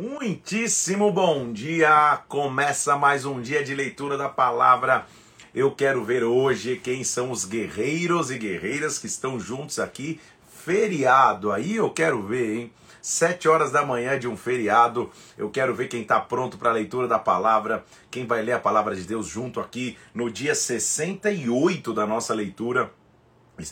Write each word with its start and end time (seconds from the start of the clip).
Muitíssimo 0.00 1.12
bom 1.12 1.52
dia! 1.52 2.20
Começa 2.26 2.96
mais 2.96 3.24
um 3.24 3.40
dia 3.40 3.62
de 3.62 3.76
leitura 3.76 4.18
da 4.18 4.28
palavra. 4.28 5.06
Eu 5.54 5.70
quero 5.70 6.02
ver 6.02 6.24
hoje 6.24 6.80
quem 6.82 7.04
são 7.04 7.30
os 7.30 7.44
guerreiros 7.44 8.28
e 8.32 8.36
guerreiras 8.36 8.98
que 8.98 9.06
estão 9.06 9.38
juntos 9.38 9.78
aqui. 9.78 10.20
Feriado, 10.48 11.52
aí 11.52 11.76
eu 11.76 11.90
quero 11.90 12.20
ver, 12.20 12.56
hein? 12.56 12.72
Sete 13.00 13.46
horas 13.46 13.70
da 13.70 13.86
manhã 13.86 14.18
de 14.18 14.26
um 14.26 14.36
feriado. 14.36 15.12
Eu 15.38 15.48
quero 15.48 15.72
ver 15.72 15.86
quem 15.86 16.02
está 16.02 16.18
pronto 16.18 16.58
para 16.58 16.70
a 16.70 16.74
leitura 16.74 17.06
da 17.06 17.20
palavra, 17.20 17.84
quem 18.10 18.26
vai 18.26 18.42
ler 18.42 18.54
a 18.54 18.58
palavra 18.58 18.96
de 18.96 19.04
Deus 19.04 19.28
junto 19.28 19.60
aqui 19.60 19.96
no 20.12 20.28
dia 20.28 20.56
68 20.56 21.94
da 21.94 22.04
nossa 22.04 22.34
leitura. 22.34 22.90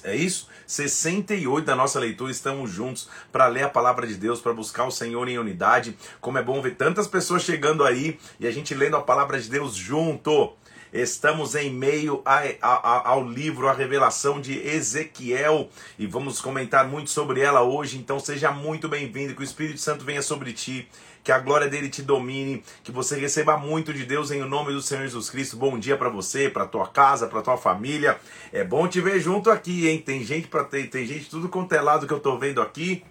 É 0.05 0.15
isso? 0.15 0.49
68 0.67 1.65
da 1.65 1.75
nossa 1.75 1.99
leitura, 1.99 2.31
estamos 2.31 2.71
juntos 2.71 3.09
para 3.33 3.49
ler 3.49 3.65
a 3.65 3.69
palavra 3.69 4.07
de 4.07 4.15
Deus, 4.15 4.41
para 4.41 4.53
buscar 4.53 4.87
o 4.87 4.93
Senhor 4.93 5.29
em 5.29 5.39
unidade. 5.39 5.97
Como 6.21 6.39
é 6.39 6.43
bom 6.43 6.63
ver 6.63 6.77
tantas 6.77 7.09
pessoas 7.09 7.43
chegando 7.43 7.85
aí 7.85 8.19
e 8.39 8.47
a 8.47 8.53
gente 8.53 8.75
lendo 8.75 8.97
a 8.97 9.03
palavra 9.03 9.41
de 9.41 9.51
Deus 9.51 9.75
junto. 9.75 10.53
Estamos 10.93 11.55
em 11.55 11.73
meio 11.73 12.21
a, 12.25 12.43
a, 12.61 13.09
ao 13.09 13.27
livro, 13.27 13.67
a 13.67 13.73
revelação 13.73 14.41
de 14.41 14.59
Ezequiel, 14.59 15.71
e 15.99 16.07
vamos 16.07 16.39
comentar 16.39 16.87
muito 16.87 17.11
sobre 17.11 17.41
ela 17.41 17.63
hoje. 17.63 17.97
Então, 17.97 18.21
seja 18.21 18.51
muito 18.51 18.91
bem-vindo, 18.91 19.35
que 19.35 19.41
o 19.41 19.45
Espírito 19.45 19.81
Santo 19.81 20.05
venha 20.05 20.21
sobre 20.21 20.53
ti 20.53 20.87
que 21.23 21.31
a 21.31 21.39
glória 21.39 21.69
dele 21.69 21.89
te 21.89 22.03
domine, 22.03 22.63
que 22.83 22.91
você 22.91 23.19
receba 23.19 23.57
muito 23.57 23.93
de 23.93 24.05
Deus 24.05 24.31
em 24.31 24.41
nome 24.41 24.73
do 24.73 24.83
Senhor 24.83 25.03
Jesus 25.03 25.31
Cristo. 25.31 25.57
Bom 25.57 25.79
dia 25.79 25.97
para 25.97 26.09
você, 26.09 26.49
para 26.49 26.67
tua 26.67 26.89
casa, 26.89 27.27
para 27.27 27.43
tua 27.43 27.57
família. 27.57 28.19
É 28.53 28.65
bom 28.65 28.89
te 28.89 29.01
ver 29.01 29.21
junto 29.21 29.51
aqui, 29.51 29.89
hein? 29.89 30.01
Tem 30.01 30.25
gente 30.25 30.49
para 30.49 30.65
ter, 30.65 30.89
tem 30.89 31.07
gente 31.07 31.31
tudo 31.31 31.49
quanto 31.49 31.73
é 31.75 31.81
lado 31.81 32.07
que 32.07 32.13
eu 32.13 32.21
tô 32.21 32.37
vendo 32.39 32.61
aqui. 32.61 33.05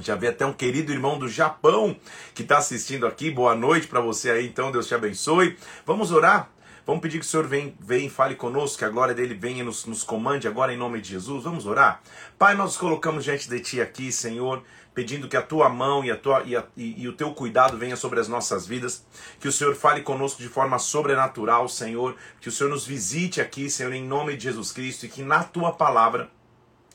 Já 0.00 0.14
vi 0.14 0.26
até 0.26 0.44
um 0.44 0.52
querido 0.52 0.92
irmão 0.92 1.18
do 1.18 1.28
Japão 1.28 1.96
que 2.34 2.42
está 2.42 2.58
assistindo 2.58 3.06
aqui. 3.06 3.30
Boa 3.30 3.54
noite 3.54 3.86
para 3.86 4.00
você 4.00 4.30
aí, 4.30 4.46
então. 4.46 4.70
Deus 4.70 4.86
te 4.88 4.94
abençoe. 4.94 5.56
Vamos 5.86 6.12
orar? 6.12 6.50
Vamos 6.84 7.00
pedir 7.00 7.18
que 7.18 7.24
o 7.24 7.28
Senhor 7.28 7.46
venha, 7.46 7.74
venha 7.80 8.06
e 8.06 8.10
fale 8.10 8.36
conosco, 8.36 8.78
que 8.78 8.84
a 8.84 8.88
glória 8.88 9.12
dele 9.12 9.34
venha 9.34 9.60
e 9.60 9.64
nos, 9.64 9.86
nos 9.86 10.04
comande 10.04 10.46
agora 10.46 10.72
em 10.72 10.76
nome 10.76 11.00
de 11.00 11.08
Jesus. 11.10 11.42
Vamos 11.42 11.66
orar? 11.66 12.00
Pai, 12.38 12.54
nós 12.54 12.76
colocamos 12.76 13.24
diante 13.24 13.48
de 13.48 13.58
ti 13.58 13.80
aqui, 13.80 14.12
Senhor 14.12 14.62
pedindo 14.96 15.28
que 15.28 15.36
a 15.36 15.42
tua 15.42 15.68
mão 15.68 16.02
e, 16.02 16.10
a 16.10 16.16
tua, 16.16 16.42
e, 16.46 16.56
a, 16.56 16.64
e, 16.74 17.02
e, 17.02 17.06
o 17.06 17.12
teu 17.12 17.30
cuidado 17.34 17.76
venha 17.76 17.96
sobre 17.96 18.18
as 18.18 18.28
nossas 18.28 18.66
vidas, 18.66 19.04
que 19.38 19.46
o 19.46 19.52
Senhor 19.52 19.74
fale 19.74 20.00
conosco 20.00 20.40
de 20.40 20.48
forma 20.48 20.78
sobrenatural, 20.78 21.68
Senhor, 21.68 22.16
que 22.40 22.48
o 22.48 22.52
Senhor 22.52 22.70
nos 22.70 22.86
visite 22.86 23.38
aqui, 23.38 23.68
Senhor, 23.68 23.92
em 23.92 24.02
nome 24.02 24.34
de 24.38 24.44
Jesus 24.44 24.72
Cristo, 24.72 25.04
e 25.04 25.10
que 25.10 25.22
na 25.22 25.44
tua 25.44 25.70
palavra 25.70 26.30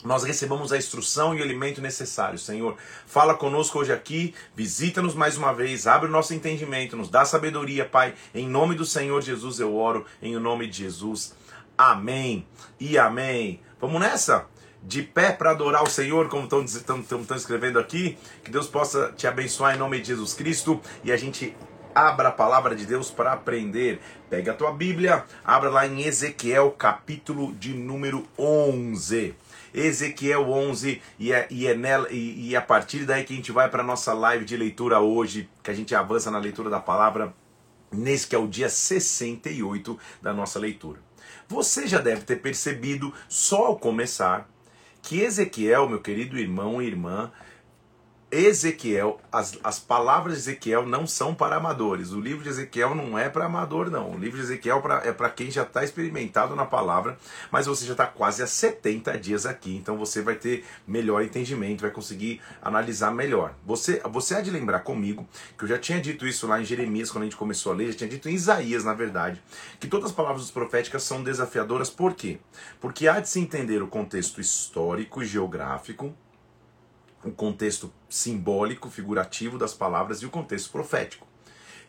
nós 0.04 0.24
recebamos 0.24 0.74
a 0.74 0.78
instrução 0.78 1.36
e 1.36 1.42
o 1.42 1.44
alimento 1.44 1.80
necessário, 1.80 2.40
Senhor. 2.40 2.76
Fala 3.06 3.36
conosco 3.36 3.78
hoje 3.78 3.94
aqui, 3.94 4.34
visita-nos 4.56 5.14
mais 5.14 5.38
uma 5.38 5.54
vez, 5.54 5.86
abre 5.86 6.10
o 6.10 6.12
nosso 6.12 6.34
entendimento, 6.34 6.98
nos 6.98 7.08
dá 7.08 7.24
sabedoria, 7.24 7.86
Pai. 7.86 8.16
Em 8.34 8.48
nome 8.48 8.74
do 8.74 8.84
Senhor 8.84 9.22
Jesus 9.22 9.60
eu 9.60 9.76
oro, 9.76 10.08
em 10.24 10.36
nome 10.40 10.66
de 10.68 10.80
Jesus. 10.80 11.36
Amém 11.78 12.48
e 12.80 12.98
amém. 12.98 13.62
Vamos 13.80 14.02
nessa? 14.02 14.48
De 14.82 15.02
pé 15.04 15.32
para 15.32 15.52
adorar 15.52 15.84
o 15.84 15.90
Senhor, 15.90 16.28
como 16.28 16.44
estão 16.46 17.38
escrevendo 17.38 17.80
aqui. 17.80 18.18
Que 18.44 18.52
Deus 18.52 18.68
possa 18.68 19.12
te 19.16 19.28
abençoar 19.28 19.76
em 19.76 19.78
nome 19.78 20.00
de 20.00 20.08
Jesus 20.08 20.34
Cristo 20.34 20.82
e 21.04 21.12
a 21.12 21.18
gente 21.18 21.56
abra 21.94 22.30
a 22.30 22.32
palavra 22.32 22.76
de 22.76 22.86
Deus 22.86 23.12
para 23.12 23.34
aprender. 23.34 24.00
Pega 24.30 24.52
a 24.52 24.56
tua 24.56 24.72
Bíblia, 24.72 25.26
abra 25.44 25.70
lá 25.70 25.86
em 25.86 26.02
Ezequiel, 26.04 26.72
capítulo 26.72 27.54
de 27.54 27.74
número 27.74 28.26
11. 28.38 29.36
Ezequiel 29.74 30.50
11, 30.50 31.02
e 31.18 31.32
é, 31.32 31.48
e 31.50 31.66
é 31.66 31.74
nela, 31.74 32.08
e, 32.12 32.50
e 32.50 32.56
é 32.56 32.58
a 32.58 32.62
partir 32.62 33.06
daí 33.06 33.24
que 33.24 33.32
a 33.32 33.36
gente 33.36 33.54
vai 33.54 33.70
para 33.70 33.82
a 33.82 33.86
nossa 33.86 34.14
live 34.14 34.44
de 34.44 34.58
leitura 34.58 35.00
hoje, 35.00 35.50
que 35.64 35.72
a 35.72 35.74
gente 35.74 35.96
avança 35.96 36.30
na 36.30 36.38
leitura 36.40 36.70
da 36.70 36.80
palavra, 36.80 37.34
nesse 37.90 38.28
que 38.28 38.36
é 38.36 38.40
o 38.40 38.48
dia 38.48 38.68
68 38.68 39.98
da 40.22 40.34
nossa 40.34 40.60
leitura. 40.60 41.00
Você 41.48 41.88
já 41.88 42.00
deve 42.00 42.22
ter 42.24 42.38
percebido, 42.38 43.14
só 43.30 43.68
ao 43.68 43.80
começar, 43.80 44.50
que 45.02 45.22
Ezequiel, 45.22 45.90
meu 45.90 46.00
querido 46.00 46.38
irmão 46.38 46.82
e 46.82 46.86
irmã, 46.86 47.32
Ezequiel, 48.32 49.20
as, 49.30 49.60
as 49.62 49.78
palavras 49.78 50.36
de 50.36 50.40
Ezequiel 50.40 50.86
não 50.86 51.06
são 51.06 51.36
para 51.36 51.58
amadores. 51.58 52.14
O 52.14 52.22
livro 52.22 52.42
de 52.42 52.48
Ezequiel 52.48 52.96
não 52.96 53.20
é 53.20 53.28
para 53.28 53.44
amador, 53.44 53.92
não. 53.92 54.12
O 54.12 54.18
livro 54.18 54.38
de 54.38 54.44
Ezequiel 54.44 54.82
pra, 54.82 55.02
é 55.04 55.12
para 55.12 55.30
quem 55.30 55.52
já 55.52 55.64
está 55.64 55.84
experimentado 55.84 56.56
na 56.56 56.66
palavra, 56.66 57.18
mas 57.52 57.66
você 57.66 57.86
já 57.86 57.92
está 57.92 58.08
quase 58.08 58.42
há 58.42 58.48
70 58.48 59.20
dias 59.20 59.46
aqui, 59.46 59.76
então 59.76 59.98
você 59.98 60.22
vai 60.22 60.36
ter 60.36 60.64
melhor 60.88 61.22
entendimento, 61.22 61.82
vai 61.82 61.92
conseguir 61.92 62.40
analisar 62.62 63.12
melhor. 63.12 63.54
Você, 63.66 64.02
você 64.10 64.36
há 64.36 64.40
de 64.40 64.50
lembrar 64.50 64.80
comigo 64.80 65.28
que 65.58 65.66
eu 65.66 65.68
já 65.68 65.78
tinha 65.78 66.00
dito 66.00 66.26
isso 66.26 66.48
lá 66.48 66.62
em 66.62 66.64
Jeremias, 66.64 67.12
quando 67.12 67.24
a 67.24 67.26
gente 67.26 67.36
começou 67.36 67.74
a 67.74 67.76
ler, 67.76 67.92
já 67.92 67.98
tinha 67.98 68.10
dito 68.10 68.30
em 68.30 68.34
Isaías, 68.34 68.86
na 68.86 68.94
verdade, 68.94 69.44
que 69.78 69.88
todas 69.88 70.12
as 70.12 70.16
palavras 70.16 70.50
proféticas 70.50 71.04
são 71.04 71.22
desafiadoras, 71.22 71.90
por 71.90 72.14
quê? 72.14 72.40
Porque 72.80 73.10
há 73.10 73.20
de 73.20 73.28
se 73.28 73.42
entender 73.42 73.84
o 73.84 73.88
contexto 73.88 74.40
histórico 74.40 75.22
e 75.22 75.26
geográfico 75.26 76.16
o 77.24 77.32
contexto 77.32 77.92
simbólico, 78.10 78.90
figurativo 78.90 79.58
das 79.58 79.74
palavras 79.74 80.22
e 80.22 80.26
o 80.26 80.30
contexto 80.30 80.72
profético. 80.72 81.28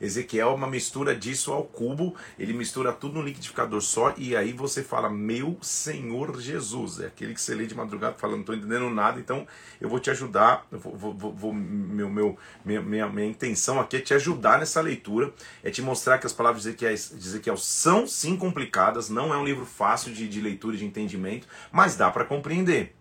Ezequiel 0.03 0.51
é 0.51 0.55
uma 0.55 0.67
mistura 0.67 1.15
disso 1.15 1.53
ao 1.53 1.63
cubo, 1.63 2.17
ele 2.37 2.53
mistura 2.53 2.93
tudo 2.93 3.15
no 3.15 3.23
liquidificador 3.23 3.81
só, 3.81 4.13
e 4.17 4.35
aí 4.35 4.53
você 4.53 4.83
fala, 4.83 5.09
meu 5.09 5.57
Senhor 5.63 6.41
Jesus. 6.41 6.99
É 6.99 7.07
aquele 7.07 7.33
que 7.33 7.41
você 7.41 7.55
lê 7.55 7.67
de 7.67 7.75
madrugada 7.75 8.17
falando, 8.19 8.37
não 8.37 8.41
estou 8.41 8.55
entendendo 8.57 8.91
nada, 8.91 9.21
então 9.21 9.47
eu 9.81 9.89
vou 9.89 10.01
te 10.01 10.11
ajudar, 10.11 10.67
vou, 10.73 11.15
vou, 11.15 11.33
vou, 11.33 11.53
meu, 11.55 12.11
meu, 12.11 12.37
minha, 12.65 12.83
minha, 12.83 13.09
minha 13.09 13.29
intenção 13.29 13.81
aqui 13.81 13.97
é 13.97 14.01
te 14.01 14.13
ajudar 14.13 14.59
nessa 14.59 14.81
leitura, 14.81 15.33
é 15.63 15.71
te 15.71 15.81
mostrar 15.81 16.19
que 16.19 16.27
as 16.27 16.33
palavras 16.33 16.65
de 16.65 16.71
Ezequiel, 16.71 16.95
de 16.95 17.29
Ezequiel 17.29 17.57
são 17.57 18.05
sim 18.05 18.37
complicadas, 18.37 19.09
não 19.09 19.33
é 19.33 19.37
um 19.37 19.45
livro 19.45 19.65
fácil 19.65 20.13
de, 20.13 20.29
de 20.29 20.41
leitura 20.41 20.75
e 20.75 20.79
de 20.81 20.85
entendimento, 20.85 21.47
mas 21.71 21.95
dá 21.95 22.11
para 22.11 22.25
compreender. 22.25 22.97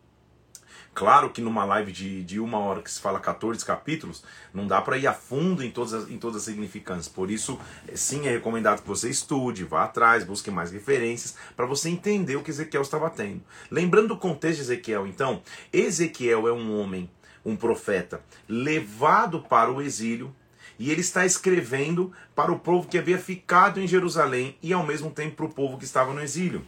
Claro 0.94 1.30
que 1.30 1.42
numa 1.42 1.64
live 1.64 1.92
de, 1.92 2.22
de 2.24 2.40
uma 2.40 2.60
hora 2.60 2.82
que 2.82 2.92
se 2.92 3.00
fala 3.00 3.20
14 3.20 3.64
capítulos, 3.66 4.24
não 4.54 4.68
dá 4.68 4.82
para 4.82 4.98
ir 4.98 5.08
a 5.08 5.14
fundo 5.14 5.64
em 5.64 5.72
todas, 5.72 5.94
as, 5.94 6.10
em 6.10 6.18
todas 6.18 6.38
as 6.38 6.44
significâncias. 6.44 7.08
Por 7.08 7.32
isso, 7.32 7.58
é, 7.88 7.96
sim, 7.96 8.28
é 8.28 8.32
recomendado 8.32 8.82
que 8.82 8.88
você 8.88 9.10
estude, 9.10 9.64
vá 9.64 9.86
atrás, 9.86 10.26
busque 10.26 10.52
mais 10.52 10.70
referências, 10.72 11.36
para 11.56 11.66
você 11.66 11.90
entender 11.90 12.36
o 12.36 12.44
que 12.44 12.52
Ezequiel 12.52 12.82
estava 12.82 13.10
tendo. 13.10 13.42
Lembrando 13.70 14.10
do 14.10 14.18
contexto 14.18 14.58
de 14.58 14.64
Ezequiel, 14.64 15.08
então, 15.08 15.42
Ezequiel 15.72 16.48
é 16.48 16.52
um 16.52 16.78
homem, 16.78 17.10
um 17.46 17.56
profeta, 17.56 18.22
levado 18.48 19.40
para 19.40 19.72
o 19.72 19.82
exílio, 19.82 20.36
e 20.78 20.92
ele 20.92 21.02
está 21.02 21.26
escrevendo 21.26 22.12
para 22.36 22.52
o 22.52 22.60
povo 22.60 22.88
que 22.88 22.98
havia 22.98 23.18
ficado 23.18 23.80
em 23.80 23.88
Jerusalém 23.88 24.58
e 24.62 24.74
ao 24.74 24.86
mesmo 24.86 25.10
tempo 25.10 25.38
para 25.38 25.46
o 25.46 25.54
povo 25.54 25.78
que 25.78 25.86
estava 25.86 26.14
no 26.14 26.22
exílio 26.22 26.66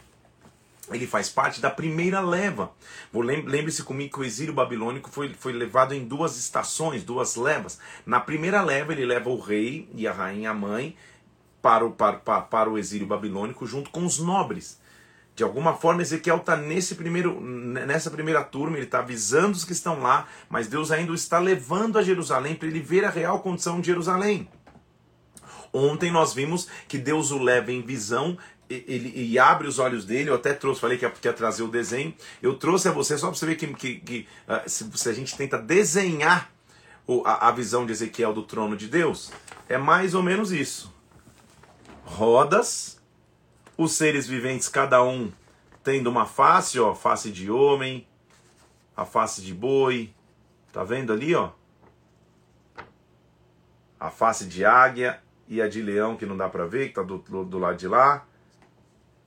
ele 0.90 1.06
faz 1.06 1.28
parte 1.28 1.60
da 1.60 1.70
primeira 1.70 2.20
leva. 2.20 2.70
Lembre-se 3.12 3.82
comigo 3.82 4.14
que 4.14 4.20
o 4.20 4.24
exílio 4.24 4.52
babilônico 4.52 5.08
foi, 5.10 5.32
foi 5.32 5.52
levado 5.52 5.94
em 5.94 6.04
duas 6.04 6.36
estações, 6.38 7.02
duas 7.02 7.36
levas. 7.36 7.78
Na 8.04 8.20
primeira 8.20 8.62
leva, 8.62 8.92
ele 8.92 9.06
leva 9.06 9.30
o 9.30 9.40
rei 9.40 9.88
e 9.94 10.06
a 10.06 10.12
rainha 10.12 10.52
mãe 10.52 10.96
para 11.62 11.86
o, 11.86 11.92
para, 11.92 12.18
para, 12.18 12.42
para 12.42 12.70
o 12.70 12.76
exílio 12.76 13.06
babilônico 13.06 13.66
junto 13.66 13.90
com 13.90 14.04
os 14.04 14.18
nobres. 14.18 14.78
De 15.34 15.42
alguma 15.42 15.74
forma, 15.74 16.02
Ezequiel 16.02 16.36
está 16.36 16.56
nessa 16.56 16.94
primeira 16.94 18.44
turma, 18.44 18.76
ele 18.76 18.84
está 18.84 19.00
avisando 19.00 19.56
os 19.56 19.64
que 19.64 19.72
estão 19.72 20.00
lá, 20.00 20.28
mas 20.48 20.68
Deus 20.68 20.92
ainda 20.92 21.10
o 21.10 21.14
está 21.14 21.38
levando 21.38 21.98
a 21.98 22.02
Jerusalém 22.02 22.54
para 22.54 22.68
ele 22.68 22.80
ver 22.80 23.04
a 23.04 23.10
real 23.10 23.40
condição 23.40 23.80
de 23.80 23.86
Jerusalém. 23.88 24.48
Ontem 25.76 26.08
nós 26.12 26.32
vimos 26.32 26.68
que 26.86 26.96
Deus 26.96 27.32
o 27.32 27.38
leva 27.42 27.72
em 27.72 27.82
visão 27.82 28.38
ele, 28.70 29.12
ele, 29.14 29.38
abre 29.38 29.68
os 29.68 29.78
olhos 29.78 30.04
dele, 30.04 30.30
eu 30.30 30.36
até 30.36 30.54
trouxe, 30.54 30.80
falei 30.80 30.96
que 30.96 31.04
ia, 31.04 31.10
que 31.10 31.28
ia 31.28 31.32
trazer 31.32 31.62
o 31.62 31.68
desenho, 31.68 32.14
eu 32.40 32.56
trouxe 32.56 32.88
a 32.88 32.92
você 32.92 33.18
só 33.18 33.26
para 33.26 33.36
você 33.36 33.46
ver 33.46 33.56
que, 33.56 33.66
que, 33.74 33.96
que 33.96 34.28
uh, 34.48 34.68
se, 34.68 34.90
se, 34.94 35.08
a 35.08 35.12
gente 35.12 35.36
tenta 35.36 35.58
desenhar 35.58 36.50
o, 37.06 37.22
a, 37.26 37.48
a 37.48 37.52
visão 37.52 37.84
de 37.84 37.92
Ezequiel 37.92 38.32
do 38.32 38.42
trono 38.42 38.76
de 38.76 38.88
Deus, 38.88 39.30
é 39.68 39.76
mais 39.76 40.14
ou 40.14 40.22
menos 40.22 40.50
isso. 40.50 40.92
Rodas, 42.04 42.98
os 43.76 43.92
seres 43.92 44.26
viventes, 44.26 44.68
cada 44.68 45.02
um 45.02 45.30
tendo 45.82 46.08
uma 46.08 46.24
face, 46.24 46.80
ó, 46.80 46.94
face 46.94 47.30
de 47.30 47.50
homem, 47.50 48.06
a 48.96 49.04
face 49.04 49.42
de 49.42 49.52
boi, 49.52 50.14
tá 50.72 50.82
vendo 50.82 51.12
ali, 51.12 51.34
ó? 51.34 51.50
A 54.00 54.10
face 54.10 54.46
de 54.46 54.64
águia 54.64 55.22
e 55.48 55.60
a 55.60 55.68
de 55.68 55.82
leão 55.82 56.16
que 56.16 56.26
não 56.26 56.36
dá 56.36 56.48
para 56.48 56.66
ver, 56.66 56.88
que 56.88 56.94
tá 56.94 57.02
do, 57.02 57.18
do, 57.18 57.44
do 57.44 57.58
lado 57.58 57.76
de 57.76 57.88
lá 57.88 58.24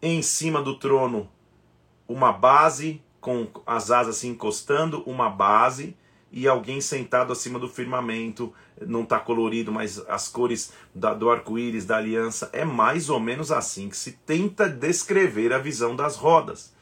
em 0.01 0.21
cima 0.21 0.61
do 0.61 0.77
trono 0.77 1.29
uma 2.07 2.31
base 2.31 3.01
com 3.19 3.47
as 3.65 3.91
asas 3.91 4.17
se 4.17 4.27
encostando, 4.27 5.03
uma 5.05 5.29
base 5.29 5.95
e 6.31 6.47
alguém 6.47 6.79
sentado 6.79 7.33
acima 7.33 7.59
do 7.59 7.67
firmamento. 7.67 8.53
Não 8.85 9.03
está 9.03 9.19
colorido, 9.19 9.71
mas 9.71 9.99
as 10.07 10.27
cores 10.27 10.71
da, 10.93 11.13
do 11.13 11.29
arco-íris, 11.29 11.85
da 11.85 11.97
aliança, 11.97 12.49
é 12.53 12.63
mais 12.63 13.09
ou 13.09 13.19
menos 13.19 13.51
assim 13.51 13.89
que 13.89 13.97
se 13.97 14.13
tenta 14.25 14.69
descrever 14.69 15.51
a 15.51 15.57
visão 15.57 15.95
das 15.95 16.15
rodas. 16.15 16.73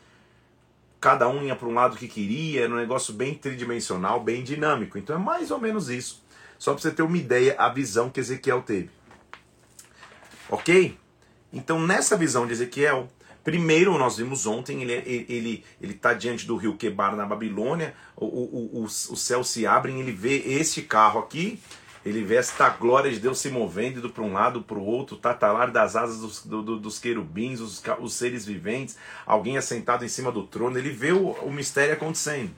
Cada 0.99 1.27
um 1.27 1.43
ia 1.43 1.55
para 1.55 1.67
um 1.67 1.73
lado 1.73 1.97
que 1.97 2.07
queria, 2.07 2.63
era 2.63 2.73
um 2.73 2.77
negócio 2.77 3.13
bem 3.13 3.33
tridimensional, 3.33 4.19
bem 4.19 4.43
dinâmico. 4.43 4.97
Então 4.97 5.15
é 5.15 5.19
mais 5.19 5.51
ou 5.51 5.59
menos 5.59 5.89
isso. 5.89 6.23
Só 6.59 6.73
para 6.73 6.81
você 6.81 6.91
ter 6.91 7.03
uma 7.03 7.17
ideia, 7.17 7.55
a 7.57 7.69
visão 7.69 8.09
que 8.09 8.19
Ezequiel 8.19 8.61
teve. 8.61 8.89
Ok? 10.55 10.97
Então, 11.51 11.85
nessa 11.85 12.15
visão 12.15 12.47
de 12.47 12.53
Ezequiel, 12.53 13.09
primeiro 13.43 13.97
nós 13.97 14.15
vimos 14.15 14.45
ontem, 14.45 14.83
ele 14.83 14.93
ele 14.93 15.25
ele, 15.27 15.63
ele 15.81 15.93
tá 15.93 16.13
diante 16.13 16.47
do 16.47 16.55
rio 16.55 16.77
Quebar 16.77 17.13
na 17.13 17.25
Babilônia, 17.25 17.93
o, 18.15 18.25
o, 18.25 18.79
o, 18.79 18.83
o 18.83 18.89
céu 18.89 19.43
se 19.43 19.67
abre, 19.67 19.91
ele 19.91 20.13
vê 20.13 20.37
este 20.45 20.81
carro 20.81 21.19
aqui, 21.19 21.59
ele 22.05 22.23
vê 22.23 22.35
esta 22.35 22.69
glória 22.69 23.11
de 23.11 23.19
Deus 23.19 23.37
se 23.39 23.49
movendo 23.49 24.09
para 24.09 24.23
um 24.23 24.31
lado 24.31 24.61
para 24.61 24.77
o 24.77 24.85
outro, 24.85 25.17
tatalar 25.17 25.73
das 25.73 25.97
asas 25.97 26.21
dos, 26.21 26.45
do, 26.45 26.79
dos 26.79 26.99
querubins, 26.99 27.59
os, 27.59 27.83
os, 27.99 28.13
seres 28.13 28.45
viventes, 28.45 28.95
alguém 29.25 29.57
assentado 29.57 30.05
em 30.05 30.07
cima 30.07 30.31
do 30.31 30.47
trono. 30.47 30.77
Ele 30.77 30.91
vê 30.91 31.11
o, 31.11 31.31
o 31.31 31.51
mistério 31.51 31.95
acontecendo. 31.95 32.51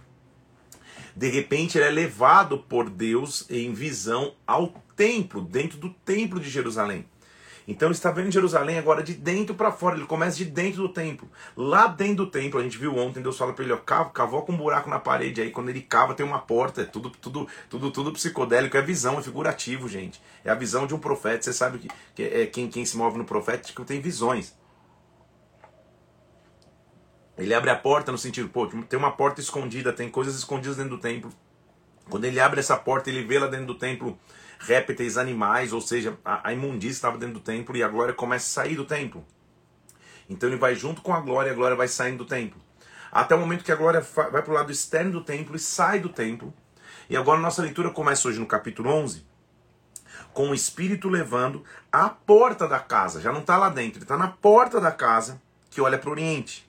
De 1.15 1.29
repente, 1.29 1.79
ele 1.79 1.87
é 1.87 1.89
levado 1.89 2.59
por 2.59 2.91
Deus 2.91 3.47
em 3.49 3.73
visão 3.73 4.35
ao 4.45 4.67
templo, 4.95 5.41
dentro 5.41 5.79
do 5.79 5.89
templo 5.89 6.39
de 6.39 6.47
Jerusalém. 6.47 7.03
Então 7.67 7.89
ele 7.89 7.95
está 7.95 8.09
vendo 8.11 8.31
Jerusalém 8.31 8.79
agora 8.79 9.03
de 9.03 9.13
dentro 9.13 9.53
para 9.53 9.73
fora. 9.73 9.97
Ele 9.97 10.05
começa 10.05 10.37
de 10.37 10.45
dentro 10.45 10.83
do 10.83 10.89
templo. 10.89 11.29
Lá 11.55 11.87
dentro 11.87 12.23
do 12.23 12.27
templo, 12.27 12.59
a 12.59 12.63
gente 12.63 12.77
viu 12.77 12.95
ontem, 12.95 13.21
Deus 13.21 13.37
fala 13.37 13.51
para 13.51 13.65
ele, 13.65 13.73
ó, 13.73 13.77
cavou 13.77 14.43
com 14.43 14.53
um 14.53 14.57
buraco 14.57 14.89
na 14.89 14.99
parede. 14.99 15.41
Aí 15.41 15.51
quando 15.51 15.67
ele 15.67 15.81
cava 15.81 16.13
tem 16.13 16.25
uma 16.25 16.39
porta. 16.39 16.83
É 16.83 16.85
tudo, 16.85 17.09
tudo, 17.09 17.45
tudo, 17.69 17.91
tudo 17.91 18.13
psicodélico. 18.13 18.77
É 18.77 18.81
visão, 18.81 19.19
é 19.19 19.21
figurativo, 19.21 19.89
gente. 19.89 20.21
É 20.45 20.49
a 20.49 20.55
visão 20.55 20.87
de 20.87 20.95
um 20.95 20.99
profeta. 20.99 21.43
Você 21.43 21.51
sabe 21.51 21.79
que, 21.79 21.89
que 22.15 22.23
é, 22.23 22.45
quem, 22.45 22.69
quem 22.69 22.85
se 22.85 22.95
move 22.95 23.17
no 23.17 23.25
profético 23.25 23.83
tem 23.83 23.99
visões. 23.99 24.55
Ele 27.37 27.53
abre 27.53 27.69
a 27.69 27.75
porta 27.75 28.11
no 28.11 28.17
sentido, 28.17 28.49
pô, 28.49 28.65
tem 28.65 28.97
uma 28.97 29.11
porta 29.11 29.39
escondida, 29.39 29.93
tem 29.93 30.09
coisas 30.09 30.35
escondidas 30.35 30.77
dentro 30.77 30.95
do 30.95 31.01
templo. 31.01 31.31
Quando 32.09 32.25
ele 32.25 32.39
abre 32.39 32.59
essa 32.59 32.75
porta, 32.75 33.09
ele 33.09 33.23
vê 33.23 33.37
lá 33.37 33.45
dentro 33.45 33.67
do 33.67 33.75
templo 33.75 34.17
répteis, 34.59 35.17
animais, 35.17 35.73
ou 35.73 35.81
seja, 35.81 36.17
a, 36.23 36.49
a 36.49 36.53
imundícia 36.53 36.97
estava 36.97 37.17
dentro 37.17 37.35
do 37.35 37.39
templo 37.39 37.75
e 37.75 37.83
a 37.83 37.87
glória 37.87 38.13
começa 38.13 38.45
a 38.45 38.63
sair 38.63 38.75
do 38.75 38.85
templo. 38.85 39.25
Então 40.29 40.49
ele 40.49 40.57
vai 40.57 40.75
junto 40.75 41.01
com 41.01 41.13
a 41.13 41.19
glória, 41.19 41.51
a 41.51 41.55
glória 41.55 41.75
vai 41.75 41.87
saindo 41.87 42.19
do 42.19 42.25
templo. 42.25 42.59
Até 43.11 43.33
o 43.35 43.39
momento 43.39 43.63
que 43.63 43.71
a 43.71 43.75
glória 43.75 44.01
vai 44.01 44.41
para 44.41 44.51
o 44.51 44.53
lado 44.53 44.71
externo 44.71 45.11
do 45.11 45.23
templo 45.23 45.55
e 45.55 45.59
sai 45.59 45.99
do 45.99 46.09
templo. 46.09 46.53
E 47.09 47.15
agora 47.15 47.39
nossa 47.39 47.61
leitura 47.61 47.89
começa 47.89 48.27
hoje 48.27 48.39
no 48.39 48.45
capítulo 48.45 48.89
11, 48.89 49.25
com 50.33 50.49
o 50.49 50.53
Espírito 50.53 51.07
levando 51.07 51.63
à 51.91 52.09
porta 52.09 52.67
da 52.67 52.79
casa. 52.79 53.21
Já 53.21 53.31
não 53.31 53.39
está 53.39 53.57
lá 53.57 53.69
dentro, 53.69 53.99
ele 53.99 54.03
está 54.03 54.17
na 54.17 54.27
porta 54.27 54.81
da 54.81 54.91
casa 54.91 55.41
que 55.69 55.79
olha 55.79 55.97
para 55.97 56.09
o 56.09 56.11
Oriente. 56.11 56.67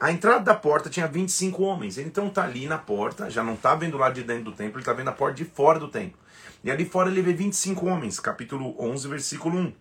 A 0.00 0.12
entrada 0.12 0.40
da 0.40 0.54
porta 0.54 0.88
tinha 0.88 1.08
25 1.08 1.62
homens. 1.62 1.98
Ele 1.98 2.08
então 2.08 2.28
está 2.28 2.44
ali 2.44 2.66
na 2.66 2.78
porta, 2.78 3.28
já 3.28 3.42
não 3.42 3.54
está 3.54 3.74
vendo 3.74 3.96
lá 3.98 4.10
de 4.10 4.22
dentro 4.22 4.44
do 4.44 4.52
templo, 4.52 4.74
ele 4.74 4.82
está 4.82 4.92
vendo 4.92 5.08
a 5.08 5.12
porta 5.12 5.36
de 5.36 5.44
fora 5.44 5.78
do 5.78 5.88
templo. 5.88 6.18
E 6.62 6.70
ali 6.70 6.84
fora 6.84 7.10
ele 7.10 7.22
vê 7.22 7.32
25 7.32 7.86
homens, 7.86 8.18
capítulo 8.18 8.74
11, 8.78 9.08
versículo 9.08 9.58
1. 9.58 9.72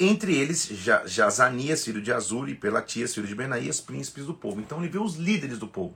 Entre 0.00 0.34
eles, 0.34 0.66
Jazanias, 1.06 1.84
filho 1.84 2.02
de 2.02 2.12
Azur, 2.12 2.48
e 2.48 2.54
Pelatias, 2.54 3.14
filho 3.14 3.26
de 3.26 3.34
Benaías, 3.34 3.80
príncipes 3.80 4.26
do 4.26 4.34
povo. 4.34 4.60
Então 4.60 4.78
ele 4.78 4.88
vê 4.88 4.98
os 4.98 5.14
líderes 5.14 5.58
do 5.58 5.68
povo. 5.68 5.94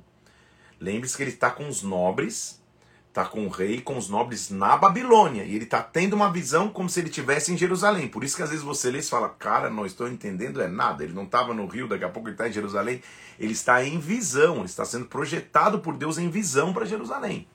Lembre-se 0.78 1.16
que 1.16 1.22
ele 1.22 1.30
está 1.30 1.50
com 1.50 1.68
os 1.68 1.82
nobres, 1.82 2.62
está 3.08 3.24
com 3.24 3.46
o 3.46 3.48
rei, 3.48 3.80
com 3.80 3.96
os 3.96 4.08
nobres 4.08 4.50
na 4.50 4.76
Babilônia. 4.76 5.42
E 5.42 5.56
ele 5.56 5.64
está 5.64 5.82
tendo 5.82 6.12
uma 6.12 6.30
visão 6.30 6.68
como 6.68 6.88
se 6.88 7.00
ele 7.00 7.08
estivesse 7.08 7.52
em 7.52 7.56
Jerusalém. 7.56 8.06
Por 8.06 8.22
isso 8.22 8.36
que 8.36 8.42
às 8.42 8.50
vezes 8.50 8.64
você 8.64 8.90
lê 8.90 8.98
e 8.98 9.02
fala, 9.02 9.30
cara, 9.30 9.70
não 9.70 9.86
estou 9.86 10.06
entendendo 10.06 10.60
é 10.60 10.68
nada. 10.68 11.02
Ele 11.02 11.14
não 11.14 11.24
estava 11.24 11.54
no 11.54 11.66
rio, 11.66 11.88
daqui 11.88 12.04
a 12.04 12.08
pouco 12.08 12.28
ele 12.28 12.34
está 12.34 12.46
em 12.46 12.52
Jerusalém. 12.52 13.02
Ele 13.40 13.52
está 13.52 13.82
em 13.82 13.98
visão, 13.98 14.58
ele 14.58 14.66
está 14.66 14.84
sendo 14.84 15.06
projetado 15.06 15.80
por 15.80 15.96
Deus 15.96 16.18
em 16.18 16.28
visão 16.28 16.72
para 16.72 16.84
Jerusalém. 16.84 17.48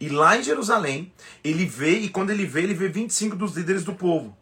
E 0.00 0.08
lá 0.08 0.36
em 0.36 0.42
Jerusalém, 0.42 1.12
ele 1.42 1.64
vê, 1.64 1.98
e 1.98 2.08
quando 2.08 2.30
ele 2.30 2.46
vê, 2.46 2.62
ele 2.62 2.74
vê 2.74 2.88
25 2.88 3.36
dos 3.36 3.56
líderes 3.56 3.84
do 3.84 3.94
povo. 3.94 4.36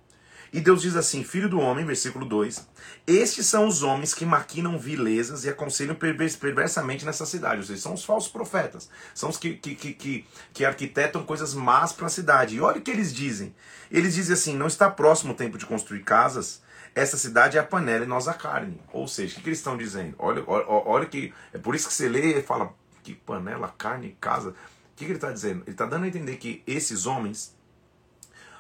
E 0.55 0.61
Deus 0.61 0.83
diz 0.83 0.95
assim: 0.95 1.25
Filho 1.25 1.49
do 1.49 1.59
homem, 1.59 1.85
versículo 1.85 2.25
2: 2.25 2.65
Estes 3.09 3.45
são 3.47 3.67
os 3.67 3.83
homens 3.83 4.15
que 4.15 4.25
maquinam 4.25 4.79
vilezas 4.79 5.45
e 5.45 5.49
aconselham 5.49 5.97
perversamente 5.97 7.05
nessa 7.05 7.27
cidade. 7.27 7.57
Ou 7.57 7.67
seja, 7.67 7.83
são 7.83 7.95
os 7.95 8.05
falsos 8.05 8.31
profetas. 8.31 8.89
São 9.13 9.31
os 9.31 9.37
que, 9.37 9.55
que, 9.55 9.75
que, 9.75 10.25
que, 10.53 10.65
arquitetam 10.65 11.25
coisas 11.25 11.55
más 11.55 11.93
para 11.93 12.07
a 12.07 12.09
cidade. 12.09 12.55
E 12.55 12.61
olha 12.61 12.79
o 12.79 12.81
que 12.81 12.93
eles 12.93 13.13
dizem. 13.13 13.53
Eles 13.91 14.15
dizem 14.15 14.33
assim: 14.33 14.57
Não 14.57 14.69
está 14.69 14.89
próximo 14.89 15.33
o 15.33 15.37
tempo 15.37 15.59
de 15.59 15.67
construir 15.67 16.05
casas. 16.05 16.63
Essa 16.95 17.17
cidade 17.17 17.57
é 17.57 17.61
a 17.61 17.65
panela 17.65 18.05
e 18.05 18.09
nós 18.09 18.29
a 18.29 18.35
carne. 18.35 18.81
Ou 18.93 19.09
seja, 19.09 19.33
o 19.33 19.35
que, 19.35 19.43
que 19.43 19.49
eles 19.49 19.59
estão 19.59 19.77
dizendo? 19.77 20.15
Olha, 20.21 20.45
olha, 20.47 20.65
olha 20.69 21.07
que. 21.07 21.35
É 21.53 21.59
por 21.59 21.75
isso 21.75 21.89
que 21.89 21.95
você 21.95 22.09
lê 22.09 22.39
e 22.39 22.43
fala: 22.45 22.73
Que 23.03 23.13
panela, 23.13 23.75
carne, 23.77 24.17
casa. 24.21 24.55
O 24.95 24.97
que, 24.97 25.05
que 25.05 25.11
ele 25.11 25.15
está 25.15 25.33
dizendo? 25.33 25.63
Ele 25.63 25.73
está 25.73 25.87
dando 25.87 26.05
a 26.05 26.09
entender 26.09 26.37
que 26.37 26.63
esses 26.69 27.05
homens, 27.05 27.57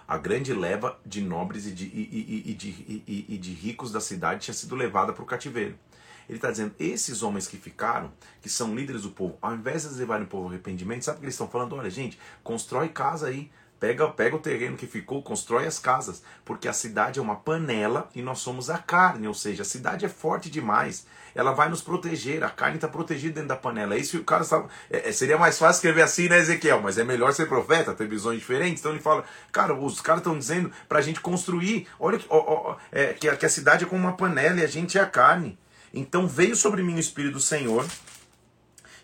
a 0.06 0.18
grande 0.18 0.52
leva 0.52 0.98
de 1.06 1.22
nobres 1.22 1.64
e 1.64 1.70
de, 1.70 1.84
e, 1.84 2.50
e, 2.50 2.54
de, 2.54 3.04
e, 3.06 3.38
de 3.38 3.52
ricos 3.52 3.92
da 3.92 4.00
cidade 4.00 4.40
tinha 4.40 4.54
sido 4.54 4.74
levada 4.74 5.12
para 5.12 5.22
o 5.22 5.26
cativeiro. 5.26 5.78
Ele 6.28 6.38
está 6.38 6.50
dizendo, 6.50 6.74
esses 6.76 7.22
homens 7.22 7.46
que 7.46 7.56
ficaram, 7.56 8.12
que 8.42 8.48
são 8.48 8.74
líderes 8.74 9.02
do 9.02 9.10
povo, 9.10 9.38
ao 9.40 9.54
invés 9.54 9.88
de 9.88 9.94
levarem 9.94 10.24
o 10.24 10.28
povo 10.28 10.44
ao 10.44 10.50
arrependimento, 10.50 11.04
sabe 11.04 11.18
o 11.18 11.20
que 11.20 11.26
eles 11.26 11.34
estão 11.34 11.48
falando? 11.48 11.76
Olha, 11.76 11.88
gente, 11.88 12.18
constrói 12.42 12.88
casa 12.88 13.28
aí, 13.28 13.48
Pega, 13.78 14.08
pega 14.08 14.36
o 14.36 14.38
terreno 14.38 14.78
que 14.78 14.86
ficou, 14.86 15.22
constrói 15.22 15.66
as 15.66 15.78
casas, 15.78 16.22
porque 16.42 16.66
a 16.66 16.72
cidade 16.72 17.18
é 17.18 17.22
uma 17.22 17.36
panela 17.36 18.08
e 18.14 18.22
nós 18.22 18.38
somos 18.38 18.70
a 18.70 18.78
carne, 18.78 19.28
ou 19.28 19.34
seja, 19.34 19.60
a 19.60 19.66
cidade 19.66 20.06
é 20.06 20.08
forte 20.08 20.48
demais. 20.48 21.06
Ela 21.34 21.52
vai 21.52 21.68
nos 21.68 21.82
proteger, 21.82 22.44
a 22.44 22.50
carne 22.50 22.76
está 22.76 22.86
protegida 22.86 23.34
dentro 23.34 23.48
da 23.48 23.56
panela. 23.56 23.94
É 23.94 23.98
isso 23.98 24.18
o 24.18 24.24
cara 24.24 24.44
sabe. 24.44 24.68
É, 24.90 25.08
é, 25.08 25.12
seria 25.12 25.36
mais 25.36 25.58
fácil 25.58 25.78
escrever 25.78 26.02
assim, 26.02 26.28
né, 26.28 26.38
Ezequiel? 26.38 26.80
Mas 26.80 26.96
é 26.96 27.04
melhor 27.04 27.32
ser 27.32 27.46
profeta, 27.46 27.92
ter 27.92 28.06
visões 28.06 28.38
diferentes. 28.38 28.80
Então 28.80 28.92
ele 28.92 29.00
fala, 29.00 29.24
cara, 29.50 29.74
os 29.74 30.00
caras 30.00 30.20
estão 30.20 30.38
dizendo 30.38 30.70
para 30.88 30.98
a 30.98 31.02
gente 31.02 31.20
construir. 31.20 31.88
Olha 31.98 32.18
que, 32.18 32.26
ó, 32.28 32.38
ó, 32.38 32.76
é, 32.92 33.12
que, 33.14 33.28
a, 33.28 33.36
que 33.36 33.46
a 33.46 33.50
cidade 33.50 33.84
é 33.84 33.86
como 33.86 34.02
uma 34.02 34.16
panela 34.16 34.60
e 34.60 34.64
a 34.64 34.68
gente 34.68 34.96
é 34.96 35.00
a 35.00 35.06
carne. 35.06 35.58
Então 35.92 36.26
veio 36.28 36.54
sobre 36.54 36.82
mim 36.82 36.94
o 36.94 37.00
Espírito 37.00 37.34
do 37.34 37.40
Senhor 37.40 37.84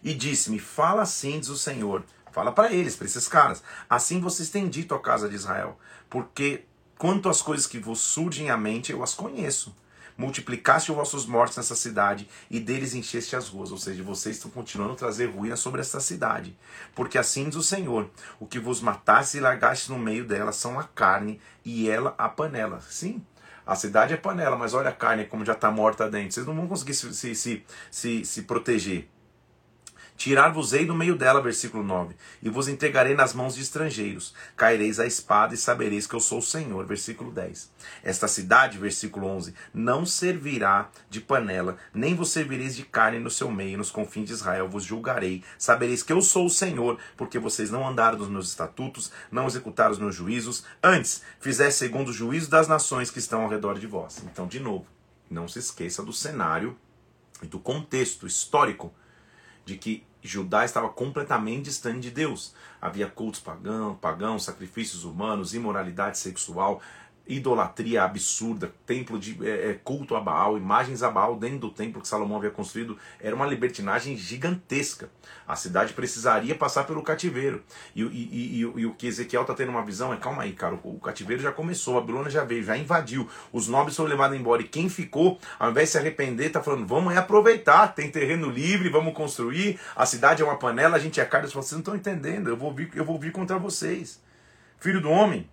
e 0.03 0.15
disse-me: 0.15 0.59
Fala 0.59 1.03
assim, 1.03 1.39
diz 1.41 1.49
o 1.49 1.57
Senhor 1.57 2.05
Fala 2.33 2.53
para 2.53 2.73
eles, 2.73 2.97
para 2.97 3.07
esses 3.07 3.27
caras. 3.27 3.63
Assim 3.89 4.21
vocês 4.21 4.51
têm 4.51 4.69
dito 4.69 4.95
à 4.95 5.01
casa 5.01 5.29
de 5.29 5.35
Israel, 5.35 5.79
porque 6.09 6.65
quanto 6.97 7.29
às 7.29 7.43
coisas 7.43 7.67
que 7.67 7.79
vos 7.79 8.01
surgem 8.01 8.51
à 8.51 8.57
mente, 8.57 8.93
eu 8.93 9.03
as 9.03 9.15
conheço. 9.15 9.75
Multiplicaste 10.21 10.91
os 10.91 10.97
vossos 10.99 11.25
mortos 11.25 11.57
nessa 11.57 11.75
cidade 11.75 12.29
e 12.51 12.61
deles 12.61 12.93
encheste 12.93 13.35
as 13.35 13.49
ruas. 13.49 13.73
Ou 13.73 13.79
seja, 13.79 14.03
vocês 14.03 14.37
estão 14.37 14.51
continuando 14.51 14.93
a 14.93 14.97
trazer 14.97 15.31
ruína 15.31 15.57
sobre 15.57 15.81
essa 15.81 15.99
cidade. 15.99 16.55
Porque 16.95 17.17
assim 17.17 17.49
diz 17.49 17.57
o 17.57 17.63
Senhor: 17.63 18.11
o 18.39 18.47
que 18.47 18.59
vos 18.59 18.83
mataste 18.83 19.39
e 19.39 19.41
largaste 19.41 19.91
no 19.91 19.99
meio 19.99 20.27
dela 20.27 20.53
são 20.53 20.79
a 20.79 20.85
carne 20.85 21.41
e 21.65 21.89
ela 21.89 22.15
a 22.19 22.29
panela. 22.29 22.83
Sim, 22.83 23.25
a 23.67 23.75
cidade 23.75 24.13
é 24.13 24.19
panela, 24.19 24.57
mas 24.57 24.75
olha 24.75 24.91
a 24.91 24.93
carne 24.93 25.25
como 25.25 25.43
já 25.43 25.55
está 25.55 25.71
morta 25.71 26.07
dentro. 26.11 26.33
Vocês 26.33 26.47
não 26.47 26.55
vão 26.55 26.69
conseguir 26.69 26.93
se, 26.93 27.15
se, 27.15 27.35
se, 27.35 27.65
se, 27.91 28.23
se 28.23 28.43
proteger. 28.43 29.09
Tirar-vos-ei 30.21 30.85
do 30.85 30.95
meio 30.95 31.17
dela, 31.17 31.41
versículo 31.41 31.83
9, 31.83 32.15
e 32.43 32.51
vos 32.51 32.69
entregarei 32.69 33.15
nas 33.15 33.33
mãos 33.33 33.55
de 33.55 33.63
estrangeiros. 33.63 34.35
Caireis 34.55 35.01
a 35.01 35.07
espada 35.07 35.55
e 35.55 35.57
sabereis 35.57 36.07
que 36.07 36.15
eu 36.15 36.21
sou 36.21 36.41
o 36.41 36.43
Senhor, 36.43 36.85
versículo 36.85 37.33
10. 37.33 37.71
Esta 38.05 38.29
cidade, 38.29 38.77
versículo 38.77 39.27
11, 39.27 39.55
não 39.73 40.05
servirá 40.05 40.91
de 41.09 41.23
panela, 41.23 41.79
nem 41.95 42.15
vos 42.15 42.31
servireis 42.33 42.77
de 42.77 42.83
carne 42.83 43.19
no 43.19 43.31
seu 43.31 43.51
meio, 43.51 43.79
nos 43.79 43.91
confins 43.91 44.27
de 44.27 44.35
Israel 44.35 44.69
vos 44.69 44.85
julgarei. 44.85 45.43
Sabereis 45.57 46.03
que 46.03 46.13
eu 46.13 46.21
sou 46.21 46.45
o 46.45 46.51
Senhor, 46.51 46.99
porque 47.17 47.39
vocês 47.39 47.71
não 47.71 47.89
andaram 47.89 48.19
nos 48.19 48.29
meus 48.29 48.49
estatutos, 48.51 49.11
não 49.33 49.47
executaram 49.47 49.93
os 49.93 49.99
meus 49.99 50.15
juízos, 50.15 50.65
antes 50.83 51.23
fizeste 51.41 51.79
segundo 51.79 52.09
o 52.09 52.13
juízo 52.13 52.51
das 52.51 52.69
nações 52.69 53.11
que 53.11 53.19
estão 53.19 53.41
ao 53.41 53.49
redor 53.49 53.79
de 53.79 53.87
vós. 53.87 54.23
Então, 54.31 54.47
de 54.47 54.61
novo, 54.61 54.85
não 55.31 55.49
se 55.49 55.59
esqueça 55.59 56.03
do 56.03 56.13
cenário 56.13 56.77
e 57.43 57.47
do 57.47 57.59
contexto 57.59 58.27
histórico 58.27 58.93
de 59.65 59.79
que 59.79 60.10
Judá 60.23 60.65
estava 60.65 60.89
completamente 60.89 61.65
distante 61.65 62.01
de 62.01 62.11
Deus. 62.11 62.55
Havia 62.81 63.07
cultos 63.09 63.41
pagãos, 63.41 63.99
pagãos, 63.99 64.45
sacrifícios 64.45 65.05
humanos, 65.05 65.55
imoralidade 65.55 66.19
sexual, 66.19 66.81
idolatria 67.31 68.03
absurda, 68.03 68.73
templo 68.85 69.19
de 69.19 69.39
é, 69.47 69.79
culto 69.85 70.17
a 70.17 70.21
Baal, 70.21 70.59
imagens 70.59 71.03
a 71.03 71.11
Baal 71.11 71.37
dentro 71.37 71.59
do 71.59 71.71
templo 71.71 72.03
que 72.03 72.09
Salomão 72.09 72.39
havia 72.39 72.51
construído, 72.51 72.99
era 73.21 73.35
uma 73.35 73.47
libertinagem 73.47 74.17
gigantesca. 74.17 75.09
A 75.47 75.57
cidade 75.57 75.93
precisaria 75.93 76.55
passar 76.55 76.85
pelo 76.85 77.03
cativeiro. 77.03 77.63
E, 77.95 78.03
e, 78.03 78.07
e, 78.07 78.61
e 78.61 78.87
o 78.87 78.95
que 78.95 79.07
Ezequiel 79.07 79.43
está 79.43 79.55
tendo 79.55 79.71
uma 79.71 79.85
visão 79.85 80.13
é: 80.13 80.17
calma 80.17 80.43
aí, 80.43 80.53
cara, 80.53 80.79
o, 80.83 80.99
cativeiro 80.99 81.43
já 81.43 81.53
começou, 81.53 81.97
a 81.97 82.01
Babilônia 82.01 82.31
já 82.31 82.45
veio, 82.45 82.63
já 82.63 82.77
invadiu, 82.77 83.29
os 83.53 83.69
nobres 83.69 83.97
foram 83.97 84.11
levados 84.11 84.39
embora. 84.39 84.63
E 84.63 84.69
quem 84.69 84.89
ficou, 84.89 85.39
ao 85.59 85.71
invés 85.71 85.89
de 85.89 85.93
se 85.93 85.99
arrepender, 85.99 86.49
está 86.49 86.63
falando: 86.63 86.87
vamos 86.87 87.15
é 87.15 87.19
aproveitar, 87.19 87.89
tem 87.89 88.11
terreno 88.11 88.51
livre, 88.51 88.89
vamos 88.89 89.15
construir, 89.15 89.79
a 89.95 90.05
cidade 90.05 90.43
é 90.43 90.45
uma 90.45 90.57
panela, 90.57 90.97
a 90.97 91.01
gente 91.01 91.21
é 91.21 91.25
carne. 91.25 91.49
Vocês 91.49 91.73
não 91.73 91.79
estão 91.81 91.97
entendendo, 91.97 92.49
eu 92.49 92.57
vou 92.57 92.73
vir, 92.73 92.91
eu 92.95 93.05
vou 93.05 93.19
vir 93.19 93.33
contra 93.33 93.59
vocês. 93.59 94.21
Filho 94.79 95.01
do 95.01 95.11
homem, 95.11 95.49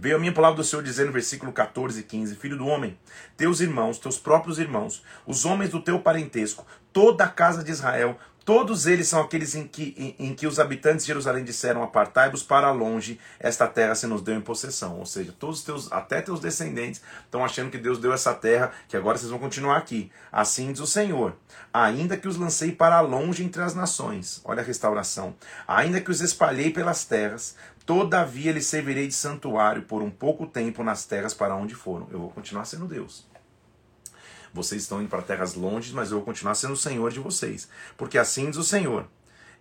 Veio 0.00 0.16
a 0.16 0.18
minha 0.18 0.32
palavra 0.32 0.56
do 0.56 0.64
Senhor 0.64 0.82
dizendo 0.82 1.12
versículo 1.12 1.52
14 1.52 2.00
e 2.00 2.02
15: 2.02 2.34
Filho 2.36 2.56
do 2.56 2.66
homem, 2.66 2.98
teus 3.36 3.60
irmãos, 3.60 3.98
teus 3.98 4.16
próprios 4.16 4.58
irmãos, 4.58 5.04
os 5.26 5.44
homens 5.44 5.68
do 5.68 5.82
teu 5.82 6.00
parentesco, 6.00 6.66
toda 6.90 7.24
a 7.24 7.28
casa 7.28 7.62
de 7.62 7.70
Israel, 7.70 8.18
Todos 8.50 8.84
eles 8.88 9.06
são 9.06 9.20
aqueles 9.20 9.54
em 9.54 9.64
que, 9.64 9.94
em, 9.96 10.26
em 10.26 10.34
que 10.34 10.44
os 10.44 10.58
habitantes 10.58 11.04
de 11.04 11.06
Jerusalém 11.06 11.44
disseram: 11.44 11.84
Apartai-vos 11.84 12.42
para 12.42 12.72
longe, 12.72 13.16
esta 13.38 13.64
terra 13.68 13.94
se 13.94 14.08
nos 14.08 14.22
deu 14.22 14.34
em 14.34 14.40
possessão. 14.40 14.98
Ou 14.98 15.06
seja, 15.06 15.32
todos 15.38 15.62
teus, 15.62 15.92
até 15.92 16.20
teus 16.20 16.40
descendentes 16.40 17.00
estão 17.24 17.44
achando 17.44 17.70
que 17.70 17.78
Deus 17.78 18.00
deu 18.00 18.12
essa 18.12 18.34
terra, 18.34 18.72
que 18.88 18.96
agora 18.96 19.16
vocês 19.16 19.30
vão 19.30 19.38
continuar 19.38 19.76
aqui. 19.76 20.10
Assim 20.32 20.72
diz 20.72 20.80
o 20.80 20.86
Senhor: 20.88 21.36
Ainda 21.72 22.16
que 22.16 22.26
os 22.26 22.36
lancei 22.36 22.72
para 22.72 23.00
longe 23.00 23.44
entre 23.44 23.62
as 23.62 23.72
nações, 23.72 24.40
olha 24.44 24.62
a 24.62 24.66
restauração, 24.66 25.36
ainda 25.68 26.00
que 26.00 26.10
os 26.10 26.20
espalhei 26.20 26.72
pelas 26.72 27.04
terras, 27.04 27.54
todavia 27.86 28.50
lhes 28.50 28.66
servirei 28.66 29.06
de 29.06 29.14
santuário 29.14 29.82
por 29.82 30.02
um 30.02 30.10
pouco 30.10 30.44
tempo 30.44 30.82
nas 30.82 31.04
terras 31.04 31.32
para 31.32 31.54
onde 31.54 31.76
foram. 31.76 32.08
Eu 32.10 32.18
vou 32.18 32.30
continuar 32.30 32.64
sendo 32.64 32.88
Deus. 32.88 33.29
Vocês 34.52 34.82
estão 34.82 35.00
indo 35.00 35.08
para 35.08 35.22
terras 35.22 35.54
longes, 35.54 35.92
mas 35.92 36.10
eu 36.10 36.18
vou 36.18 36.24
continuar 36.24 36.54
sendo 36.54 36.74
o 36.74 36.76
Senhor 36.76 37.10
de 37.10 37.20
vocês. 37.20 37.68
Porque 37.96 38.18
assim 38.18 38.50
diz 38.50 38.58
o 38.58 38.64
Senhor: 38.64 39.06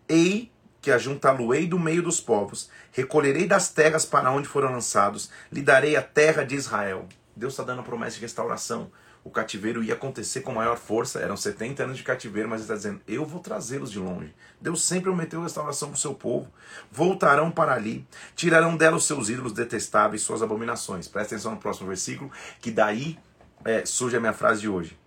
Ei 0.07 0.51
que 0.81 0.91
ajuntá-lo-ei 0.91 1.67
do 1.67 1.77
meio 1.77 2.01
dos 2.01 2.21
povos, 2.21 2.69
recolherei 2.91 3.47
das 3.47 3.69
terras 3.69 4.05
para 4.05 4.31
onde 4.31 4.47
foram 4.47 4.71
lançados, 4.71 5.29
lhe 5.51 5.61
darei 5.61 5.95
a 5.95 6.01
terra 6.01 6.43
de 6.43 6.55
Israel. 6.55 7.07
Deus 7.35 7.53
está 7.53 7.63
dando 7.63 7.81
a 7.81 7.83
promessa 7.83 8.15
de 8.15 8.21
restauração. 8.21 8.91
O 9.21 9.29
cativeiro 9.29 9.83
ia 9.83 9.93
acontecer 9.93 10.41
com 10.41 10.53
maior 10.53 10.77
força, 10.77 11.19
eram 11.19 11.35
70 11.35 11.83
anos 11.83 11.97
de 11.97 12.03
cativeiro, 12.03 12.47
mas 12.47 12.61
ele 12.61 12.63
está 12.63 12.75
dizendo: 12.75 13.01
Eu 13.05 13.25
vou 13.25 13.41
trazê-los 13.41 13.91
de 13.91 13.99
longe. 13.99 14.33
Deus 14.61 14.83
sempre 14.83 15.05
prometeu 15.05 15.43
restauração 15.43 15.89
para 15.89 15.97
o 15.97 15.99
seu 15.99 16.13
povo. 16.13 16.51
Voltarão 16.89 17.51
para 17.51 17.73
ali, 17.73 18.07
tirarão 18.35 18.77
dela 18.77 18.95
os 18.95 19.05
seus 19.05 19.29
ídolos 19.29 19.51
detestáveis, 19.51 20.21
suas 20.21 20.41
abominações. 20.41 21.07
Presta 21.07 21.35
atenção 21.35 21.51
no 21.51 21.59
próximo 21.59 21.87
versículo, 21.87 22.31
que 22.61 22.71
daí 22.71 23.19
é, 23.65 23.85
surge 23.85 24.17
a 24.17 24.19
minha 24.19 24.33
frase 24.33 24.61
de 24.61 24.69
hoje. 24.69 24.97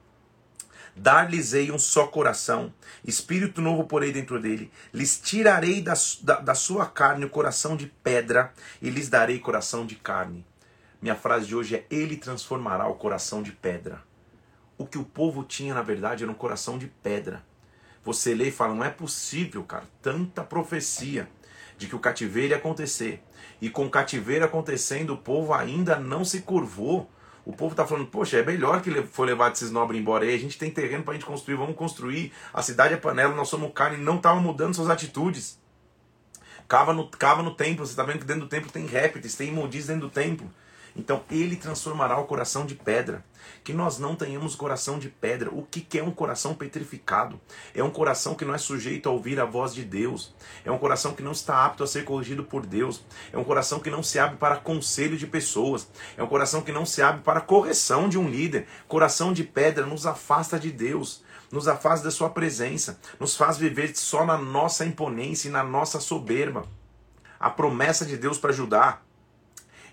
Dar-lhes-ei 0.94 1.70
um 1.70 1.78
só 1.78 2.06
coração, 2.06 2.72
espírito 3.02 3.62
novo 3.62 3.84
porei 3.84 4.12
dentro 4.12 4.38
dele, 4.38 4.70
lhes 4.92 5.18
tirarei 5.18 5.80
da, 5.80 5.94
da, 6.22 6.40
da, 6.40 6.54
sua 6.54 6.84
carne 6.84 7.24
o 7.24 7.30
coração 7.30 7.76
de 7.76 7.86
pedra 7.86 8.52
e 8.80 8.90
lhes 8.90 9.08
darei 9.08 9.38
coração 9.38 9.86
de 9.86 9.96
carne. 9.96 10.44
Minha 11.00 11.14
frase 11.14 11.46
de 11.46 11.56
hoje 11.56 11.76
é: 11.76 11.86
Ele 11.90 12.16
transformará 12.16 12.86
o 12.86 12.94
coração 12.94 13.42
de 13.42 13.52
pedra. 13.52 14.02
O 14.76 14.86
que 14.86 14.98
o 14.98 15.04
povo 15.04 15.44
tinha, 15.44 15.72
na 15.72 15.82
verdade, 15.82 16.24
era 16.24 16.30
um 16.30 16.34
coração 16.34 16.76
de 16.76 16.88
pedra. 16.88 17.42
Você 18.04 18.34
lê 18.34 18.48
e 18.48 18.52
fala: 18.52 18.74
não 18.74 18.84
é 18.84 18.90
possível, 18.90 19.64
cara, 19.64 19.84
tanta 20.02 20.44
profecia 20.44 21.26
de 21.78 21.86
que 21.86 21.96
o 21.96 22.00
cativeiro 22.00 22.50
ia 22.50 22.56
acontecer. 22.56 23.22
E 23.60 23.70
com 23.70 23.86
o 23.86 23.90
cativeiro 23.90 24.44
acontecendo, 24.44 25.14
o 25.14 25.18
povo 25.18 25.54
ainda 25.54 25.98
não 25.98 26.24
se 26.24 26.42
curvou 26.42 27.10
o 27.44 27.52
povo 27.52 27.72
está 27.72 27.84
falando, 27.84 28.06
poxa, 28.06 28.38
é 28.38 28.44
melhor 28.44 28.80
que 28.80 28.90
foi 29.02 29.26
levado 29.26 29.54
esses 29.54 29.70
nobres 29.70 30.00
embora 30.00 30.24
aí. 30.24 30.34
A 30.34 30.38
gente 30.38 30.56
tem 30.56 30.70
terreno 30.70 31.02
para 31.02 31.12
a 31.12 31.14
gente 31.14 31.26
construir, 31.26 31.56
vamos 31.56 31.74
construir. 31.74 32.32
A 32.54 32.62
cidade 32.62 32.94
é 32.94 32.96
panela, 32.96 33.34
nós 33.34 33.48
somos 33.48 33.72
carne. 33.74 33.96
Não 33.96 34.16
estavam 34.16 34.40
mudando 34.40 34.74
suas 34.74 34.88
atitudes. 34.88 35.60
Cava 36.68 36.92
no, 36.92 37.08
cava 37.08 37.42
no 37.42 37.54
templo, 37.54 37.84
você 37.84 37.92
está 37.92 38.04
vendo 38.04 38.20
que 38.20 38.24
dentro 38.24 38.42
do 38.42 38.48
templo 38.48 38.70
tem 38.70 38.86
répteis, 38.86 39.34
tem 39.34 39.48
imundícios 39.48 39.88
dentro 39.88 40.08
do 40.08 40.10
templo. 40.10 40.48
Então 40.94 41.22
ele 41.30 41.56
transformará 41.56 42.18
o 42.18 42.26
coração 42.26 42.64
de 42.64 42.74
pedra. 42.74 43.24
Que 43.64 43.72
nós 43.72 43.98
não 43.98 44.14
tenhamos 44.14 44.54
coração 44.54 44.98
de 44.98 45.08
pedra. 45.08 45.50
O 45.50 45.62
que 45.62 45.98
é 45.98 46.02
um 46.02 46.10
coração 46.10 46.54
petrificado? 46.54 47.40
É 47.74 47.82
um 47.82 47.90
coração 47.90 48.34
que 48.34 48.44
não 48.44 48.54
é 48.54 48.58
sujeito 48.58 49.08
a 49.08 49.12
ouvir 49.12 49.40
a 49.40 49.44
voz 49.44 49.74
de 49.74 49.84
Deus. 49.84 50.34
É 50.64 50.70
um 50.70 50.78
coração 50.78 51.14
que 51.14 51.22
não 51.22 51.32
está 51.32 51.64
apto 51.64 51.84
a 51.84 51.86
ser 51.86 52.04
corrigido 52.04 52.44
por 52.44 52.66
Deus. 52.66 53.04
É 53.32 53.38
um 53.38 53.44
coração 53.44 53.80
que 53.80 53.90
não 53.90 54.02
se 54.02 54.18
abre 54.18 54.36
para 54.36 54.56
conselho 54.56 55.16
de 55.16 55.26
pessoas. 55.26 55.88
É 56.16 56.22
um 56.22 56.28
coração 56.28 56.62
que 56.62 56.72
não 56.72 56.84
se 56.84 57.02
abre 57.02 57.22
para 57.22 57.40
correção 57.40 58.08
de 58.08 58.18
um 58.18 58.28
líder. 58.28 58.66
Coração 58.88 59.32
de 59.32 59.44
pedra 59.44 59.86
nos 59.86 60.06
afasta 60.06 60.58
de 60.58 60.70
Deus 60.70 61.22
nos 61.52 61.68
afasta 61.68 62.06
da 62.06 62.10
sua 62.10 62.30
presença, 62.30 62.98
nos 63.20 63.36
faz 63.36 63.58
viver 63.58 63.94
só 63.94 64.24
na 64.24 64.38
nossa 64.38 64.86
imponência 64.86 65.48
e 65.48 65.52
na 65.52 65.62
nossa 65.62 66.00
soberba. 66.00 66.64
A 67.38 67.50
promessa 67.50 68.06
de 68.06 68.16
Deus 68.16 68.38
para 68.38 68.50
ajudar 68.50 69.04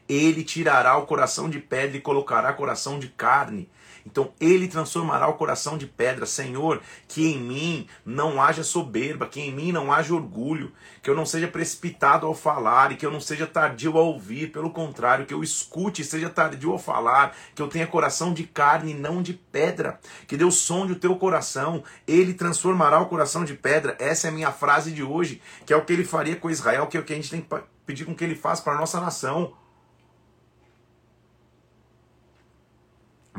ele 0.09 0.43
tirará 0.43 0.97
o 0.97 1.05
coração 1.05 1.47
de 1.47 1.59
pedra 1.59 1.95
e 1.95 2.01
colocará 2.01 2.51
coração 2.51 2.97
de 2.97 3.07
carne. 3.09 3.69
Então 4.05 4.33
ele 4.39 4.67
transformará 4.67 5.27
o 5.27 5.35
coração 5.35 5.77
de 5.77 5.85
pedra. 5.85 6.25
Senhor, 6.25 6.81
que 7.07 7.27
em 7.27 7.39
mim 7.39 7.87
não 8.03 8.41
haja 8.41 8.63
soberba, 8.63 9.27
que 9.27 9.39
em 9.39 9.53
mim 9.53 9.71
não 9.71 9.93
haja 9.93 10.15
orgulho, 10.15 10.71
que 11.03 11.09
eu 11.09 11.15
não 11.15 11.25
seja 11.25 11.47
precipitado 11.47 12.25
ao 12.25 12.33
falar 12.33 12.91
e 12.91 12.95
que 12.95 13.05
eu 13.05 13.11
não 13.11 13.21
seja 13.21 13.45
tardio 13.45 13.97
ao 13.97 14.07
ouvir. 14.07 14.51
Pelo 14.51 14.71
contrário, 14.71 15.27
que 15.27 15.33
eu 15.33 15.43
escute 15.43 16.01
e 16.01 16.05
seja 16.05 16.29
tardio 16.29 16.71
ao 16.71 16.79
falar, 16.79 17.35
que 17.53 17.61
eu 17.61 17.67
tenha 17.67 17.85
coração 17.85 18.33
de 18.33 18.45
carne 18.45 18.91
e 18.91 18.95
não 18.95 19.21
de 19.21 19.33
pedra. 19.33 19.99
Que 20.27 20.37
Deus 20.37 20.55
sonde 20.55 20.93
o 20.93 20.99
teu 20.99 21.15
coração, 21.15 21.83
ele 22.07 22.33
transformará 22.33 22.99
o 22.99 23.07
coração 23.07 23.43
de 23.43 23.53
pedra. 23.53 23.95
Essa 23.99 24.27
é 24.27 24.29
a 24.29 24.33
minha 24.33 24.51
frase 24.51 24.91
de 24.91 25.03
hoje, 25.03 25.39
que 25.65 25.73
é 25.73 25.77
o 25.77 25.85
que 25.85 25.93
ele 25.93 26.03
faria 26.03 26.35
com 26.35 26.49
Israel, 26.49 26.87
que 26.87 26.97
é 26.97 26.99
o 26.99 27.03
que 27.03 27.13
a 27.13 27.15
gente 27.15 27.29
tem 27.29 27.41
que 27.41 27.47
pedir 27.85 28.05
com 28.05 28.15
que 28.15 28.23
ele 28.23 28.35
faça 28.35 28.63
para 28.63 28.73
a 28.73 28.77
nossa 28.77 28.99
nação. 28.99 29.53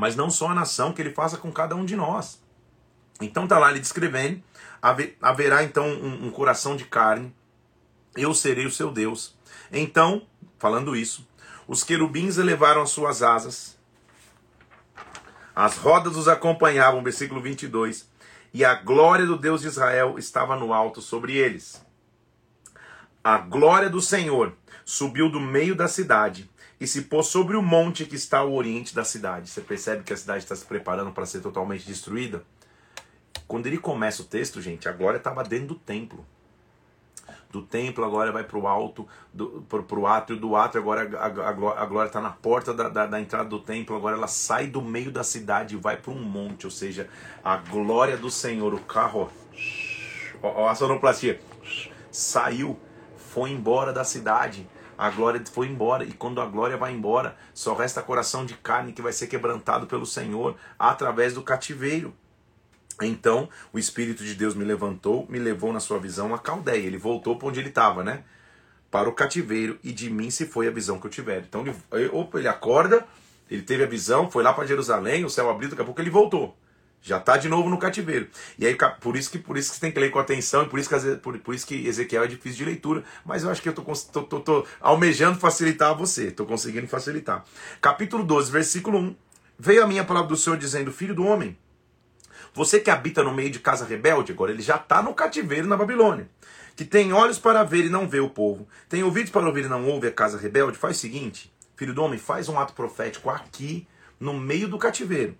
Mas 0.00 0.16
não 0.16 0.30
só 0.30 0.48
a 0.48 0.54
nação, 0.54 0.94
que 0.94 1.02
ele 1.02 1.12
faça 1.12 1.36
com 1.36 1.52
cada 1.52 1.76
um 1.76 1.84
de 1.84 1.94
nós. 1.94 2.42
Então 3.20 3.46
tá 3.46 3.58
lá 3.58 3.70
ele 3.70 3.80
descrevendo, 3.80 4.42
haverá 5.20 5.62
então 5.62 5.86
um, 5.86 6.28
um 6.28 6.30
coração 6.30 6.74
de 6.74 6.84
carne, 6.84 7.36
eu 8.16 8.32
serei 8.32 8.64
o 8.64 8.70
seu 8.70 8.90
Deus. 8.90 9.36
Então, 9.70 10.26
falando 10.58 10.96
isso, 10.96 11.28
os 11.68 11.84
querubins 11.84 12.38
elevaram 12.38 12.80
as 12.80 12.88
suas 12.88 13.22
asas, 13.22 13.78
as 15.54 15.76
rodas 15.76 16.16
os 16.16 16.28
acompanhavam, 16.28 17.02
versículo 17.02 17.42
22, 17.42 18.08
e 18.54 18.64
a 18.64 18.74
glória 18.74 19.26
do 19.26 19.36
Deus 19.36 19.60
de 19.60 19.66
Israel 19.66 20.18
estava 20.18 20.56
no 20.56 20.72
alto 20.72 21.02
sobre 21.02 21.36
eles. 21.36 21.84
A 23.22 23.36
glória 23.36 23.90
do 23.90 24.00
Senhor 24.00 24.56
subiu 24.82 25.30
do 25.30 25.38
meio 25.38 25.76
da 25.76 25.86
cidade 25.86 26.49
e 26.80 26.86
se 26.86 27.02
pôs 27.02 27.26
sobre 27.26 27.56
o 27.56 27.62
monte 27.62 28.06
que 28.06 28.16
está 28.16 28.38
ao 28.38 28.54
oriente 28.54 28.94
da 28.94 29.04
cidade. 29.04 29.50
Você 29.50 29.60
percebe 29.60 30.02
que 30.02 30.14
a 30.14 30.16
cidade 30.16 30.44
está 30.44 30.56
se 30.56 30.64
preparando 30.64 31.12
para 31.12 31.26
ser 31.26 31.40
totalmente 31.40 31.86
destruída? 31.86 32.42
Quando 33.46 33.66
ele 33.66 33.76
começa 33.76 34.22
o 34.22 34.24
texto, 34.24 34.62
gente, 34.62 34.88
a 34.88 34.92
glória 34.92 35.18
estava 35.18 35.44
dentro 35.44 35.68
do 35.68 35.74
templo. 35.74 36.24
Do 37.50 37.62
templo 37.62 38.04
agora 38.04 38.32
vai 38.32 38.44
para 38.44 38.56
o 38.56 38.66
alto, 38.66 39.06
para 39.68 39.98
o 39.98 40.06
átrio, 40.06 40.38
do 40.38 40.56
átrio 40.56 40.80
agora 40.80 41.18
a, 41.18 41.26
a, 41.26 41.82
a 41.82 41.86
glória 41.86 42.08
está 42.08 42.20
na 42.20 42.30
porta 42.30 42.72
da, 42.72 42.88
da, 42.88 43.06
da, 43.06 43.20
entrada 43.20 43.48
do 43.48 43.58
templo, 43.58 43.96
agora 43.96 44.16
ela 44.16 44.28
sai 44.28 44.68
do 44.68 44.80
meio 44.80 45.10
da 45.10 45.24
cidade 45.24 45.74
e 45.74 45.78
vai 45.78 45.96
para 45.96 46.12
um 46.12 46.22
monte, 46.22 46.64
ou 46.64 46.70
seja, 46.70 47.08
a 47.42 47.56
glória 47.56 48.16
do 48.16 48.30
Senhor, 48.30 48.72
o 48.72 48.78
carro, 48.78 49.28
ó, 50.40 50.62
ó 50.62 50.68
a 50.68 50.74
sonoplastia, 50.76 51.40
saiu, 52.10 52.78
foi 53.16 53.50
embora 53.50 53.92
da 53.92 54.04
cidade 54.04 54.64
a 55.00 55.08
glória 55.08 55.42
foi 55.50 55.66
embora. 55.66 56.04
E 56.04 56.12
quando 56.12 56.42
a 56.42 56.46
glória 56.46 56.76
vai 56.76 56.92
embora, 56.92 57.34
só 57.54 57.72
resta 57.72 58.02
coração 58.02 58.44
de 58.44 58.52
carne 58.52 58.92
que 58.92 59.00
vai 59.00 59.14
ser 59.14 59.28
quebrantado 59.28 59.86
pelo 59.86 60.04
Senhor 60.04 60.56
através 60.78 61.32
do 61.32 61.42
cativeiro. 61.42 62.14
Então, 63.00 63.48
o 63.72 63.78
Espírito 63.78 64.22
de 64.22 64.34
Deus 64.34 64.54
me 64.54 64.62
levantou, 64.62 65.26
me 65.30 65.38
levou 65.38 65.72
na 65.72 65.80
sua 65.80 65.98
visão 65.98 66.34
a 66.34 66.38
Caldeia. 66.38 66.86
Ele 66.86 66.98
voltou 66.98 67.38
para 67.38 67.48
onde 67.48 67.58
ele 67.58 67.70
estava, 67.70 68.04
né? 68.04 68.24
Para 68.90 69.08
o 69.08 69.14
cativeiro, 69.14 69.78
e 69.82 69.90
de 69.90 70.10
mim 70.10 70.30
se 70.30 70.44
foi 70.44 70.68
a 70.68 70.70
visão 70.70 71.00
que 71.00 71.06
eu 71.06 71.10
tiver. 71.10 71.44
Então, 71.48 71.64
ele, 71.92 72.10
opa, 72.12 72.38
ele 72.38 72.48
acorda, 72.48 73.06
ele 73.50 73.62
teve 73.62 73.82
a 73.82 73.86
visão, 73.86 74.30
foi 74.30 74.42
lá 74.42 74.52
para 74.52 74.66
Jerusalém, 74.66 75.24
o 75.24 75.30
céu 75.30 75.48
abriu, 75.48 75.70
daqui 75.70 75.80
a 75.80 75.84
pouco 75.84 76.00
ele 76.02 76.10
voltou. 76.10 76.54
Já 77.02 77.16
está 77.16 77.36
de 77.36 77.48
novo 77.48 77.70
no 77.70 77.78
cativeiro. 77.78 78.28
E 78.58 78.66
aí, 78.66 78.76
por 79.00 79.16
isso 79.16 79.30
que 79.30 79.38
por 79.38 79.56
isso 79.56 79.70
que 79.70 79.76
você 79.76 79.80
tem 79.80 79.92
que 79.92 79.98
ler 79.98 80.10
com 80.10 80.18
atenção, 80.18 80.64
e 80.64 80.68
por 80.68 80.78
isso 80.78 80.88
que, 80.88 81.16
por, 81.16 81.38
por 81.38 81.54
isso 81.54 81.66
que 81.66 81.86
Ezequiel 81.86 82.24
é 82.24 82.26
difícil 82.26 82.58
de 82.58 82.64
leitura, 82.66 83.02
mas 83.24 83.42
eu 83.42 83.50
acho 83.50 83.62
que 83.62 83.68
eu 83.68 83.74
estou 83.74 84.66
almejando 84.80 85.38
facilitar 85.38 85.90
a 85.90 85.94
você, 85.94 86.28
estou 86.28 86.44
conseguindo 86.44 86.86
facilitar. 86.86 87.44
Capítulo 87.80 88.22
12, 88.22 88.52
versículo 88.52 88.98
1. 88.98 89.16
Veio 89.58 89.82
a 89.82 89.86
minha 89.86 90.04
palavra 90.04 90.28
do 90.28 90.36
Senhor 90.36 90.58
dizendo: 90.58 90.92
Filho 90.92 91.14
do 91.14 91.24
homem, 91.24 91.56
você 92.52 92.78
que 92.78 92.90
habita 92.90 93.22
no 93.22 93.32
meio 93.32 93.50
de 93.50 93.60
casa 93.60 93.86
rebelde, 93.86 94.32
agora 94.32 94.52
ele 94.52 94.62
já 94.62 94.76
está 94.76 95.02
no 95.02 95.14
cativeiro 95.14 95.66
na 95.66 95.78
Babilônia, 95.78 96.28
que 96.76 96.84
tem 96.84 97.14
olhos 97.14 97.38
para 97.38 97.64
ver 97.64 97.86
e 97.86 97.90
não 97.90 98.06
vê 98.06 98.20
o 98.20 98.28
povo, 98.28 98.68
tem 98.90 99.02
ouvidos 99.02 99.30
para 99.30 99.46
ouvir 99.46 99.64
e 99.64 99.68
não 99.68 99.86
ouve 99.88 100.06
a 100.08 100.12
casa 100.12 100.36
rebelde, 100.36 100.76
faz 100.76 100.98
o 100.98 101.00
seguinte, 101.00 101.50
filho 101.76 101.94
do 101.94 102.02
homem, 102.02 102.18
faz 102.18 102.46
um 102.50 102.58
ato 102.58 102.74
profético 102.74 103.30
aqui, 103.30 103.86
no 104.18 104.34
meio 104.34 104.68
do 104.68 104.76
cativeiro 104.76 105.34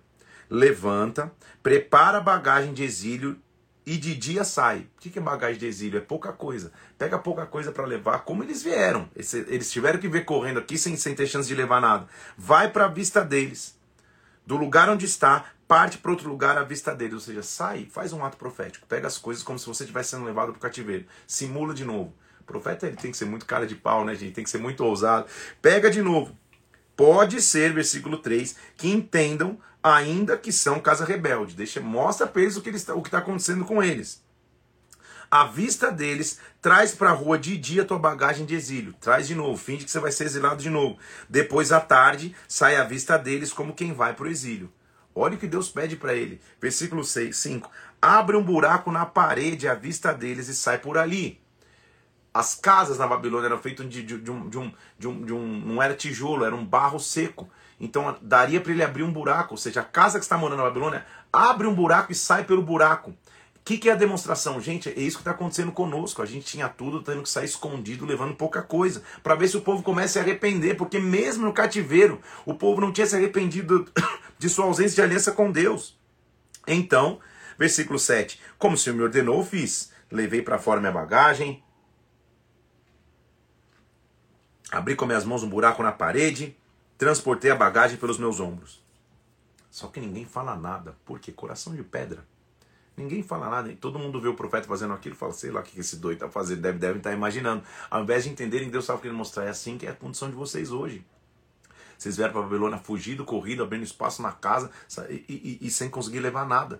levanta, 0.51 1.31
prepara 1.63 2.17
a 2.17 2.21
bagagem 2.21 2.73
de 2.73 2.83
exílio 2.83 3.39
e 3.85 3.97
de 3.97 4.13
dia 4.13 4.43
sai. 4.43 4.79
O 4.97 4.99
que 4.99 5.17
é 5.17 5.21
bagagem 5.21 5.57
de 5.57 5.65
exílio? 5.65 5.97
É 5.97 6.01
pouca 6.01 6.33
coisa. 6.33 6.73
Pega 6.97 7.17
pouca 7.17 7.45
coisa 7.45 7.71
para 7.71 7.85
levar, 7.85 8.19
como 8.25 8.43
eles 8.43 8.61
vieram. 8.61 9.09
Eles 9.15 9.71
tiveram 9.71 9.97
que 9.97 10.09
ver 10.09 10.25
correndo 10.25 10.59
aqui 10.59 10.77
sem, 10.77 10.97
sem 10.97 11.15
ter 11.15 11.25
chance 11.25 11.47
de 11.47 11.55
levar 11.55 11.79
nada. 11.79 12.05
Vai 12.37 12.69
para 12.69 12.85
a 12.85 12.89
vista 12.89 13.23
deles. 13.23 13.79
Do 14.45 14.57
lugar 14.57 14.89
onde 14.89 15.05
está, 15.05 15.45
parte 15.67 15.97
para 15.97 16.11
outro 16.11 16.29
lugar 16.29 16.57
à 16.57 16.63
vista 16.63 16.93
deles. 16.93 17.13
Ou 17.13 17.19
seja, 17.21 17.41
sai, 17.41 17.87
faz 17.89 18.11
um 18.11 18.23
ato 18.23 18.35
profético. 18.35 18.85
Pega 18.87 19.07
as 19.07 19.17
coisas 19.17 19.41
como 19.41 19.57
se 19.57 19.65
você 19.65 19.83
estivesse 19.83 20.09
sendo 20.09 20.25
levado 20.25 20.51
para 20.51 20.57
o 20.57 20.61
cativeiro. 20.61 21.05
Simula 21.25 21.73
de 21.73 21.85
novo. 21.85 22.13
O 22.41 22.43
profeta 22.43 22.87
ele 22.87 22.97
tem 22.97 23.11
que 23.11 23.17
ser 23.17 23.25
muito 23.25 23.45
cara 23.45 23.65
de 23.65 23.75
pau, 23.75 24.03
né, 24.03 24.13
gente? 24.15 24.33
Tem 24.33 24.43
que 24.43 24.49
ser 24.49 24.57
muito 24.57 24.83
ousado. 24.83 25.27
Pega 25.61 25.89
de 25.89 26.01
novo. 26.01 26.37
Pode 26.95 27.41
ser, 27.41 27.73
versículo 27.73 28.17
3, 28.17 28.55
que 28.77 28.89
entendam 28.89 29.57
ainda 29.83 30.37
que 30.37 30.51
são 30.51 30.79
casa 30.79 31.05
rebelde. 31.05 31.55
Deixa, 31.55 31.81
mostra 31.81 32.27
para 32.27 32.41
eles 32.41 32.57
o 32.57 32.61
que 32.61 32.69
está 32.69 33.17
acontecendo 33.17 33.65
com 33.65 33.81
eles. 33.81 34.23
À 35.31 35.45
vista 35.45 35.89
deles, 35.89 36.39
traz 36.61 36.93
para 36.93 37.09
a 37.09 37.13
rua 37.13 37.39
de 37.39 37.57
dia 37.57 37.85
tua 37.85 37.97
bagagem 37.97 38.45
de 38.45 38.53
exílio. 38.53 38.93
Traz 38.99 39.27
de 39.27 39.33
novo, 39.33 39.55
finge 39.55 39.85
que 39.85 39.91
você 39.91 39.99
vai 39.99 40.11
ser 40.11 40.25
exilado 40.25 40.61
de 40.61 40.69
novo. 40.69 40.97
Depois, 41.29 41.71
à 41.71 41.79
tarde, 41.79 42.35
sai 42.49 42.75
à 42.75 42.83
vista 42.83 43.17
deles 43.17 43.53
como 43.53 43.73
quem 43.73 43.93
vai 43.93 44.13
para 44.13 44.25
o 44.25 44.29
exílio. 44.29 44.69
Olha 45.15 45.35
o 45.35 45.37
que 45.37 45.47
Deus 45.47 45.69
pede 45.69 45.95
para 45.95 46.13
ele. 46.13 46.41
Versículo 46.59 47.03
6, 47.05 47.35
5. 47.35 47.71
Abre 48.01 48.35
um 48.35 48.43
buraco 48.43 48.91
na 48.91 49.05
parede 49.05 49.69
à 49.69 49.73
vista 49.73 50.13
deles 50.13 50.49
e 50.49 50.53
sai 50.53 50.79
por 50.79 50.97
ali. 50.97 51.39
As 52.33 52.53
casas 52.55 52.97
na 52.97 53.07
Babilônia 53.07 53.47
eram 53.47 53.57
feitas 53.57 53.89
de, 53.89 54.03
de, 54.03 54.17
de, 54.17 54.31
um, 54.31 54.49
de, 54.49 54.57
um, 54.57 55.25
de 55.25 55.33
um. 55.33 55.59
Não 55.65 55.81
era 55.81 55.93
tijolo, 55.93 56.43
era 56.43 56.55
um 56.55 56.65
barro 56.65 56.99
seco. 56.99 57.49
Então 57.81 58.15
daria 58.21 58.61
para 58.61 58.71
ele 58.71 58.83
abrir 58.83 59.01
um 59.01 59.11
buraco. 59.11 59.55
Ou 59.55 59.57
seja, 59.57 59.81
a 59.81 59.83
casa 59.83 60.19
que 60.19 60.23
está 60.23 60.37
morando 60.37 60.59
na 60.59 60.65
Babilônia 60.65 61.03
abre 61.33 61.65
um 61.65 61.73
buraco 61.73 62.11
e 62.11 62.15
sai 62.15 62.43
pelo 62.43 62.61
buraco. 62.61 63.09
O 63.09 63.63
que, 63.63 63.77
que, 63.77 63.89
é 63.89 63.91
a 63.91 63.95
demonstração? 63.95 64.59
Gente, 64.59 64.89
é 64.89 64.99
isso 64.99 65.17
que 65.17 65.21
está 65.21 65.31
acontecendo 65.31 65.71
conosco. 65.71 66.21
A 66.21 66.25
gente 66.25 66.45
tinha 66.45 66.67
tudo, 66.67 67.01
tendo 67.01 67.23
que 67.23 67.29
sair 67.29 67.45
escondido, 67.45 68.05
levando 68.05 68.35
pouca 68.35 68.61
coisa, 68.61 69.03
para 69.21 69.35
ver 69.35 69.47
se 69.47 69.57
o 69.57 69.61
povo 69.61 69.83
começa 69.83 70.19
a 70.19 70.23
se 70.23 70.29
arrepender, 70.29 70.75
porque 70.75 70.99
mesmo 70.99 71.45
no 71.45 71.53
cativeiro, 71.53 72.19
o 72.43 72.55
povo 72.55 72.81
não 72.81 72.91
tinha 72.91 73.05
se 73.05 73.15
arrependido 73.15 73.87
de 74.37 74.49
sua 74.49 74.65
ausência 74.65 74.95
de 74.95 75.01
aliança 75.01 75.31
com 75.31 75.51
Deus. 75.51 75.99
Então, 76.67 77.19
versículo 77.57 77.99
7: 77.99 78.39
Como 78.57 78.75
o 78.75 78.77
Senhor 78.77 78.95
me 78.95 79.03
ordenou, 79.03 79.43
fiz. 79.43 79.91
Levei 80.11 80.41
para 80.41 80.57
fora 80.57 80.79
minha 80.79 80.91
bagagem, 80.91 81.63
abri 84.71 84.95
com 84.95 85.05
minhas 85.05 85.23
mãos 85.23 85.43
um 85.43 85.49
buraco 85.49 85.83
na 85.83 85.91
parede, 85.91 86.57
transportei 87.01 87.49
a 87.49 87.55
bagagem 87.55 87.97
pelos 87.97 88.19
meus 88.19 88.39
ombros. 88.39 88.79
Só 89.71 89.87
que 89.87 89.99
ninguém 89.99 90.23
fala 90.23 90.55
nada. 90.55 90.95
Por 91.03 91.19
quê? 91.19 91.31
Coração 91.31 91.75
de 91.75 91.81
pedra. 91.81 92.23
Ninguém 92.95 93.23
fala 93.23 93.49
nada. 93.49 93.75
Todo 93.81 93.97
mundo 93.97 94.21
vê 94.21 94.27
o 94.27 94.35
profeta 94.35 94.67
fazendo 94.67 94.93
aquilo 94.93 95.15
e 95.15 95.17
fala, 95.17 95.33
sei 95.33 95.49
lá 95.49 95.61
o 95.61 95.63
que 95.63 95.79
esse 95.79 95.95
doido 95.95 96.17
está 96.17 96.29
fazendo. 96.29 96.61
Deve, 96.61 96.77
deve 96.77 96.99
estar 96.99 97.09
tá 97.09 97.15
imaginando. 97.15 97.63
Ao 97.89 98.03
invés 98.03 98.25
de 98.25 98.29
entenderem, 98.29 98.69
Deus 98.69 98.83
estava 98.83 99.01
querendo 99.01 99.17
mostrar. 99.17 99.45
É 99.45 99.49
assim 99.49 99.79
que 99.79 99.87
é 99.87 99.89
a 99.89 99.95
condição 99.95 100.29
de 100.29 100.35
vocês 100.35 100.71
hoje. 100.71 101.03
Vocês 101.97 102.17
vieram 102.17 102.33
para 102.33 102.43
Babilônia 102.43 102.77
fugido, 102.77 103.25
corrido, 103.25 103.63
abrindo 103.63 103.83
espaço 103.83 104.21
na 104.21 104.31
casa 104.31 104.69
e, 105.09 105.25
e, 105.27 105.57
e 105.59 105.71
sem 105.71 105.89
conseguir 105.89 106.19
levar 106.19 106.45
nada. 106.45 106.79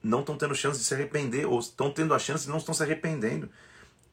Não 0.00 0.20
estão 0.20 0.38
tendo 0.38 0.54
chance 0.54 0.78
de 0.78 0.84
se 0.84 0.94
arrepender, 0.94 1.46
ou 1.46 1.58
estão 1.58 1.90
tendo 1.90 2.14
a 2.14 2.18
chance 2.20 2.46
e 2.46 2.48
não 2.48 2.58
estão 2.58 2.72
se 2.72 2.84
arrependendo. 2.84 3.50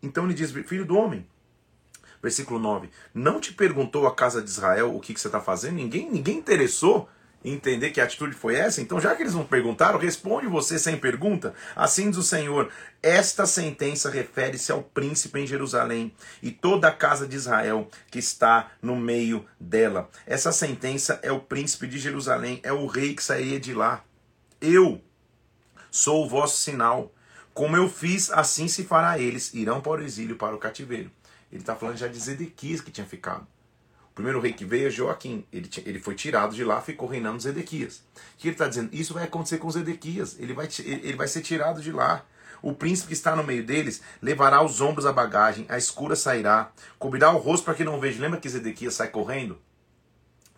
Então 0.02 0.26
ele 0.26 0.34
diz: 0.34 0.50
Filho 0.50 0.88
do 0.88 0.98
homem, 0.98 1.28
versículo 2.24 2.58
9: 2.58 2.90
Não 3.14 3.40
te 3.40 3.54
perguntou 3.54 4.08
a 4.08 4.16
casa 4.16 4.42
de 4.42 4.50
Israel 4.50 4.96
o 4.96 5.00
que, 5.02 5.14
que 5.14 5.20
você 5.20 5.28
está 5.28 5.42
fazendo? 5.42 5.76
Ninguém, 5.76 6.10
ninguém 6.10 6.38
interessou 6.38 7.10
entender 7.44 7.92
que 7.92 8.00
a 8.00 8.06
atitude 8.06 8.34
foi 8.34 8.56
essa? 8.56 8.82
Então, 8.82 9.02
já 9.02 9.14
que 9.14 9.22
eles 9.22 9.34
não 9.34 9.44
perguntaram, 9.44 10.00
responde 10.00 10.48
você 10.48 10.80
sem 10.80 10.98
pergunta. 10.98 11.54
Assim 11.76 12.10
diz 12.10 12.18
o 12.18 12.24
Senhor: 12.24 12.72
Esta 13.02 13.46
sentença 13.46 14.10
refere-se 14.10 14.72
ao 14.72 14.82
príncipe 14.82 15.40
em 15.40 15.46
Jerusalém 15.46 16.14
e 16.42 16.50
toda 16.50 16.88
a 16.88 16.94
casa 16.94 17.28
de 17.28 17.36
Israel 17.36 17.90
que 18.10 18.20
está 18.20 18.72
no 18.82 18.96
meio 18.96 19.46
dela. 19.60 20.10
Essa 20.26 20.54
sentença 20.54 21.20
é 21.22 21.32
o 21.32 21.42
príncipe 21.42 21.86
de 21.86 22.00
Jerusalém, 22.00 22.62
é 22.64 22.72
o 22.72 22.88
rei 22.88 23.14
que 23.14 23.24
sairia 23.24 23.60
de 23.60 23.74
lá. 23.74 24.04
Eu 24.62 25.02
sou 25.92 26.26
o 26.26 26.30
vosso 26.30 26.62
sinal. 26.62 27.14
Como 27.54 27.78
eu 27.78 27.88
fiz, 27.88 28.32
assim 28.32 28.68
se 28.68 28.84
fará 28.84 29.20
eles. 29.20 29.54
Irão 29.54 29.80
para 29.80 30.02
o 30.02 30.04
exílio, 30.04 30.38
para 30.38 30.56
o 30.56 30.58
cativeiro. 30.58 31.12
Ele 31.54 31.62
está 31.62 31.76
falando 31.76 31.98
já 31.98 32.08
de 32.08 32.20
Zedequias 32.20 32.82
que 32.82 32.90
tinha 32.90 33.06
ficado. 33.06 33.46
O 34.10 34.16
primeiro 34.16 34.40
rei 34.40 34.54
que 34.54 34.66
veio 34.66 34.88
é 34.88 34.90
Joaquim. 34.90 35.46
Ele, 35.54 35.70
ele 35.86 36.00
foi 36.00 36.16
tirado 36.16 36.56
de 36.56 36.64
lá, 36.64 36.82
ficou 36.82 37.08
reinando 37.08 37.40
Zedequias. 37.40 37.98
O 37.98 38.38
que 38.40 38.48
ele 38.48 38.56
está 38.56 38.68
dizendo? 38.68 38.90
Isso 38.92 39.14
vai 39.14 39.26
acontecer 39.26 39.60
com 39.60 39.70
Zedequias. 39.70 40.36
Ele 40.40 40.52
vai, 40.52 40.68
ele 40.84 41.16
vai 41.16 41.28
ser 41.28 41.42
tirado 41.42 41.80
de 41.80 41.92
lá. 41.92 42.26
O 42.60 42.74
príncipe 42.74 43.10
que 43.10 43.14
está 43.14 43.36
no 43.36 43.44
meio 43.44 43.64
deles 43.64 44.02
levará 44.20 44.58
aos 44.58 44.82
ombros 44.82 45.06
a 45.06 45.14
bagagem, 45.14 45.68
a 45.70 45.78
escura 45.78 46.16
sairá, 46.16 46.72
cobrirá 46.98 47.30
o 47.32 47.38
rosto 47.38 47.66
para 47.66 47.76
que 47.76 47.84
não 47.84 48.00
veja. 48.00 48.20
Lembra 48.20 48.40
que 48.40 48.50
Zedequias 48.50 48.96
sai 48.96 49.10
correndo? 49.10 49.60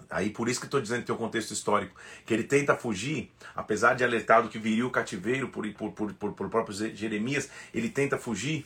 Aí 0.10 0.30
por 0.30 0.48
isso 0.48 0.62
que 0.62 0.68
estou 0.68 0.80
dizendo 0.80 1.02
que 1.02 1.08
tem 1.08 1.16
um 1.16 1.18
contexto 1.18 1.52
histórico, 1.52 1.94
que 2.26 2.34
ele 2.34 2.44
tenta 2.44 2.74
fugir, 2.74 3.32
apesar 3.54 3.96
de 3.96 4.04
alertado 4.04 4.48
que 4.48 4.58
viria 4.58 4.88
o 4.88 4.92
cativeiro 4.92 5.50
por, 5.50 5.68
por, 5.74 5.92
por, 5.92 6.14
por, 6.14 6.32
por 6.32 6.50
próprio 6.50 6.96
Jeremias, 6.96 7.50
ele 7.74 7.90
tenta 7.90 8.18
fugir, 8.18 8.66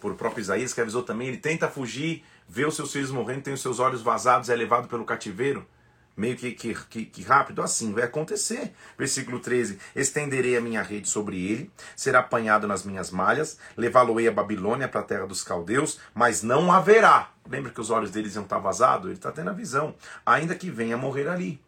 por 0.00 0.14
próprio 0.14 0.40
Isaías 0.40 0.72
que 0.72 0.80
avisou 0.80 1.02
também, 1.02 1.28
ele 1.28 1.36
tenta 1.36 1.68
fugir 1.68 2.24
vê 2.50 2.66
os 2.66 2.74
seus 2.74 2.92
filhos 2.92 3.12
morrendo, 3.12 3.42
tem 3.42 3.54
os 3.54 3.62
seus 3.62 3.78
olhos 3.78 4.02
vazados, 4.02 4.48
é 4.48 4.56
levado 4.56 4.88
pelo 4.88 5.04
cativeiro, 5.04 5.64
meio 6.16 6.36
que, 6.36 6.50
que, 6.50 6.74
que, 6.74 7.04
que, 7.06 7.22
rápido, 7.22 7.62
assim 7.62 7.92
vai 7.92 8.02
acontecer. 8.02 8.72
Versículo 8.98 9.38
13: 9.38 9.78
Estenderei 9.94 10.56
a 10.56 10.60
minha 10.60 10.82
rede 10.82 11.08
sobre 11.08 11.40
ele, 11.40 11.70
será 11.94 12.18
apanhado 12.18 12.66
nas 12.66 12.84
minhas 12.84 13.12
malhas, 13.12 13.56
levá-lo-ei 13.76 14.26
a 14.26 14.32
Babilônia 14.32 14.88
para 14.88 15.00
a 15.00 15.04
terra 15.04 15.26
dos 15.26 15.44
caldeus, 15.44 16.00
mas 16.12 16.42
não 16.42 16.72
haverá. 16.72 17.30
Lembra 17.48 17.70
que 17.70 17.80
os 17.80 17.90
olhos 17.90 18.10
deles 18.10 18.34
iam 18.34 18.42
estar 18.42 18.58
vazados? 18.58 19.06
Ele 19.06 19.14
está 19.14 19.30
tendo 19.30 19.50
a 19.50 19.54
visão, 19.54 19.94
ainda 20.26 20.56
que 20.56 20.70
venha 20.70 20.96
morrer 20.96 21.28
ali. 21.28 21.60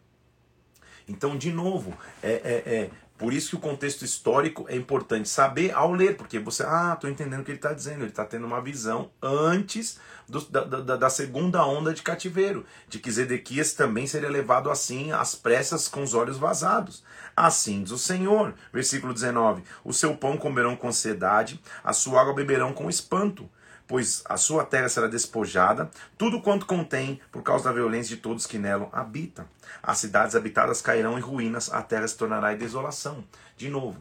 Então, 1.07 1.37
de 1.37 1.51
novo, 1.51 1.97
é, 2.21 2.31
é, 2.31 2.73
é 2.75 2.89
por 3.23 3.33
isso 3.33 3.51
que 3.51 3.55
o 3.55 3.59
contexto 3.59 4.03
histórico 4.03 4.65
é 4.67 4.75
importante 4.75 5.29
saber 5.29 5.71
ao 5.71 5.93
ler, 5.93 6.17
porque 6.17 6.39
você, 6.39 6.61
ah, 6.63 6.91
estou 6.93 7.09
entendendo 7.09 7.39
o 7.39 7.43
que 7.45 7.51
ele 7.51 7.57
está 7.57 7.71
dizendo, 7.71 8.01
ele 8.01 8.09
está 8.09 8.25
tendo 8.25 8.45
uma 8.45 8.59
visão 8.59 9.11
antes 9.21 9.97
do, 10.27 10.41
da, 10.41 10.65
da, 10.65 10.97
da, 10.97 11.09
segunda 11.09 11.65
onda 11.65 11.93
de 11.93 12.01
cativeiro, 12.01 12.65
de 12.89 12.99
que 12.99 13.09
Zedequias 13.09 13.71
também 13.71 14.05
seria 14.07 14.29
levado 14.29 14.69
assim 14.69 15.13
às 15.13 15.35
pressas 15.35 15.87
com 15.87 16.03
os 16.03 16.13
olhos 16.13 16.35
vazados. 16.37 17.01
Assim 17.33 17.83
diz 17.83 17.93
o 17.93 17.97
Senhor, 17.97 18.53
versículo 18.73 19.13
19: 19.13 19.63
O 19.85 19.93
seu 19.93 20.17
pão 20.17 20.35
comerão 20.35 20.75
com 20.75 20.89
ansiedade, 20.89 21.61
a 21.81 21.93
sua 21.93 22.19
água 22.19 22.33
beberão 22.33 22.73
com 22.73 22.89
espanto 22.89 23.49
pois 23.87 24.23
a 24.27 24.37
sua 24.37 24.65
terra 24.65 24.89
será 24.89 25.07
despojada, 25.07 25.89
tudo 26.17 26.41
quanto 26.41 26.65
contém, 26.65 27.19
por 27.31 27.43
causa 27.43 27.65
da 27.65 27.71
violência 27.71 28.15
de 28.15 28.21
todos 28.21 28.45
que 28.45 28.57
nela 28.57 28.89
habitam. 28.91 29.45
As 29.81 29.97
cidades 29.97 30.35
habitadas 30.35 30.81
cairão 30.81 31.17
em 31.17 31.21
ruínas, 31.21 31.71
a 31.71 31.81
terra 31.81 32.07
se 32.07 32.17
tornará 32.17 32.53
em 32.53 32.57
desolação. 32.57 33.23
De 33.57 33.69
novo, 33.69 33.99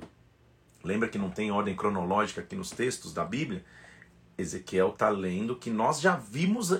lembra 0.83 1.09
que 1.09 1.18
não 1.18 1.31
tem 1.31 1.51
ordem 1.51 1.77
cronológica 1.77 2.40
aqui 2.40 2.57
nos 2.57 2.71
textos 2.71 3.12
da 3.12 3.25
Bíblia? 3.25 3.64
Ezequiel 4.38 4.90
está 4.90 5.09
lendo 5.09 5.57
que 5.57 5.71
nós 5.71 6.01
já 6.01 6.16
vimos 6.16 6.73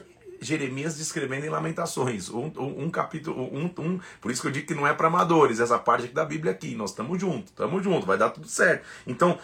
Jeremias 0.43 0.97
descrevendo 0.97 1.47
em 1.47 1.49
Lamentações, 1.49 2.29
um, 2.29 2.51
um, 2.57 2.85
um 2.85 2.91
capítulo, 2.91 3.43
um, 3.43 3.73
um, 3.79 4.01
por 4.21 4.31
isso 4.31 4.43
que 4.43 4.49
eu 4.49 4.53
digo 4.53 4.67
que 4.67 4.75
não 4.75 4.87
é 4.87 4.93
para 4.93 5.07
amadores, 5.07 5.61
essa 5.61 5.79
parte 5.79 6.09
da 6.09 6.25
Bíblia 6.25 6.53
aqui, 6.53 6.75
nós 6.75 6.91
estamos 6.91 7.21
juntos, 7.21 7.51
estamos 7.51 7.83
juntos, 7.83 8.05
vai 8.05 8.19
dar 8.19 8.31
tudo 8.31 8.49
certo. 8.49 8.85
Então, 9.07 9.39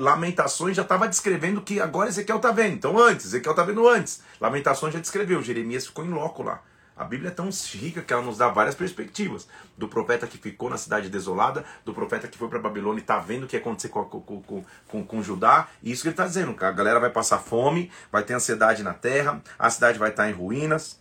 Lamentações 0.00 0.76
já 0.76 0.82
estava 0.82 1.06
descrevendo 1.06 1.60
que 1.60 1.80
agora 1.80 2.08
Ezequiel 2.08 2.38
está 2.38 2.50
vendo. 2.50 2.74
Então 2.74 2.98
antes, 2.98 3.26
Ezequiel 3.26 3.52
está 3.52 3.62
vendo 3.62 3.86
antes. 3.86 4.22
Lamentações 4.40 4.94
já 4.94 5.00
descreveu, 5.00 5.42
Jeremias 5.42 5.86
ficou 5.86 6.04
em 6.04 6.10
loco 6.10 6.42
lá. 6.42 6.62
A 6.96 7.04
Bíblia 7.04 7.28
é 7.28 7.32
tão 7.32 7.48
rica 7.48 8.02
que 8.02 8.12
ela 8.12 8.22
nos 8.22 8.38
dá 8.38 8.48
várias 8.48 8.74
perspectivas. 8.74 9.46
Do 9.76 9.88
profeta 9.88 10.26
que 10.26 10.36
ficou 10.36 10.68
na 10.68 10.76
cidade 10.76 11.08
desolada, 11.08 11.64
do 11.84 11.94
profeta 11.94 12.28
que 12.28 12.36
foi 12.36 12.48
para 12.48 12.58
Babilônia 12.58 13.00
e 13.00 13.02
está 13.02 13.18
vendo 13.18 13.44
o 13.44 13.46
que 13.46 13.56
ia 13.56 13.60
acontecer 13.60 13.88
com, 13.88 14.04
com, 14.04 14.42
com, 14.42 14.64
com, 14.86 15.04
com 15.04 15.22
Judá. 15.22 15.68
E 15.82 15.92
isso 15.92 16.02
que 16.02 16.08
ele 16.08 16.12
está 16.12 16.26
dizendo, 16.26 16.54
a 16.60 16.70
galera 16.70 17.00
vai 17.00 17.08
passar 17.08 17.38
fome, 17.38 17.90
vai 18.10 18.22
ter 18.22 18.34
ansiedade 18.34 18.82
na 18.82 18.92
terra, 18.92 19.42
a 19.58 19.70
cidade 19.70 19.98
vai 19.98 20.10
estar 20.10 20.24
tá 20.24 20.30
em 20.30 20.32
ruínas. 20.34 20.98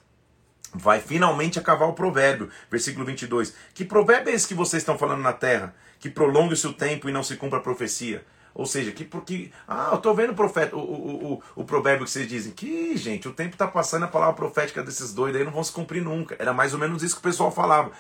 Vai 0.74 1.02
finalmente 1.02 1.58
acabar 1.58 1.88
o 1.88 1.94
provérbio, 1.94 2.50
versículo 2.70 3.04
22. 3.04 3.54
Que 3.74 3.84
provérbio 3.84 4.32
é 4.32 4.36
esse 4.36 4.48
que 4.48 4.54
vocês 4.54 4.82
estão 4.82 4.98
falando 4.98 5.22
na 5.22 5.34
terra? 5.34 5.74
Que 6.00 6.10
prolongue 6.10 6.54
o 6.54 6.74
tempo 6.74 7.10
e 7.10 7.12
não 7.12 7.24
se 7.24 7.36
cumpra 7.36 7.60
a 7.60 7.62
profecia. 7.62 8.24
Ou 8.54 8.66
seja, 8.66 8.92
que 8.92 9.06
porque. 9.06 9.52
Ah, 9.68 9.90
eu 9.92 9.98
estou 9.98 10.14
vendo 10.14 10.32
o 10.32 10.36
profeta, 10.36 10.76
o, 10.76 10.80
o, 10.80 11.34
o, 11.34 11.44
o, 11.56 11.64
provérbio 11.64 12.06
que 12.06 12.12
vocês 12.12 12.28
dizem. 12.28 12.52
Que, 12.52 12.98
gente, 12.98 13.28
o 13.28 13.34
tempo 13.34 13.54
está 13.54 13.68
passando, 13.68 14.04
a 14.04 14.08
palavra 14.08 14.36
profética 14.36 14.84
desses 14.84 15.14
doidos 15.14 15.40
aí 15.40 15.46
não 15.46 15.54
vão 15.54 15.64
se 15.64 15.72
cumprir 15.72 16.04
nunca. 16.04 16.36
Era 16.40 16.54
mais 16.54 16.74
ou 16.74 16.80
menos 16.80 17.04
isso 17.04 17.16
que 17.16 17.22
o 17.22 17.24
pessoal 17.24 17.52
falava. 17.52 17.92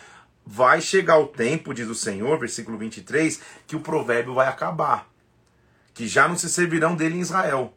Vai 0.45 0.81
chegar 0.81 1.19
o 1.19 1.27
tempo, 1.27 1.73
diz 1.73 1.87
o 1.87 1.95
Senhor, 1.95 2.39
versículo 2.39 2.77
23, 2.77 3.39
que 3.67 3.75
o 3.75 3.81
provérbio 3.81 4.33
vai 4.33 4.47
acabar. 4.47 5.07
Que 5.93 6.07
já 6.07 6.27
não 6.27 6.37
se 6.37 6.49
servirão 6.49 6.95
dele 6.95 7.17
em 7.17 7.21
Israel. 7.21 7.73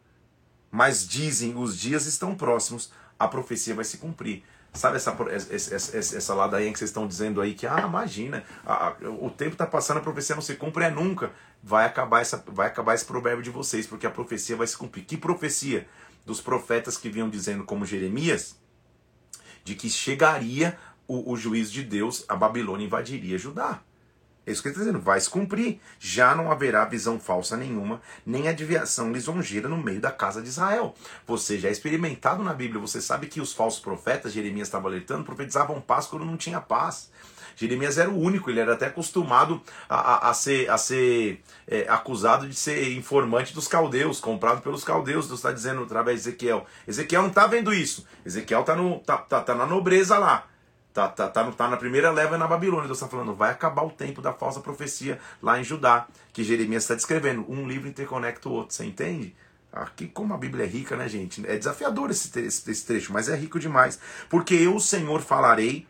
Mas 0.71 1.07
dizem, 1.07 1.55
os 1.55 1.77
dias 1.77 2.07
estão 2.07 2.33
próximos, 2.33 2.91
a 3.19 3.27
profecia 3.27 3.75
vai 3.75 3.85
se 3.85 3.97
cumprir. 3.97 4.43
Sabe 4.73 4.95
essa, 4.95 5.15
essa, 5.51 6.17
essa, 6.17 6.33
ladainha 6.33 6.73
que 6.73 6.79
vocês 6.79 6.89
estão 6.89 7.07
dizendo 7.07 7.39
aí 7.39 7.53
que, 7.53 7.67
ah, 7.67 7.85
imagina, 7.87 8.43
a, 8.65 8.95
o 9.21 9.29
tempo 9.29 9.51
está 9.51 9.67
passando, 9.67 9.97
a 9.97 10.01
profecia 10.01 10.33
não 10.33 10.41
se 10.41 10.55
cumpre, 10.55 10.83
é 10.83 10.89
nunca. 10.89 11.31
Vai 11.61 11.85
acabar, 11.85 12.21
essa, 12.21 12.43
vai 12.47 12.67
acabar 12.67 12.95
esse 12.95 13.05
provérbio 13.05 13.43
de 13.43 13.51
vocês, 13.51 13.85
porque 13.85 14.07
a 14.07 14.09
profecia 14.09 14.55
vai 14.55 14.65
se 14.65 14.75
cumprir. 14.75 15.05
Que 15.05 15.15
profecia? 15.15 15.87
Dos 16.25 16.41
profetas 16.41 16.97
que 16.97 17.07
vinham 17.07 17.29
dizendo, 17.29 17.63
como 17.63 17.85
Jeremias, 17.85 18.55
de 19.63 19.75
que 19.75 19.89
chegaria 19.89 20.75
o, 21.07 21.31
o 21.31 21.37
juízo 21.37 21.71
de 21.71 21.83
Deus, 21.83 22.25
a 22.27 22.35
Babilônia 22.35 22.85
invadiria 22.85 23.37
Judá. 23.37 23.79
É 24.45 24.51
isso 24.51 24.61
que 24.61 24.67
ele 24.67 24.73
está 24.73 24.85
dizendo, 24.85 25.01
vai 25.01 25.19
se 25.19 25.29
cumprir. 25.29 25.79
Já 25.99 26.35
não 26.35 26.51
haverá 26.51 26.83
visão 26.85 27.19
falsa 27.19 27.55
nenhuma, 27.55 28.01
nem 28.25 28.47
adivinhação 28.47 29.11
lisonjeira 29.11 29.69
no 29.69 29.77
meio 29.77 30.01
da 30.01 30.11
casa 30.11 30.41
de 30.41 30.49
Israel. 30.49 30.93
Você 31.25 31.57
já 31.57 31.69
é 31.69 31.71
experimentado 31.71 32.43
na 32.43 32.53
Bíblia, 32.53 32.81
você 32.81 33.01
sabe 33.01 33.27
que 33.27 33.39
os 33.39 33.53
falsos 33.53 33.81
profetas, 33.81 34.33
Jeremias 34.33 34.67
estava 34.67 34.89
alertando, 34.89 35.23
profetizavam 35.23 35.79
paz 35.79 36.07
quando 36.07 36.25
não 36.25 36.35
tinha 36.35 36.59
paz. 36.59 37.09
Jeremias 37.55 37.97
era 37.97 38.09
o 38.09 38.19
único, 38.19 38.49
ele 38.49 38.59
era 38.59 38.73
até 38.73 38.87
acostumado 38.87 39.61
a, 39.87 39.95
a, 39.95 40.29
a 40.29 40.33
ser, 40.33 40.69
a 40.69 40.77
ser 40.77 41.41
é, 41.67 41.85
acusado 41.87 42.47
de 42.47 42.55
ser 42.55 42.91
informante 42.93 43.53
dos 43.53 43.67
caldeus, 43.67 44.19
comprado 44.19 44.61
pelos 44.61 44.83
caldeus. 44.83 45.27
Deus 45.27 45.39
está 45.39 45.51
dizendo 45.51 45.83
através 45.83 46.23
de 46.23 46.29
Ezequiel. 46.29 46.65
Ezequiel 46.87 47.21
não 47.21 47.29
está 47.29 47.47
vendo 47.47 47.73
isso. 47.73 48.05
Ezequiel 48.25 48.61
está 48.61 48.75
tá, 49.05 49.17
tá, 49.17 49.41
tá 49.41 49.55
na 49.55 49.65
nobreza 49.65 50.17
lá. 50.17 50.47
Tá, 50.93 51.07
tá, 51.07 51.27
tá, 51.27 51.51
tá 51.51 51.67
na 51.67 51.75
primeira 51.75 52.11
leva 52.11 52.37
na 52.37 52.47
Babilônia. 52.47 52.85
Deus 52.85 52.99
está 52.99 53.07
falando, 53.07 53.35
vai 53.35 53.49
acabar 53.49 53.83
o 53.83 53.89
tempo 53.89 54.21
da 54.21 54.31
falsa 54.31 54.59
profecia 54.59 55.19
lá 55.41 55.59
em 55.59 55.63
Judá, 55.63 56.07
que 56.31 56.43
Jeremias 56.43 56.83
está 56.83 56.93
descrevendo. 56.93 57.45
Um 57.49 57.67
livro 57.67 57.89
interconecta 57.89 58.47
o 58.47 58.51
outro, 58.51 58.75
você 58.75 58.85
entende? 58.85 59.35
Aqui, 59.71 60.07
como 60.07 60.35
a 60.35 60.37
Bíblia 60.37 60.65
é 60.65 60.67
rica, 60.67 60.95
né, 60.95 61.09
gente? 61.09 61.43
É 61.47 61.57
desafiador 61.57 62.11
esse, 62.11 62.39
esse, 62.39 62.69
esse 62.69 62.85
trecho, 62.85 63.11
mas 63.11 63.27
é 63.27 63.35
rico 63.35 63.59
demais. 63.59 63.99
Porque 64.29 64.53
eu, 64.53 64.75
o 64.75 64.79
Senhor, 64.79 65.19
falarei, 65.21 65.87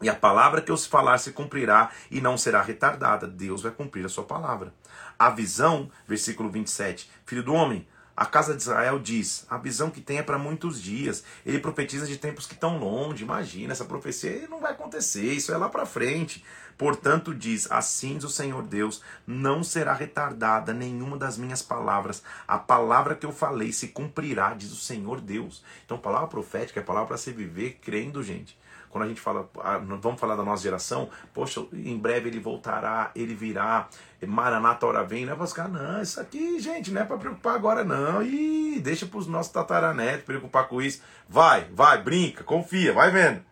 e 0.00 0.08
a 0.08 0.14
palavra 0.14 0.62
que 0.62 0.70
eu 0.70 0.76
se 0.76 0.88
falar 0.88 1.18
se 1.18 1.32
cumprirá 1.32 1.90
e 2.08 2.20
não 2.20 2.38
será 2.38 2.62
retardada. 2.62 3.26
Deus 3.26 3.62
vai 3.62 3.72
cumprir 3.72 4.06
a 4.06 4.08
sua 4.08 4.22
palavra. 4.22 4.72
A 5.18 5.30
visão, 5.30 5.90
versículo 6.06 6.48
27, 6.48 7.10
filho 7.26 7.42
do 7.42 7.52
homem, 7.52 7.84
a 8.18 8.26
casa 8.26 8.52
de 8.52 8.60
Israel 8.60 8.98
diz: 8.98 9.46
a 9.48 9.56
visão 9.56 9.90
que 9.90 10.00
tem 10.00 10.18
é 10.18 10.24
para 10.24 10.36
muitos 10.36 10.82
dias. 10.82 11.22
Ele 11.46 11.60
profetiza 11.60 12.04
de 12.04 12.16
tempos 12.16 12.46
que 12.46 12.54
estão 12.54 12.76
longe. 12.76 13.22
Imagina, 13.22 13.72
essa 13.72 13.84
profecia 13.84 14.48
não 14.48 14.58
vai 14.58 14.72
acontecer, 14.72 15.32
isso 15.32 15.52
é 15.52 15.56
lá 15.56 15.68
para 15.68 15.86
frente. 15.86 16.44
Portanto, 16.76 17.32
diz: 17.32 17.70
Assim 17.70 18.16
diz 18.16 18.24
o 18.24 18.28
Senhor 18.28 18.64
Deus: 18.64 19.02
não 19.24 19.62
será 19.62 19.92
retardada 19.92 20.74
nenhuma 20.74 21.16
das 21.16 21.38
minhas 21.38 21.62
palavras. 21.62 22.20
A 22.48 22.58
palavra 22.58 23.14
que 23.14 23.24
eu 23.24 23.30
falei 23.30 23.72
se 23.72 23.86
cumprirá, 23.86 24.52
diz 24.52 24.72
o 24.72 24.76
Senhor 24.76 25.20
Deus. 25.20 25.62
Então, 25.84 25.96
palavra 25.96 26.26
profética 26.26 26.80
é 26.80 26.82
palavra 26.82 27.06
para 27.06 27.18
se 27.18 27.30
viver 27.30 27.78
crendo, 27.80 28.20
gente. 28.20 28.58
Quando 28.90 29.04
a 29.04 29.08
gente 29.08 29.20
fala, 29.20 29.48
ah, 29.60 29.78
vamos 29.78 30.18
falar 30.18 30.36
da 30.36 30.42
nossa 30.42 30.62
geração, 30.62 31.10
poxa, 31.34 31.64
em 31.72 31.96
breve 31.96 32.28
ele 32.28 32.40
voltará, 32.40 33.10
ele 33.14 33.34
virá, 33.34 33.88
Maranata 34.26 34.86
hora 34.86 35.04
vem, 35.04 35.24
não 35.24 35.34
é 35.34 35.36
para 35.36 35.46
ficar, 35.46 35.68
não, 35.68 36.02
isso 36.02 36.20
aqui, 36.20 36.58
gente, 36.58 36.90
não 36.90 37.02
é 37.02 37.04
para 37.04 37.18
preocupar 37.18 37.54
agora 37.54 37.84
não, 37.84 38.22
e 38.22 38.80
deixa 38.80 39.06
para 39.06 39.18
os 39.18 39.26
nossos 39.26 39.52
tataranetos 39.52 40.24
preocupar 40.24 40.66
com 40.68 40.80
isso. 40.80 41.02
Vai, 41.28 41.68
vai, 41.72 42.02
brinca, 42.02 42.42
confia, 42.42 42.92
vai 42.92 43.10
vendo. 43.10 43.48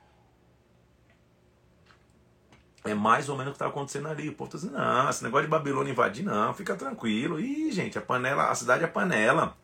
É 2.86 2.94
mais 2.94 3.28
ou 3.28 3.36
menos 3.36 3.50
o 3.50 3.52
que 3.52 3.56
está 3.56 3.66
acontecendo 3.66 4.08
ali. 4.08 4.28
O 4.28 4.32
povo 4.32 4.50
tá 4.50 4.58
dizendo, 4.58 4.78
não, 4.78 5.10
esse 5.10 5.22
negócio 5.24 5.46
de 5.46 5.50
Babilônia 5.50 5.90
invadir, 5.90 6.24
não, 6.24 6.54
fica 6.54 6.76
tranquilo. 6.76 7.40
Ih, 7.40 7.72
gente, 7.72 7.98
a 7.98 8.00
panela, 8.00 8.48
a 8.48 8.54
cidade 8.54 8.84
é 8.84 8.86
panela. 8.86 9.56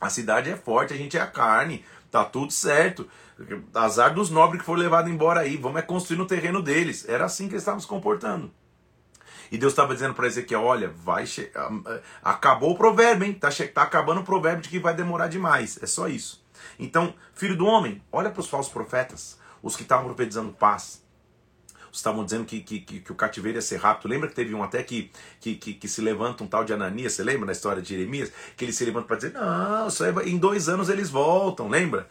A 0.00 0.08
cidade 0.08 0.48
é 0.48 0.56
forte, 0.56 0.94
a 0.94 0.96
gente 0.96 1.16
é 1.16 1.20
a 1.20 1.26
carne. 1.26 1.84
Tá 2.10 2.24
tudo 2.24 2.52
certo. 2.52 3.08
Azar 3.74 4.14
dos 4.14 4.30
nobres 4.30 4.60
que 4.60 4.66
foram 4.66 4.80
levados 4.80 5.10
embora 5.10 5.40
aí. 5.40 5.56
Vamos 5.56 5.78
é 5.78 5.82
construir 5.82 6.18
no 6.18 6.26
terreno 6.26 6.62
deles. 6.62 7.08
Era 7.08 7.24
assim 7.24 7.46
que 7.46 7.54
eles 7.54 7.62
estavam 7.62 7.80
se 7.80 7.86
comportando. 7.86 8.50
E 9.50 9.56
Deus 9.56 9.72
estava 9.72 9.94
dizendo 9.94 10.14
para 10.14 10.26
Ezequiel: 10.26 10.62
olha, 10.62 10.88
vai 10.88 11.26
che... 11.26 11.50
acabou 12.22 12.72
o 12.72 12.76
provérbio, 12.76 13.26
hein? 13.26 13.34
Tá, 13.34 13.50
che... 13.50 13.66
tá 13.68 13.82
acabando 13.82 14.20
o 14.20 14.24
provérbio 14.24 14.62
de 14.62 14.68
que 14.68 14.78
vai 14.78 14.94
demorar 14.94 15.28
demais. 15.28 15.78
É 15.82 15.86
só 15.86 16.08
isso. 16.08 16.44
Então, 16.78 17.14
filho 17.34 17.56
do 17.56 17.66
homem, 17.66 18.02
olha 18.10 18.30
para 18.30 18.40
os 18.40 18.48
falsos 18.48 18.72
profetas, 18.72 19.38
os 19.62 19.76
que 19.76 19.82
estavam 19.82 20.06
profetizando 20.06 20.52
paz. 20.52 21.02
Estavam 21.92 22.24
dizendo 22.24 22.44
que, 22.44 22.60
que, 22.60 22.80
que, 22.80 23.00
que, 23.00 23.12
o 23.12 23.14
cativeiro 23.14 23.58
ia 23.58 23.62
ser 23.62 23.76
rápido. 23.76 24.08
Lembra 24.08 24.28
que 24.28 24.34
teve 24.34 24.54
um 24.54 24.62
até 24.62 24.82
que, 24.82 25.10
que, 25.40 25.54
que, 25.54 25.74
que 25.74 25.88
se 25.88 26.00
levanta 26.00 26.44
um 26.44 26.46
tal 26.46 26.64
de 26.64 26.72
Ananias? 26.72 27.14
Você 27.14 27.22
lembra 27.22 27.46
na 27.46 27.52
história 27.52 27.82
de 27.82 27.88
Jeremias? 27.88 28.30
Que 28.56 28.64
ele 28.64 28.72
se 28.72 28.84
levanta 28.84 29.06
para 29.06 29.16
dizer: 29.16 29.32
Não, 29.32 29.90
só 29.90 30.04
é... 30.06 30.28
em 30.28 30.38
dois 30.38 30.68
anos 30.68 30.88
eles 30.88 31.10
voltam. 31.10 31.68
Lembra? 31.68 32.08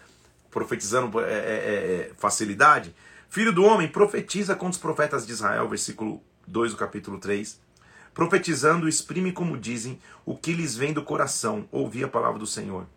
profetizando 0.57 1.19
é, 1.19 1.23
é, 1.23 1.35
é, 1.35 2.11
facilidade. 2.17 2.95
Filho 3.29 3.53
do 3.53 3.63
homem, 3.63 3.87
profetiza 3.87 4.55
contra 4.55 4.71
os 4.71 4.77
profetas 4.77 5.25
de 5.25 5.33
Israel, 5.33 5.67
versículo 5.67 6.21
2 6.47 6.71
do 6.71 6.77
capítulo 6.77 7.19
3. 7.19 7.59
Profetizando, 8.13 8.87
exprime 8.87 9.31
como 9.31 9.57
dizem 9.57 9.99
o 10.25 10.35
que 10.35 10.53
lhes 10.53 10.75
vem 10.75 10.93
do 10.93 11.03
coração, 11.03 11.67
ouvir 11.71 12.05
a 12.05 12.07
palavra 12.07 12.39
do 12.39 12.47
Senhor. 12.47 12.87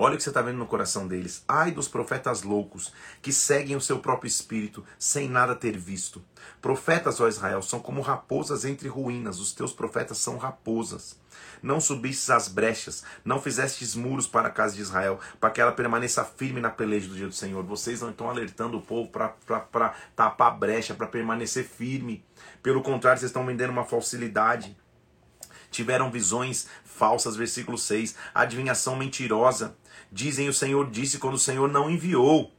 Olha 0.00 0.14
o 0.14 0.16
que 0.16 0.22
você 0.22 0.30
está 0.30 0.40
vendo 0.40 0.58
no 0.58 0.66
coração 0.66 1.08
deles. 1.08 1.42
Ai 1.48 1.72
dos 1.72 1.88
profetas 1.88 2.44
loucos, 2.44 2.92
que 3.20 3.32
seguem 3.32 3.74
o 3.74 3.80
seu 3.80 3.98
próprio 3.98 4.28
espírito, 4.28 4.84
sem 4.96 5.28
nada 5.28 5.56
ter 5.56 5.76
visto. 5.76 6.22
Profetas, 6.62 7.20
ó 7.20 7.26
Israel, 7.26 7.60
são 7.62 7.80
como 7.80 8.00
raposas 8.00 8.64
entre 8.64 8.86
ruínas. 8.86 9.40
Os 9.40 9.52
teus 9.52 9.72
profetas 9.72 10.18
são 10.18 10.36
raposas. 10.36 11.18
Não 11.60 11.80
subistes 11.80 12.30
as 12.30 12.46
brechas, 12.46 13.02
não 13.24 13.42
fizestes 13.42 13.96
muros 13.96 14.28
para 14.28 14.46
a 14.46 14.52
casa 14.52 14.76
de 14.76 14.82
Israel, 14.82 15.18
para 15.40 15.50
que 15.50 15.60
ela 15.60 15.72
permaneça 15.72 16.24
firme 16.24 16.60
na 16.60 16.70
peleja 16.70 17.08
do 17.08 17.16
dia 17.16 17.26
do 17.26 17.34
Senhor. 17.34 17.64
Vocês 17.64 18.00
não 18.00 18.10
estão 18.10 18.30
alertando 18.30 18.78
o 18.78 18.82
povo 18.82 19.10
para 19.10 19.34
tapar 20.14 20.46
a 20.46 20.50
brecha, 20.50 20.94
para 20.94 21.08
permanecer 21.08 21.64
firme. 21.64 22.24
Pelo 22.62 22.82
contrário, 22.84 23.18
vocês 23.18 23.30
estão 23.30 23.44
vendendo 23.44 23.70
uma 23.70 23.84
falsidade 23.84 24.76
tiveram 25.70 26.10
visões 26.10 26.66
falsas, 26.84 27.36
versículo 27.36 27.78
6, 27.78 28.14
adivinhação 28.34 28.96
mentirosa, 28.96 29.76
Dizem 30.10 30.48
o 30.48 30.54
Senhor 30.54 30.90
disse 30.90 31.18
quando 31.18 31.34
o 31.34 31.38
Senhor 31.38 31.68
não 31.68 31.90
enviou. 31.90 32.52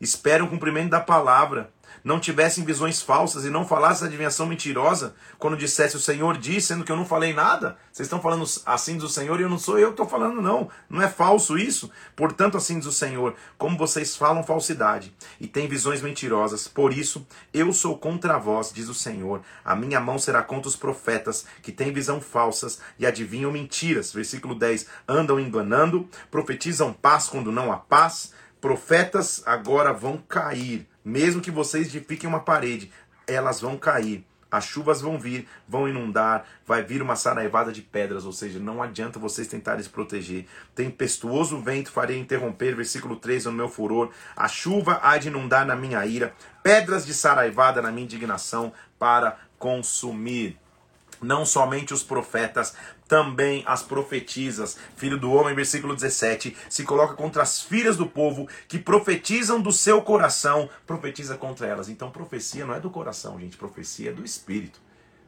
Esperam 0.00 0.46
o 0.46 0.50
cumprimento 0.50 0.90
da 0.90 1.00
palavra 1.00 1.72
não 2.02 2.20
tivessem 2.20 2.64
visões 2.64 3.02
falsas 3.02 3.44
e 3.44 3.50
não 3.50 3.66
falassem 3.66 4.06
adivinhação 4.06 4.46
mentirosa, 4.46 5.14
quando 5.38 5.56
dissesse 5.56 5.96
o 5.96 6.00
Senhor 6.00 6.36
disse, 6.36 6.68
sendo 6.68 6.84
que 6.84 6.92
eu 6.92 6.96
não 6.96 7.04
falei 7.04 7.32
nada. 7.32 7.76
Vocês 7.92 8.06
estão 8.06 8.20
falando 8.20 8.44
assim 8.66 8.96
do 8.96 9.08
Senhor 9.08 9.38
e 9.40 9.42
eu 9.42 9.48
não 9.48 9.58
sou 9.58 9.78
eu 9.78 9.88
que 9.88 9.94
estou 9.94 10.08
falando, 10.08 10.40
não. 10.40 10.68
Não 10.88 11.02
é 11.02 11.08
falso 11.08 11.56
isso? 11.58 11.90
Portanto, 12.14 12.56
assim 12.56 12.78
diz 12.78 12.86
o 12.86 12.92
Senhor, 12.92 13.34
como 13.56 13.76
vocês 13.76 14.16
falam 14.16 14.42
falsidade 14.42 15.12
e 15.40 15.46
têm 15.46 15.68
visões 15.68 16.02
mentirosas, 16.02 16.68
por 16.68 16.92
isso 16.92 17.26
eu 17.52 17.72
sou 17.72 17.98
contra 17.98 18.38
vós, 18.38 18.72
diz 18.72 18.88
o 18.88 18.94
Senhor. 18.94 19.40
A 19.64 19.74
minha 19.74 20.00
mão 20.00 20.18
será 20.18 20.42
contra 20.42 20.68
os 20.68 20.76
profetas 20.76 21.46
que 21.62 21.72
têm 21.72 21.92
visão 21.92 22.20
falsas 22.20 22.80
e 22.98 23.06
adivinham 23.06 23.50
mentiras. 23.50 24.12
Versículo 24.12 24.54
10. 24.54 24.86
Andam 25.06 25.40
enganando, 25.40 26.08
profetizam 26.30 26.92
paz 26.92 27.28
quando 27.28 27.52
não 27.52 27.72
há 27.72 27.76
paz. 27.76 28.32
Profetas 28.60 29.42
agora 29.46 29.92
vão 29.92 30.16
cair 30.16 30.88
mesmo 31.08 31.40
que 31.40 31.50
vocês 31.50 31.88
edifiquem 31.88 32.28
uma 32.28 32.40
parede, 32.40 32.92
elas 33.26 33.60
vão 33.60 33.78
cair. 33.78 34.24
As 34.50 34.64
chuvas 34.64 35.00
vão 35.00 35.18
vir, 35.18 35.46
vão 35.66 35.88
inundar, 35.88 36.44
vai 36.66 36.82
vir 36.82 37.02
uma 37.02 37.16
saraivada 37.16 37.70
de 37.70 37.82
pedras, 37.82 38.24
ou 38.24 38.32
seja, 38.32 38.58
não 38.58 38.82
adianta 38.82 39.18
vocês 39.18 39.46
tentarem 39.46 39.82
se 39.82 39.90
proteger. 39.90 40.46
Tempestuoso 40.74 41.60
vento 41.60 41.90
farei 41.90 42.18
interromper, 42.18 42.74
versículo 42.74 43.16
3 43.16 43.46
no 43.46 43.52
meu 43.52 43.68
furor. 43.68 44.10
A 44.34 44.48
chuva 44.48 45.00
há 45.02 45.18
de 45.18 45.28
inundar 45.28 45.66
na 45.66 45.76
minha 45.76 46.04
ira, 46.06 46.34
pedras 46.62 47.04
de 47.04 47.12
saraivada 47.12 47.82
na 47.82 47.90
minha 47.90 48.04
indignação 48.04 48.72
para 48.98 49.38
consumir 49.58 50.58
não 51.20 51.44
somente 51.44 51.92
os 51.92 52.02
profetas, 52.02 52.74
também 53.08 53.64
as 53.66 53.82
profetisas. 53.82 54.76
Filho 54.94 55.18
do 55.18 55.32
homem, 55.32 55.54
versículo 55.54 55.94
17, 55.94 56.56
se 56.68 56.84
coloca 56.84 57.14
contra 57.14 57.42
as 57.42 57.62
filhas 57.62 57.96
do 57.96 58.06
povo 58.06 58.46
que 58.68 58.78
profetizam 58.78 59.60
do 59.60 59.72
seu 59.72 60.02
coração, 60.02 60.68
profetiza 60.86 61.36
contra 61.36 61.66
elas. 61.66 61.88
Então, 61.88 62.10
profecia 62.10 62.66
não 62.66 62.74
é 62.74 62.80
do 62.80 62.90
coração, 62.90 63.40
gente, 63.40 63.56
profecia 63.56 64.10
é 64.10 64.12
do 64.12 64.24
espírito. 64.24 64.80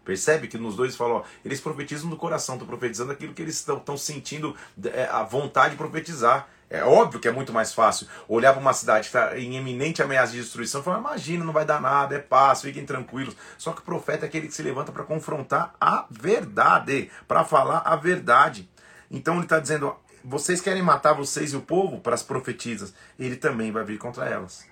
Percebe 0.05 0.49
que 0.49 0.59
nos 0.59 0.77
dois 0.77 0.97
falou, 0.97 1.25
eles 1.45 1.61
profetizam 1.61 2.09
do 2.09 2.16
coração, 2.16 2.55
estão 2.55 2.66
profetizando 2.66 3.12
aquilo 3.12 3.35
que 3.35 3.43
eles 3.43 3.57
estão 3.57 3.97
sentindo 3.97 4.57
é, 4.85 5.05
a 5.05 5.23
vontade 5.23 5.73
de 5.73 5.77
profetizar. 5.77 6.49
É 6.71 6.85
óbvio 6.85 7.19
que 7.19 7.27
é 7.27 7.33
muito 7.33 7.53
mais 7.53 7.75
fácil 7.75 8.07
olhar 8.29 8.53
para 8.53 8.61
uma 8.61 8.73
cidade 8.73 9.01
que 9.01 9.17
está 9.17 9.37
em 9.37 9.57
eminente 9.57 10.01
ameaça 10.01 10.33
de 10.33 10.41
destruição 10.41 10.81
e 10.81 10.85
falar: 10.85 11.01
imagina, 11.01 11.45
não 11.45 11.53
vai 11.53 11.65
dar 11.65 11.81
nada, 11.81 12.15
é 12.15 12.21
paz, 12.21 12.63
fiquem 12.63 12.87
tranquilos. 12.87 13.37
Só 13.59 13.73
que 13.73 13.81
o 13.81 13.85
profeta 13.85 14.25
é 14.25 14.29
aquele 14.29 14.47
que 14.47 14.55
se 14.55 14.63
levanta 14.63 14.93
para 14.93 15.03
confrontar 15.03 15.75
a 15.81 16.07
verdade, 16.09 17.11
para 17.27 17.45
falar 17.45 17.83
a 17.85 17.97
verdade. 17.97 18.71
Então 19.11 19.35
ele 19.35 19.43
está 19.43 19.59
dizendo: 19.59 19.97
vocês 20.25 20.61
querem 20.61 20.81
matar 20.83 21.13
vocês 21.13 21.53
e 21.53 21.57
o 21.57 21.61
povo 21.61 21.99
para 21.99 22.15
as 22.15 22.23
profetisas, 22.23 22.95
ele 23.19 23.35
também 23.35 23.73
vai 23.73 23.83
vir 23.83 23.99
contra 23.99 24.27
elas. 24.27 24.65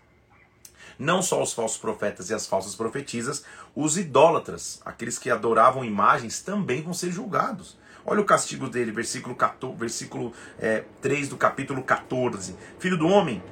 Não 0.97 1.21
só 1.21 1.43
os 1.43 1.53
falsos 1.53 1.79
profetas 1.79 2.31
e 2.31 2.35
as 2.35 2.47
falsas 2.47 2.77
profetisas, 2.77 3.45
os 3.75 3.97
idólatras, 3.97 4.81
aqueles 4.85 5.19
que 5.19 5.31
adoravam 5.31 5.85
imagens, 5.85 6.43
também 6.43 6.83
vão 6.83 6.95
ser 6.95 7.11
julgados. 7.11 7.77
Olha 8.11 8.23
o 8.23 8.25
castigo 8.25 8.71
dele, 8.71 8.91
versículo, 8.91 9.35
14, 9.35 9.77
versículo 9.77 10.33
é, 10.59 10.83
3 11.03 11.29
do 11.29 11.37
capítulo 11.37 11.83
14. 11.83 12.57
Filho 12.79 12.97
do 12.97 13.07
homem, 13.07 13.43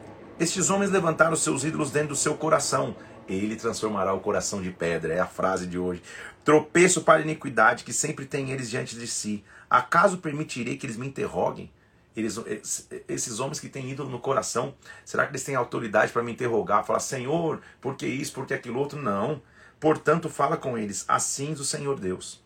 estes 0.40 0.70
homens 0.70 0.90
levantaram 0.90 1.36
seus 1.36 1.62
ídolos 1.62 1.90
dentro 1.90 2.08
do 2.08 2.16
seu 2.16 2.34
coração. 2.38 2.96
Ele 3.28 3.54
transformará 3.54 4.14
o 4.14 4.20
coração 4.20 4.62
de 4.62 4.70
pedra. 4.70 5.12
É 5.12 5.20
a 5.20 5.26
frase 5.26 5.66
de 5.66 5.78
hoje. 5.78 6.02
Tropeço 6.42 7.02
para 7.02 7.18
a 7.18 7.22
iniquidade 7.22 7.84
que 7.84 7.92
sempre 7.92 8.24
tem 8.24 8.50
eles 8.50 8.70
diante 8.70 8.96
de 8.96 9.06
si. 9.06 9.44
Acaso 9.68 10.16
permitirei 10.16 10.78
que 10.78 10.86
eles 10.86 10.96
me 10.96 11.06
interroguem? 11.06 11.70
Eles, 12.16 12.40
esses 13.06 13.40
homens 13.40 13.60
que 13.60 13.68
têm 13.68 13.90
ídolo 13.90 14.08
no 14.08 14.18
coração, 14.18 14.74
será 15.04 15.26
que 15.26 15.32
eles 15.32 15.44
têm 15.44 15.54
autoridade 15.54 16.12
para 16.12 16.22
me 16.22 16.32
interrogar? 16.32 16.82
Falar, 16.82 17.00
Senhor, 17.00 17.60
por 17.78 17.94
que 17.94 18.06
isso, 18.06 18.32
por 18.32 18.46
que 18.46 18.54
aquilo 18.54 18.78
outro? 18.78 18.98
Não. 19.02 19.42
Portanto, 19.78 20.30
fala 20.30 20.56
com 20.56 20.78
eles, 20.78 21.04
assim 21.06 21.52
o 21.52 21.62
Senhor 21.62 22.00
Deus. 22.00 22.45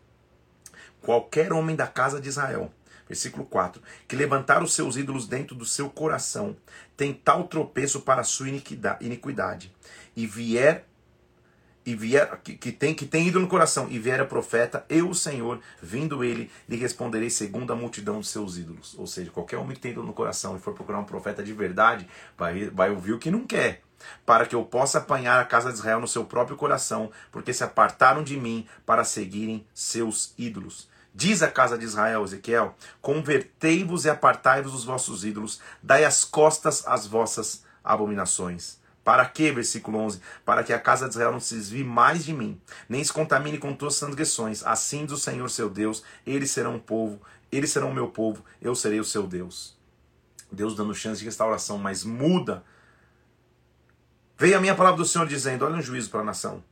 Qualquer 1.03 1.53
homem 1.53 1.75
da 1.75 1.87
casa 1.87 2.21
de 2.21 2.29
Israel, 2.29 2.73
versículo 3.09 3.45
4, 3.45 3.83
que 4.07 4.15
levantar 4.15 4.63
os 4.63 4.75
seus 4.75 4.97
ídolos 4.97 5.27
dentro 5.27 5.57
do 5.57 5.65
seu 5.65 5.91
coração, 5.91 6.57
tem 6.97 7.13
tal 7.13 7.49
tropeço 7.49 8.03
para 8.03 8.21
a 8.21 8.25
sua 8.25 8.49
iniquidade, 8.49 9.75
e 10.15 10.27
vier 10.27 10.87
e 11.85 11.95
vier 11.95 12.39
que, 12.45 12.55
que, 12.57 12.71
tem 12.71 12.95
que 12.95 13.07
tem 13.07 13.27
ido 13.27 13.41
no 13.41 13.49
coração 13.49 13.89
e 13.91 13.99
vier 13.99 14.21
a 14.21 14.25
profeta, 14.25 14.85
eu 14.89 15.09
o 15.09 15.15
Senhor, 15.15 15.61
vindo 15.83 16.23
ele, 16.23 16.51
lhe 16.69 16.77
responderei 16.77 17.31
segundo 17.31 17.73
a 17.73 17.77
multidão 17.77 18.19
dos 18.19 18.29
seus 18.29 18.59
ídolos. 18.59 18.95
Ou 18.99 19.07
seja, 19.07 19.31
qualquer 19.31 19.57
homem 19.57 19.75
que 19.75 19.81
tem 19.81 19.93
ido 19.93 20.03
no 20.03 20.13
coração 20.13 20.57
e 20.57 20.61
for 20.61 20.75
procurar 20.75 20.99
um 20.99 21.05
profeta 21.05 21.43
de 21.43 21.53
verdade, 21.53 22.07
vai, 22.37 22.69
vai 22.69 22.91
ouvir 22.91 23.13
o 23.13 23.19
que 23.19 23.31
não 23.31 23.47
quer, 23.47 23.83
para 24.27 24.47
que 24.47 24.55
eu 24.55 24.65
possa 24.65 24.99
apanhar 24.99 25.41
a 25.41 25.45
casa 25.45 25.71
de 25.73 25.79
Israel 25.79 26.01
no 26.01 26.09
seu 26.09 26.25
próprio 26.25 26.57
coração, 26.57 27.11
porque 27.33 27.53
se 27.53 27.65
apartaram 27.65 28.23
de 28.23 28.37
mim 28.37 28.67
para 28.85 29.03
seguirem 29.03 29.67
seus 29.73 30.35
ídolos. 30.37 30.89
Diz 31.15 31.43
a 31.43 31.51
casa 31.51 31.77
de 31.77 31.85
Israel, 31.85 32.25
Ezequiel: 32.25 32.75
Convertei-vos 33.01 34.05
e 34.05 34.11
apartai-vos 34.11 34.73
dos 34.73 34.85
vossos 34.85 35.25
ídolos, 35.25 35.61
dai 35.83 36.05
as 36.05 36.25
costas 36.25 36.87
às 36.87 37.07
vossas 37.07 37.65
abominações. 37.83 38.79
Para 39.03 39.25
que, 39.27 39.51
versículo 39.51 39.99
11? 39.99 40.21
Para 40.45 40.63
que 40.63 40.73
a 40.73 40.79
casa 40.79 41.07
de 41.07 41.13
Israel 41.13 41.33
não 41.33 41.41
se 41.41 41.55
desvie 41.55 41.83
mais 41.83 42.25
de 42.25 42.33
mim, 42.33 42.61
nem 42.89 43.03
se 43.03 43.13
contamine 43.13 43.59
com 43.59 43.75
tuas 43.75 43.99
transgressões. 43.99 44.65
Assim 44.65 45.05
diz 45.05 45.15
o 45.15 45.19
Senhor 45.19 45.49
seu 45.51 45.69
Deus: 45.69 46.05
eles 46.27 46.51
serão 46.51 46.77
um 46.77 46.79
povo, 46.79 47.21
eles 47.51 47.71
serão 47.71 47.91
o 47.91 47.95
meu 47.95 48.09
povo, 48.09 48.45
eu 48.61 48.75
serei 48.75 49.01
o 49.01 49.05
seu 49.05 49.27
Deus. 49.27 49.77
Deus 50.53 50.75
dando 50.77 50.95
chance 50.95 51.19
de 51.19 51.25
restauração, 51.25 51.79
mas 51.79 52.05
muda. 52.05 52.63
Veio 54.37 54.57
a 54.57 54.61
minha 54.61 54.75
palavra 54.75 54.99
do 54.99 55.05
Senhor 55.05 55.27
dizendo: 55.27 55.65
Olha 55.65 55.77
um 55.77 55.83
juízo 55.83 56.11
para 56.11 56.21
a 56.21 56.25
nação. 56.25 56.63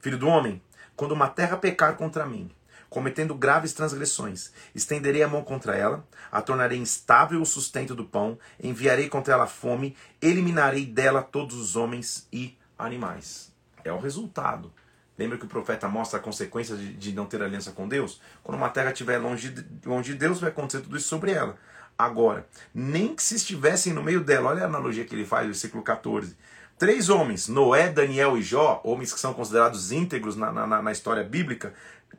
Filho 0.00 0.18
do 0.18 0.26
homem, 0.26 0.60
quando 0.96 1.12
uma 1.12 1.28
terra 1.28 1.56
pecar 1.56 1.96
contra 1.96 2.26
mim, 2.26 2.50
cometendo 2.92 3.34
graves 3.34 3.72
transgressões. 3.72 4.52
Estenderei 4.74 5.22
a 5.22 5.28
mão 5.28 5.42
contra 5.42 5.74
ela, 5.74 6.06
a 6.30 6.42
tornarei 6.42 6.78
instável 6.78 7.40
o 7.40 7.46
sustento 7.46 7.94
do 7.94 8.04
pão, 8.04 8.38
enviarei 8.62 9.08
contra 9.08 9.32
ela 9.32 9.46
fome, 9.46 9.96
eliminarei 10.20 10.84
dela 10.84 11.22
todos 11.22 11.56
os 11.56 11.74
homens 11.74 12.28
e 12.30 12.56
animais. 12.78 13.50
É 13.82 13.90
o 13.90 13.98
resultado. 13.98 14.70
Lembra 15.18 15.38
que 15.38 15.46
o 15.46 15.48
profeta 15.48 15.88
mostra 15.88 16.18
a 16.18 16.22
consequência 16.22 16.76
de, 16.76 16.92
de 16.92 17.12
não 17.14 17.24
ter 17.24 17.42
aliança 17.42 17.72
com 17.72 17.88
Deus? 17.88 18.20
Quando 18.42 18.58
uma 18.58 18.68
terra 18.68 18.90
estiver 18.90 19.16
longe 19.16 19.48
de, 19.48 19.88
longe 19.88 20.12
de 20.12 20.18
Deus, 20.18 20.38
vai 20.38 20.50
acontecer 20.50 20.82
tudo 20.82 20.96
isso 20.96 21.08
sobre 21.08 21.32
ela. 21.32 21.56
Agora, 21.96 22.46
nem 22.74 23.14
que 23.14 23.22
se 23.22 23.36
estivessem 23.36 23.94
no 23.94 24.02
meio 24.02 24.22
dela, 24.22 24.50
olha 24.50 24.64
a 24.64 24.66
analogia 24.66 25.04
que 25.04 25.14
ele 25.14 25.24
faz, 25.24 25.46
versículo 25.46 25.82
14. 25.82 26.36
Três 26.78 27.08
homens, 27.08 27.46
Noé, 27.46 27.88
Daniel 27.88 28.36
e 28.36 28.42
Jó, 28.42 28.80
homens 28.82 29.12
que 29.12 29.20
são 29.20 29.32
considerados 29.32 29.92
íntegros 29.92 30.34
na, 30.34 30.50
na, 30.50 30.82
na 30.82 30.92
história 30.92 31.22
bíblica, 31.22 31.72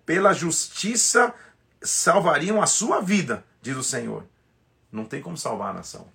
pela 0.05 0.33
justiça 0.33 1.33
salvariam 1.81 2.61
a 2.61 2.65
sua 2.65 3.01
vida, 3.01 3.43
diz 3.61 3.75
o 3.75 3.83
Senhor. 3.83 4.25
Não 4.91 5.05
tem 5.05 5.21
como 5.21 5.37
salvar 5.37 5.71
a 5.71 5.73
nação. 5.73 6.07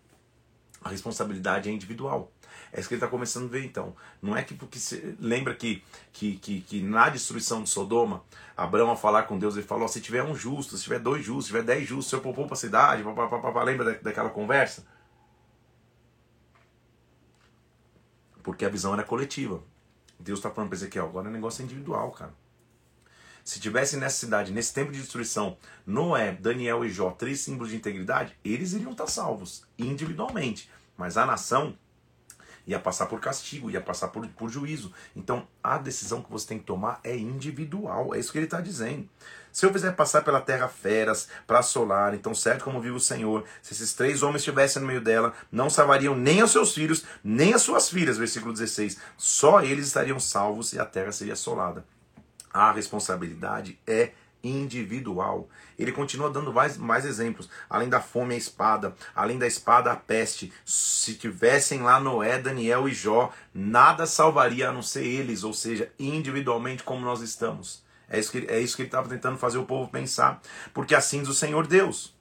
A 0.83 0.89
responsabilidade 0.89 1.69
é 1.69 1.73
individual. 1.73 2.31
É 2.73 2.81
isso 2.81 2.89
que 2.89 2.95
ele 2.95 2.99
está 2.99 3.09
começando 3.09 3.47
a 3.47 3.49
ver 3.49 3.65
então. 3.65 3.97
Não 4.21 4.37
é 4.37 4.43
que 4.43 4.55
porque 4.55 4.79
se, 4.79 5.17
lembra 5.19 5.55
que, 5.55 5.83
que, 6.13 6.37
que, 6.37 6.61
que, 6.61 6.83
na 6.83 7.09
destruição 7.09 7.63
de 7.63 7.71
Sodoma, 7.71 8.23
Abraão 8.57 8.91
a 8.91 8.97
falar 8.97 9.23
com 9.25 9.39
Deus, 9.39 9.57
ele 9.57 9.67
falou: 9.67 9.89
se 9.89 10.01
tiver 10.01 10.23
um 10.23 10.35
justo, 10.35 10.77
se 10.77 10.85
tiver 10.85 10.99
dois 10.99 11.25
justos, 11.25 11.47
se 11.47 11.53
tiver 11.53 11.63
dez 11.63 11.89
justos, 11.89 12.13
eu 12.13 12.21
poupou 12.21 12.45
para 12.45 12.55
a 12.55 12.59
cidade, 12.59 13.03
pá, 13.03 13.13
pá, 13.13 13.27
pá, 13.27 13.53
pá, 13.53 13.63
lembra 13.63 13.93
da, 13.93 13.99
daquela 13.99 14.31
conversa? 14.31 14.87
Porque 18.43 18.65
a 18.65 18.69
visão 18.69 18.93
era 18.93 19.03
coletiva. 19.03 19.63
Deus 20.19 20.39
está 20.39 20.51
falando 20.51 20.69
para 20.69 20.77
Ezequiel: 20.77 21.07
agora 21.07 21.29
o 21.29 21.33
negócio 21.33 21.63
é 21.63 21.65
individual, 21.65 22.11
cara. 22.11 22.35
Se 23.49 23.59
tivesse 23.59 23.97
nessa 23.97 24.19
cidade, 24.19 24.53
nesse 24.53 24.75
tempo 24.75 24.93
de 24.93 25.01
destruição, 25.01 25.57
Noé, 25.87 26.33
Daniel 26.33 26.85
e 26.85 26.91
Jó, 26.91 27.13
três 27.13 27.41
símbolos 27.41 27.71
de 27.71 27.79
integridade, 27.79 28.37
eles 28.45 28.75
iriam 28.75 28.93
estar 28.93 29.07
salvos 29.07 29.63
individualmente. 29.79 30.71
Mas 30.99 31.17
a 31.17 31.25
nação 31.25 31.75
ia 32.67 32.79
passar 32.79 33.07
por 33.07 33.19
castigo, 33.21 33.71
ia 33.71 33.81
passar 33.81 34.09
por, 34.09 34.29
por 34.29 34.51
juízo. 34.51 34.93
Então 35.17 35.49
a 35.63 35.79
decisão 35.79 36.21
que 36.21 36.31
você 36.31 36.47
tem 36.47 36.59
que 36.59 36.67
tomar 36.67 37.01
é 37.03 37.17
individual. 37.17 38.15
É 38.15 38.19
isso 38.19 38.31
que 38.31 38.37
ele 38.37 38.45
está 38.45 38.61
dizendo. 38.61 39.09
Se 39.51 39.65
eu 39.65 39.73
fizer 39.73 39.93
passar 39.93 40.23
pela 40.23 40.43
terra 40.43 40.69
feras 40.69 41.27
para 41.47 41.61
assolar, 41.61 42.13
então 42.13 42.35
certo 42.35 42.65
como 42.65 42.83
vive 42.83 42.97
o 42.97 43.01
Senhor, 43.01 43.47
se 43.63 43.73
esses 43.73 43.95
três 43.95 44.23
homens 44.23 44.43
estivessem 44.43 44.83
no 44.83 44.89
meio 44.89 45.01
dela, 45.01 45.33
não 45.51 45.71
salvariam 45.71 46.15
nem 46.15 46.43
os 46.43 46.51
seus 46.51 46.75
filhos, 46.75 47.03
nem 47.25 47.55
as 47.55 47.63
suas 47.63 47.89
filhas, 47.89 48.19
versículo 48.19 48.53
16. 48.53 48.99
Só 49.17 49.63
eles 49.63 49.87
estariam 49.87 50.21
salvos 50.21 50.75
e 50.75 50.79
a 50.79 50.85
terra 50.85 51.13
seria 51.13 51.33
assolada. 51.33 51.83
A 52.53 52.73
responsabilidade 52.73 53.79
é 53.87 54.13
individual. 54.43 55.49
Ele 55.79 55.93
continua 55.93 56.31
dando 56.31 56.53
mais, 56.53 56.77
mais 56.77 57.05
exemplos. 57.05 57.49
Além 57.69 57.89
da 57.89 58.01
fome, 58.01 58.35
a 58.35 58.39
espada. 58.39 58.95
Além 59.15 59.39
da 59.39 59.47
espada, 59.47 59.93
a 59.93 59.97
peste. 59.97 60.53
Se 60.65 61.15
tivessem 61.15 61.83
lá 61.83 62.01
Noé, 62.01 62.39
Daniel 62.39 62.89
e 62.89 62.95
Jó, 62.95 63.33
nada 63.53 64.07
salvaria 64.07 64.69
a 64.69 64.73
não 64.73 64.83
ser 64.83 65.05
eles, 65.05 65.45
ou 65.45 65.53
seja, 65.53 65.91
individualmente 65.99 66.83
como 66.83 67.05
nós 67.05 67.21
estamos. 67.21 67.83
É 68.09 68.19
isso 68.19 68.33
que, 68.33 68.47
é 68.49 68.59
isso 68.59 68.75
que 68.75 68.83
ele 68.83 68.89
estava 68.89 69.09
tentando 69.09 69.37
fazer 69.37 69.59
o 69.59 69.67
povo 69.67 69.91
pensar. 69.91 70.41
Porque 70.73 70.95
assim 70.95 71.21
diz 71.21 71.29
o 71.29 71.35
Senhor 71.35 71.67
Deus. 71.67 72.17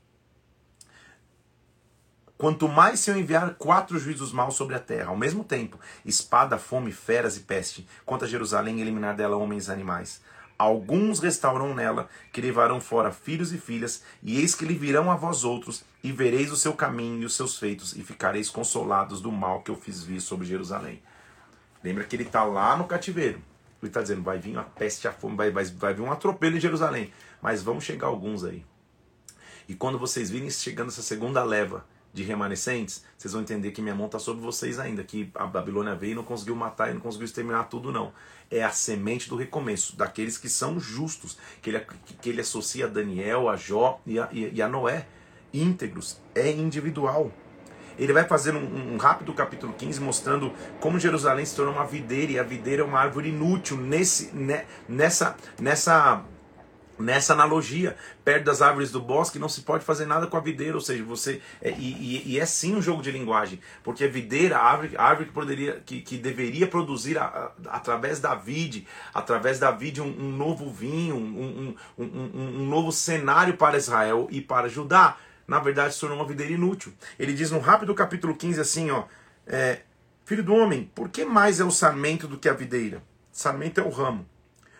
Quanto 2.37 2.67
mais 2.67 2.99
se 2.99 3.09
eu 3.09 3.17
enviar 3.17 3.55
quatro 3.55 3.97
juízos 3.97 4.31
maus 4.31 4.55
sobre 4.55 4.75
a 4.75 4.79
terra, 4.79 5.09
ao 5.09 5.17
mesmo 5.17 5.43
tempo, 5.43 5.79
espada, 6.05 6.59
fome, 6.59 6.91
feras 6.91 7.35
e 7.35 7.39
peste, 7.39 7.87
contra 8.05 8.27
Jerusalém 8.27 8.77
e 8.77 8.81
eliminar 8.81 9.15
dela 9.15 9.35
homens 9.35 9.67
e 9.67 9.71
animais. 9.71 10.21
Alguns 10.55 11.19
restaurarão 11.19 11.73
nela, 11.73 12.07
que 12.31 12.41
levarão 12.41 12.79
fora 12.79 13.11
filhos 13.11 13.51
e 13.53 13.57
filhas, 13.57 14.03
e 14.21 14.39
eis 14.39 14.53
que 14.53 14.65
lhe 14.65 14.75
virão 14.75 15.11
a 15.11 15.15
vós 15.15 15.43
outros, 15.43 15.83
e 16.03 16.11
vereis 16.11 16.51
o 16.51 16.57
seu 16.57 16.73
caminho 16.73 17.23
e 17.23 17.25
os 17.25 17.35
seus 17.35 17.57
feitos, 17.57 17.95
e 17.95 18.03
ficareis 18.03 18.49
consolados 18.49 19.19
do 19.19 19.31
mal 19.31 19.61
que 19.61 19.71
eu 19.71 19.75
fiz 19.75 20.03
vir 20.03 20.21
sobre 20.21 20.45
Jerusalém. 20.45 21.01
Lembra 21.83 22.03
que 22.03 22.15
ele 22.15 22.23
está 22.23 22.43
lá 22.43 22.75
no 22.77 22.85
cativeiro. 22.85 23.41
Ele 23.81 23.89
está 23.89 24.01
dizendo, 24.01 24.23
vai 24.23 24.39
vir 24.39 24.57
a 24.57 24.63
peste, 24.63 25.07
a 25.07 25.11
fome, 25.11 25.35
vai, 25.35 25.51
vai, 25.51 25.65
vai 25.65 25.93
vir 25.93 26.01
um 26.01 26.11
atropelo 26.11 26.57
em 26.57 26.59
Jerusalém. 26.59 27.11
Mas 27.41 27.61
vão 27.61 27.79
chegar 27.79 28.07
alguns 28.07 28.43
aí. 28.43 28.65
E 29.67 29.75
quando 29.75 29.99
vocês 29.99 30.29
virem 30.29 30.49
chegando 30.49 30.87
essa 30.87 31.03
segunda 31.03 31.43
leva, 31.43 31.85
de 32.17 32.23
remanescentes, 32.23 33.03
vocês 33.17 33.31
vão 33.31 33.41
entender 33.41 33.71
que 33.71 33.81
minha 33.81 33.93
mão 33.93 34.07
está 34.07 34.17
sobre 34.17 34.41
vocês 34.41 34.79
ainda, 34.79 35.03
que 35.03 35.29
a 35.35 35.45
Babilônia 35.45 35.95
veio 35.95 36.13
e 36.13 36.15
não 36.15 36.23
conseguiu 36.23 36.55
matar 36.55 36.89
e 36.89 36.93
não 36.93 36.99
conseguiu 36.99 37.25
exterminar 37.25 37.65
tudo, 37.65 37.91
não. 37.91 38.11
É 38.49 38.63
a 38.63 38.71
semente 38.71 39.29
do 39.29 39.35
recomeço, 39.35 39.95
daqueles 39.95 40.37
que 40.37 40.49
são 40.49 40.79
justos, 40.79 41.37
que 41.61 41.69
ele, 41.69 41.81
que 42.19 42.29
ele 42.29 42.41
associa 42.41 42.85
a 42.85 42.89
Daniel, 42.89 43.47
a 43.47 43.55
Jó 43.55 44.01
e 44.05 44.19
a, 44.19 44.27
e 44.31 44.61
a 44.61 44.67
Noé, 44.67 45.05
íntegros, 45.53 46.19
é 46.33 46.49
individual. 46.51 47.31
Ele 47.97 48.13
vai 48.13 48.23
fazer 48.25 48.55
um, 48.55 48.93
um, 48.93 48.97
rápido 48.97 49.33
capítulo 49.33 49.73
15 49.73 49.99
mostrando 50.01 50.51
como 50.79 50.99
Jerusalém 50.99 51.45
se 51.45 51.55
tornou 51.55 51.73
uma 51.73 51.85
videira 51.85 52.31
e 52.31 52.39
a 52.39 52.43
videira 52.43 52.83
é 52.83 52.85
uma 52.85 52.99
árvore 52.99 53.29
inútil 53.29 53.77
nesse, 53.77 54.35
né, 54.35 54.65
nessa, 54.87 55.35
nessa 55.59 56.23
nessa 56.99 57.33
analogia, 57.33 57.95
perto 58.23 58.45
das 58.45 58.61
árvores 58.61 58.91
do 58.91 59.01
bosque 59.01 59.39
não 59.39 59.49
se 59.49 59.61
pode 59.61 59.83
fazer 59.83 60.05
nada 60.05 60.27
com 60.27 60.37
a 60.37 60.39
videira, 60.39 60.75
ou 60.75 60.81
seja, 60.81 61.03
você 61.03 61.41
é, 61.61 61.71
e, 61.71 62.33
e, 62.33 62.39
é 62.39 62.45
sim 62.45 62.75
um 62.75 62.81
jogo 62.81 63.01
de 63.01 63.11
linguagem, 63.11 63.59
porque 63.83 64.03
a 64.03 64.07
videira, 64.07 64.57
a 64.57 64.63
árvore, 64.63 64.97
a 64.97 65.03
árvore 65.03 65.27
que 65.27 65.33
poderia, 65.33 65.81
que, 65.85 66.01
que 66.01 66.17
deveria 66.17 66.67
produzir 66.67 67.17
a, 67.17 67.25
a, 67.25 67.51
através 67.69 68.19
da 68.19 68.35
vide, 68.35 68.87
através 69.13 69.59
da 69.59 69.71
vide 69.71 70.01
um, 70.01 70.07
um 70.07 70.31
novo 70.31 70.71
vinho, 70.71 71.15
um, 71.15 71.75
um, 71.97 72.05
um, 72.05 72.65
novo 72.67 72.91
cenário 72.91 73.55
para 73.55 73.77
Israel 73.77 74.27
e 74.31 74.41
para 74.41 74.67
Judá, 74.67 75.17
na 75.47 75.59
verdade 75.59 75.93
se 75.93 75.99
tornou 75.99 76.17
uma 76.17 76.27
videira 76.27 76.51
inútil. 76.51 76.93
Ele 77.17 77.33
diz 77.33 77.51
no 77.51 77.59
rápido 77.59 77.93
capítulo 77.93 78.35
15 78.35 78.59
assim, 78.59 78.91
ó, 78.91 79.05
é, 79.45 79.81
filho 80.25 80.43
do 80.43 80.53
homem, 80.53 80.91
por 80.93 81.09
que 81.09 81.23
mais 81.23 81.59
é 81.59 81.63
o 81.63 81.71
sarmento 81.71 82.27
do 82.27 82.37
que 82.37 82.49
a 82.49 82.53
videira? 82.53 83.01
Sarmento 83.31 83.79
é 83.79 83.83
o 83.83 83.89
ramo. 83.89 84.27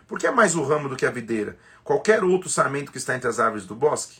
Por 0.07 0.17
que 0.17 0.25
é 0.25 0.31
mais 0.31 0.55
o 0.55 0.63
ramo 0.63 0.87
do 0.87 0.95
que 0.95 1.05
a 1.05 1.11
videira? 1.11 1.57
Qualquer 1.87 2.21
outro 2.21 2.49
sarmento 2.49 2.91
que 2.91 2.97
está 2.97 3.15
entre 3.15 3.29
as 3.29 3.39
árvores 3.39 3.65
do 3.65 3.73
bosque? 3.73 4.19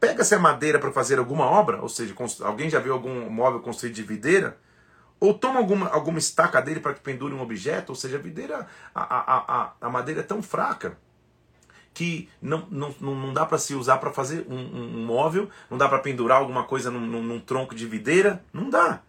Pega-se 0.00 0.34
a 0.34 0.38
madeira 0.40 0.76
para 0.76 0.90
fazer 0.90 1.20
alguma 1.20 1.44
obra, 1.44 1.80
ou 1.80 1.88
seja, 1.88 2.12
alguém 2.40 2.68
já 2.68 2.80
viu 2.80 2.92
algum 2.92 3.30
móvel 3.30 3.60
construído 3.60 3.94
de 3.94 4.02
videira? 4.02 4.58
Ou 5.20 5.32
toma 5.32 5.60
alguma, 5.60 5.88
alguma 5.88 6.18
estaca 6.18 6.60
dele 6.60 6.80
para 6.80 6.94
que 6.94 7.00
pendure 7.00 7.32
um 7.32 7.40
objeto, 7.40 7.90
ou 7.90 7.94
seja, 7.94 8.16
a 8.16 8.20
videira, 8.20 8.66
a, 8.92 9.02
a, 9.02 9.36
a, 9.36 9.72
a 9.82 9.88
madeira 9.88 10.18
é 10.18 10.24
tão 10.24 10.42
fraca 10.42 10.98
que 11.94 12.28
não, 12.40 12.66
não, 12.68 12.90
não 13.00 13.32
dá 13.32 13.46
para 13.46 13.56
se 13.56 13.72
usar 13.72 13.98
para 13.98 14.10
fazer 14.10 14.44
um, 14.48 14.56
um, 14.56 14.96
um, 14.96 15.06
móvel, 15.06 15.48
não 15.70 15.78
dá 15.78 15.88
para 15.88 16.00
pendurar 16.00 16.38
alguma 16.38 16.64
coisa 16.64 16.90
num, 16.90 17.06
num, 17.06 17.22
num, 17.22 17.38
tronco 17.38 17.72
de 17.72 17.86
videira, 17.86 18.44
não 18.52 18.68
dá. 18.68 19.00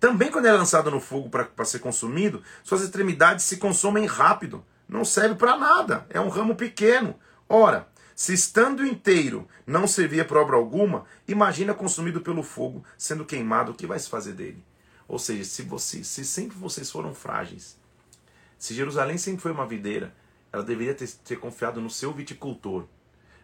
Também 0.00 0.30
quando 0.30 0.46
é 0.46 0.52
lançado 0.52 0.90
no 0.90 1.00
fogo 1.00 1.28
para 1.28 1.64
ser 1.66 1.80
consumido, 1.80 2.42
suas 2.64 2.80
extremidades 2.80 3.44
se 3.44 3.58
consomem 3.58 4.06
rápido. 4.06 4.64
Não 4.90 5.04
serve 5.04 5.36
para 5.36 5.56
nada. 5.56 6.04
É 6.10 6.20
um 6.20 6.28
ramo 6.28 6.56
pequeno. 6.56 7.14
Ora, 7.48 7.88
se 8.16 8.34
estando 8.34 8.84
inteiro 8.84 9.46
não 9.64 9.86
servia 9.86 10.24
para 10.24 10.40
obra 10.40 10.56
alguma, 10.56 11.04
imagina 11.28 11.72
consumido 11.72 12.20
pelo 12.20 12.42
fogo, 12.42 12.84
sendo 12.98 13.24
queimado, 13.24 13.70
o 13.70 13.74
que 13.74 13.86
vai 13.86 14.00
se 14.00 14.08
fazer 14.08 14.32
dele? 14.32 14.64
Ou 15.06 15.16
seja, 15.16 15.44
se, 15.44 15.62
você, 15.62 16.02
se 16.02 16.24
sempre 16.24 16.58
vocês 16.58 16.90
foram 16.90 17.14
frágeis, 17.14 17.78
Se 18.58 18.74
Jerusalém 18.74 19.16
sempre 19.16 19.40
foi 19.40 19.52
uma 19.52 19.66
videira, 19.66 20.12
ela 20.52 20.62
deveria 20.62 20.94
ter, 20.94 21.08
ter 21.24 21.36
confiado 21.36 21.80
no 21.80 21.88
seu 21.88 22.12
viticultor. 22.12 22.84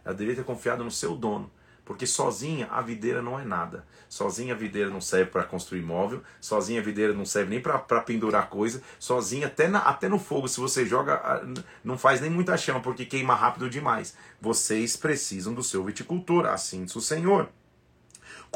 Ela 0.05 0.15
deveria 0.15 0.43
ter 0.43 0.47
confiado 0.47 0.83
no 0.83 0.91
seu 0.91 1.15
dono. 1.15 1.51
Porque 1.87 2.07
sozinha 2.07 2.67
a 2.71 2.83
videira 2.83 3.23
não 3.23 3.39
é 3.39 3.45
nada. 3.45 3.87
Sozinha 4.09 4.53
a 4.53 4.57
videira 4.57 4.91
não 4.91 5.01
serve 5.01 5.31
para 5.31 5.45
construir 5.45 5.83
móvel, 5.83 6.21
sozinha 6.41 6.81
a 6.81 6.85
videira 6.85 7.15
não 7.15 7.25
serve 7.25 7.51
nem 7.51 7.61
para 7.61 7.79
pendurar 8.01 8.51
coisa, 8.51 8.83
sozinha 8.99 9.47
até, 9.47 9.69
na, 9.69 9.79
até 9.79 10.09
no 10.09 10.19
fogo, 10.19 10.49
se 10.49 10.61
você 10.61 10.85
joga, 10.85 11.43
não 11.85 11.97
faz 11.97 12.21
nem 12.21 12.29
muita 12.29 12.57
chama, 12.57 12.81
porque 12.81 13.07
queima 13.07 13.35
rápido 13.35 13.71
demais. 13.71 14.17
Vocês 14.41 14.97
precisam 14.97 15.55
do 15.55 15.63
seu 15.63 15.85
viticultor, 15.85 16.47
assim 16.47 16.85
diz 16.85 16.97
o 16.97 17.01
Senhor 17.01 17.49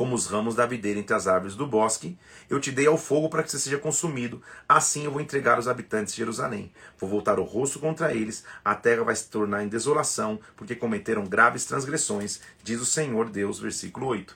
como 0.00 0.14
os 0.14 0.28
ramos 0.28 0.54
da 0.54 0.64
videira 0.64 0.98
entre 0.98 1.14
as 1.14 1.26
árvores 1.26 1.54
do 1.54 1.66
bosque. 1.66 2.16
Eu 2.48 2.58
te 2.58 2.72
dei 2.72 2.86
ao 2.86 2.96
fogo 2.96 3.28
para 3.28 3.42
que 3.42 3.50
você 3.50 3.58
seja 3.58 3.76
consumido. 3.76 4.40
Assim 4.66 5.04
eu 5.04 5.10
vou 5.10 5.20
entregar 5.20 5.58
os 5.58 5.68
habitantes 5.68 6.14
de 6.14 6.20
Jerusalém. 6.20 6.72
Vou 6.98 7.06
voltar 7.06 7.38
o 7.38 7.42
rosto 7.42 7.78
contra 7.78 8.14
eles. 8.14 8.42
A 8.64 8.74
terra 8.74 9.04
vai 9.04 9.14
se 9.14 9.28
tornar 9.28 9.62
em 9.62 9.68
desolação, 9.68 10.40
porque 10.56 10.74
cometeram 10.74 11.26
graves 11.26 11.66
transgressões, 11.66 12.40
diz 12.62 12.80
o 12.80 12.86
Senhor 12.86 13.28
Deus, 13.28 13.60
versículo 13.60 14.06
8. 14.06 14.34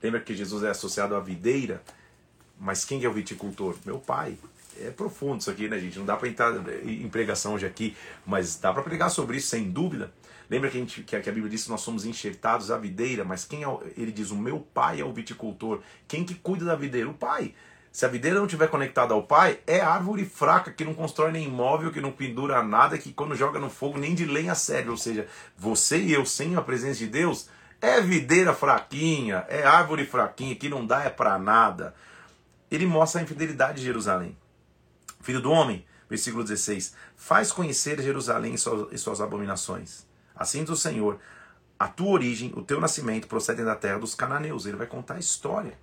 Lembra 0.00 0.20
que 0.20 0.36
Jesus 0.36 0.62
é 0.62 0.70
associado 0.70 1.16
à 1.16 1.20
videira? 1.20 1.82
Mas 2.56 2.84
quem 2.84 3.02
é 3.02 3.08
o 3.08 3.12
viticultor? 3.12 3.74
Meu 3.84 3.98
pai. 3.98 4.38
É 4.80 4.88
profundo 4.88 5.40
isso 5.40 5.50
aqui, 5.50 5.68
né, 5.68 5.80
gente? 5.80 5.98
Não 5.98 6.06
dá 6.06 6.16
para 6.16 6.28
entrar 6.28 6.54
em 6.84 7.08
pregação 7.08 7.54
hoje 7.54 7.66
aqui, 7.66 7.96
mas 8.24 8.54
dá 8.54 8.72
para 8.72 8.84
pregar 8.84 9.10
sobre 9.10 9.38
isso 9.38 9.48
sem 9.48 9.68
dúvida. 9.68 10.12
Lembra 10.50 10.68
que 10.68 10.76
a, 10.76 10.80
gente, 10.80 11.02
que 11.04 11.14
a 11.14 11.20
Bíblia 11.20 11.48
diz 11.48 11.62
que 11.62 11.70
nós 11.70 11.80
somos 11.80 12.04
enxertados 12.04 12.72
à 12.72 12.76
videira, 12.76 13.24
mas 13.24 13.44
quem 13.44 13.62
é 13.62 13.68
ele 13.96 14.10
diz, 14.10 14.32
o 14.32 14.36
meu 14.36 14.58
pai 14.58 15.00
é 15.00 15.04
o 15.04 15.12
viticultor. 15.12 15.80
Quem 16.08 16.24
que 16.24 16.34
cuida 16.34 16.64
da 16.64 16.74
videira? 16.74 17.08
O 17.08 17.14
pai. 17.14 17.54
Se 17.92 18.04
a 18.04 18.08
videira 18.08 18.36
não 18.36 18.46
estiver 18.46 18.68
conectada 18.68 19.14
ao 19.14 19.22
pai, 19.22 19.60
é 19.64 19.80
árvore 19.80 20.24
fraca 20.24 20.72
que 20.72 20.84
não 20.84 20.92
constrói 20.92 21.30
nem 21.30 21.46
imóvel, 21.46 21.92
que 21.92 22.00
não 22.00 22.10
pendura 22.10 22.62
nada, 22.64 22.98
que 22.98 23.12
quando 23.12 23.36
joga 23.36 23.60
no 23.60 23.70
fogo 23.70 23.96
nem 23.96 24.12
de 24.12 24.24
lenha 24.24 24.56
serve. 24.56 24.90
Ou 24.90 24.96
seja, 24.96 25.28
você 25.56 25.98
e 25.98 26.12
eu 26.12 26.26
sem 26.26 26.56
a 26.56 26.62
presença 26.62 26.98
de 26.98 27.06
Deus 27.06 27.48
é 27.80 28.00
videira 28.00 28.52
fraquinha, 28.52 29.44
é 29.48 29.62
árvore 29.62 30.04
fraquinha, 30.04 30.56
que 30.56 30.68
não 30.68 30.84
dá 30.84 31.04
é 31.04 31.10
para 31.10 31.38
nada. 31.38 31.94
Ele 32.68 32.86
mostra 32.86 33.20
a 33.20 33.24
infidelidade 33.24 33.78
de 33.78 33.84
Jerusalém. 33.84 34.36
Filho 35.20 35.40
do 35.40 35.50
homem, 35.52 35.84
versículo 36.08 36.42
16: 36.42 36.94
Faz 37.16 37.52
conhecer 37.52 38.00
Jerusalém 38.02 38.54
e 38.54 38.98
suas 38.98 39.20
abominações. 39.20 40.09
Assim 40.40 40.62
diz 40.62 40.70
o 40.70 40.76
Senhor: 40.76 41.20
a 41.78 41.86
tua 41.86 42.12
origem, 42.12 42.50
o 42.56 42.62
teu 42.62 42.80
nascimento 42.80 43.28
procedem 43.28 43.62
da 43.62 43.76
terra 43.76 43.98
dos 43.98 44.14
cananeus. 44.14 44.64
Ele 44.64 44.78
vai 44.78 44.86
contar 44.86 45.16
a 45.16 45.18
história. 45.18 45.78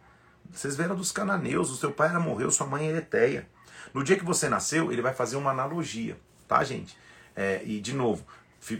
Vocês 0.51 0.75
viram 0.75 0.95
dos 0.95 1.11
cananeus, 1.11 1.69
o 1.69 1.75
seu 1.75 1.91
pai 1.91 2.09
era 2.09 2.19
morreu, 2.19 2.49
sua 2.49 2.65
mãe 2.65 2.87
é 2.87 2.89
Ereteia. 2.89 3.47
No 3.93 4.03
dia 4.03 4.17
que 4.17 4.25
você 4.25 4.49
nasceu, 4.49 4.91
ele 4.91 5.01
vai 5.01 5.13
fazer 5.13 5.35
uma 5.35 5.51
analogia, 5.51 6.17
tá, 6.47 6.63
gente? 6.63 6.97
É, 7.35 7.61
e, 7.63 7.79
de 7.79 7.93
novo, 7.93 8.25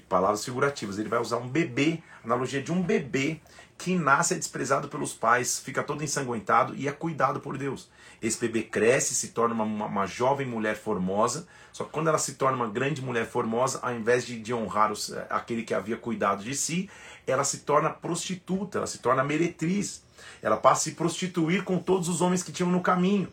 palavras 0.09 0.43
figurativas. 0.43 0.97
Ele 0.97 1.09
vai 1.09 1.19
usar 1.19 1.37
um 1.37 1.47
bebê, 1.47 2.01
analogia 2.23 2.61
de 2.61 2.71
um 2.71 2.81
bebê 2.81 3.39
que 3.77 3.95
nasce 3.95 4.33
é 4.33 4.37
desprezado 4.37 4.87
pelos 4.87 5.13
pais, 5.13 5.59
fica 5.59 5.83
todo 5.83 6.03
ensanguentado 6.03 6.73
e 6.75 6.87
é 6.87 6.91
cuidado 6.91 7.39
por 7.39 7.57
Deus. 7.57 7.89
Esse 8.21 8.39
bebê 8.39 8.63
cresce, 8.63 9.13
se 9.13 9.30
torna 9.30 9.53
uma, 9.53 9.63
uma, 9.63 9.86
uma, 9.86 10.06
jovem 10.08 10.47
mulher 10.47 10.75
formosa, 10.75 11.47
só 11.71 11.84
que 11.84 11.91
quando 11.91 12.08
ela 12.08 12.17
se 12.17 12.34
torna 12.34 12.58
uma 12.58 12.67
grande 12.67 13.01
mulher 13.01 13.27
formosa, 13.27 13.80
ao 13.82 13.93
invés 13.93 14.25
de, 14.25 14.39
de 14.39 14.53
honrar 14.53 14.91
os, 14.91 15.12
eh, 15.12 15.27
aquele 15.30 15.62
que 15.62 15.73
havia 15.73 15.97
cuidado 15.97 16.43
de 16.43 16.56
si, 16.56 16.89
ela 17.27 17.43
se 17.43 17.60
torna 17.60 17.89
prostituta, 17.89 18.80
ela 18.80 18.88
se 18.88 18.97
torna 18.99 19.23
meretriz. 19.23 20.01
Ela 20.41 20.58
passa 20.58 20.82
a 20.82 20.84
se 20.86 20.91
prostituir 20.93 21.63
com 21.63 21.77
todos 21.77 22.10
os 22.10 22.21
homens 22.21 22.41
que 22.41 22.51
tinham 22.51 22.71
no 22.71 22.82
caminho. 22.82 23.32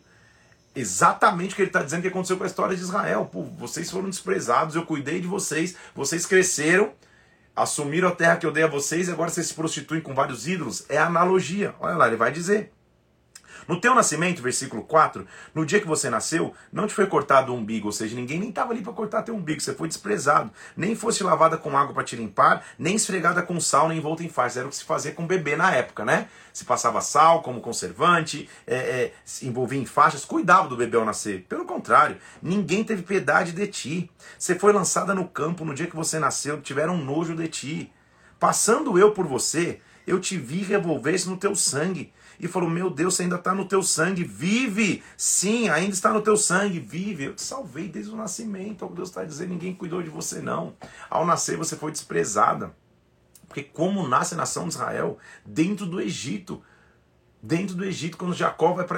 Exatamente 0.75 1.53
o 1.53 1.55
que 1.55 1.61
ele 1.61 1.69
está 1.69 1.81
dizendo 1.81 2.01
que 2.01 2.09
aconteceu 2.09 2.37
com 2.37 2.43
a 2.43 2.47
história 2.47 2.75
de 2.75 2.81
Israel. 2.81 3.29
Pô, 3.31 3.43
vocês 3.43 3.89
foram 3.89 4.09
desprezados, 4.09 4.75
eu 4.75 4.85
cuidei 4.85 5.21
de 5.21 5.27
vocês, 5.27 5.75
vocês 5.95 6.25
cresceram, 6.25 6.91
assumiram 7.55 8.09
a 8.09 8.11
terra 8.11 8.35
que 8.35 8.45
eu 8.45 8.51
dei 8.51 8.63
a 8.63 8.67
vocês 8.67 9.07
e 9.07 9.11
agora 9.11 9.29
vocês 9.29 9.47
se 9.47 9.53
prostituem 9.53 10.01
com 10.01 10.13
vários 10.13 10.47
ídolos. 10.47 10.85
É 10.89 10.97
analogia. 10.97 11.73
Olha 11.79 11.95
lá, 11.95 12.07
ele 12.07 12.17
vai 12.17 12.31
dizer. 12.31 12.74
No 13.67 13.79
teu 13.79 13.95
nascimento, 13.95 14.41
versículo 14.41 14.83
4, 14.83 15.25
no 15.53 15.65
dia 15.65 15.79
que 15.79 15.87
você 15.87 16.09
nasceu, 16.09 16.53
não 16.71 16.85
te 16.85 16.93
foi 16.93 17.07
cortado 17.07 17.51
o 17.51 17.55
umbigo, 17.55 17.87
ou 17.87 17.91
seja, 17.91 18.15
ninguém 18.15 18.39
nem 18.39 18.49
estava 18.49 18.71
ali 18.71 18.81
para 18.81 18.93
cortar 18.93 19.23
teu 19.23 19.35
umbigo, 19.35 19.59
você 19.59 19.73
foi 19.73 19.87
desprezado. 19.87 20.51
Nem 20.77 20.95
fosse 20.95 21.23
lavada 21.23 21.57
com 21.57 21.75
água 21.75 21.93
para 21.93 22.03
te 22.03 22.15
limpar, 22.15 22.63
nem 22.77 22.95
esfregada 22.95 23.41
com 23.41 23.59
sal, 23.59 23.89
nem 23.89 23.97
envolta 23.97 24.23
em 24.23 24.29
farsa. 24.29 24.59
Era 24.59 24.67
o 24.67 24.69
que 24.69 24.77
se 24.77 24.83
fazia 24.83 25.11
com 25.11 25.25
bebê 25.25 25.55
na 25.55 25.71
época, 25.71 26.05
né? 26.05 26.27
Se 26.53 26.63
passava 26.63 27.01
sal 27.01 27.41
como 27.41 27.59
conservante, 27.59 28.47
é, 28.67 28.75
é, 28.75 29.13
se 29.23 29.47
envolvia 29.47 29.79
em 29.79 29.85
faixas, 29.85 30.23
cuidava 30.23 30.67
do 30.67 30.77
bebê 30.77 30.97
ao 30.97 31.05
nascer. 31.05 31.45
Pelo 31.49 31.65
contrário, 31.65 32.17
ninguém 32.41 32.83
teve 32.83 33.01
piedade 33.01 33.51
de 33.51 33.67
ti. 33.67 34.11
Você 34.37 34.55
foi 34.55 34.71
lançada 34.71 35.13
no 35.13 35.27
campo 35.27 35.65
no 35.65 35.73
dia 35.73 35.87
que 35.87 35.95
você 35.95 36.19
nasceu, 36.19 36.61
tiveram 36.61 36.97
nojo 36.97 37.35
de 37.35 37.47
ti. 37.47 37.91
Passando 38.39 38.99
eu 38.99 39.11
por 39.11 39.25
você, 39.25 39.79
eu 40.05 40.19
te 40.19 40.37
vi 40.37 40.61
revolver-se 40.61 41.27
no 41.27 41.37
teu 41.37 41.55
sangue 41.55 42.13
e 42.39 42.47
falou: 42.47 42.69
Meu 42.69 42.89
Deus, 42.89 43.15
você 43.15 43.23
ainda 43.23 43.35
está 43.35 43.53
no 43.53 43.65
teu 43.65 43.81
sangue, 43.81 44.23
vive! 44.23 45.03
Sim, 45.17 45.69
ainda 45.69 45.93
está 45.93 46.11
no 46.11 46.21
teu 46.21 46.37
sangue, 46.37 46.79
vive. 46.79 47.25
Eu 47.25 47.35
te 47.35 47.41
salvei 47.41 47.87
desde 47.87 48.11
o 48.11 48.15
nascimento. 48.15 48.85
O 48.85 48.89
Deus 48.89 49.09
está 49.09 49.23
dizendo: 49.23 49.49
ninguém 49.49 49.73
cuidou 49.73 50.01
de 50.01 50.09
você, 50.09 50.39
não. 50.41 50.73
Ao 51.09 51.25
nascer, 51.25 51.57
você 51.57 51.75
foi 51.75 51.91
desprezada. 51.91 52.73
Porque, 53.47 53.63
como 53.63 54.07
nasce 54.07 54.33
a 54.33 54.37
nação 54.37 54.67
de 54.67 54.73
Israel? 54.73 55.17
Dentro 55.45 55.85
do 55.85 56.01
Egito. 56.01 56.61
Dentro 57.41 57.75
do 57.75 57.85
Egito, 57.85 58.17
quando 58.17 58.33
Jacó 58.33 58.73
vai, 58.73 58.85
pra, 58.85 58.97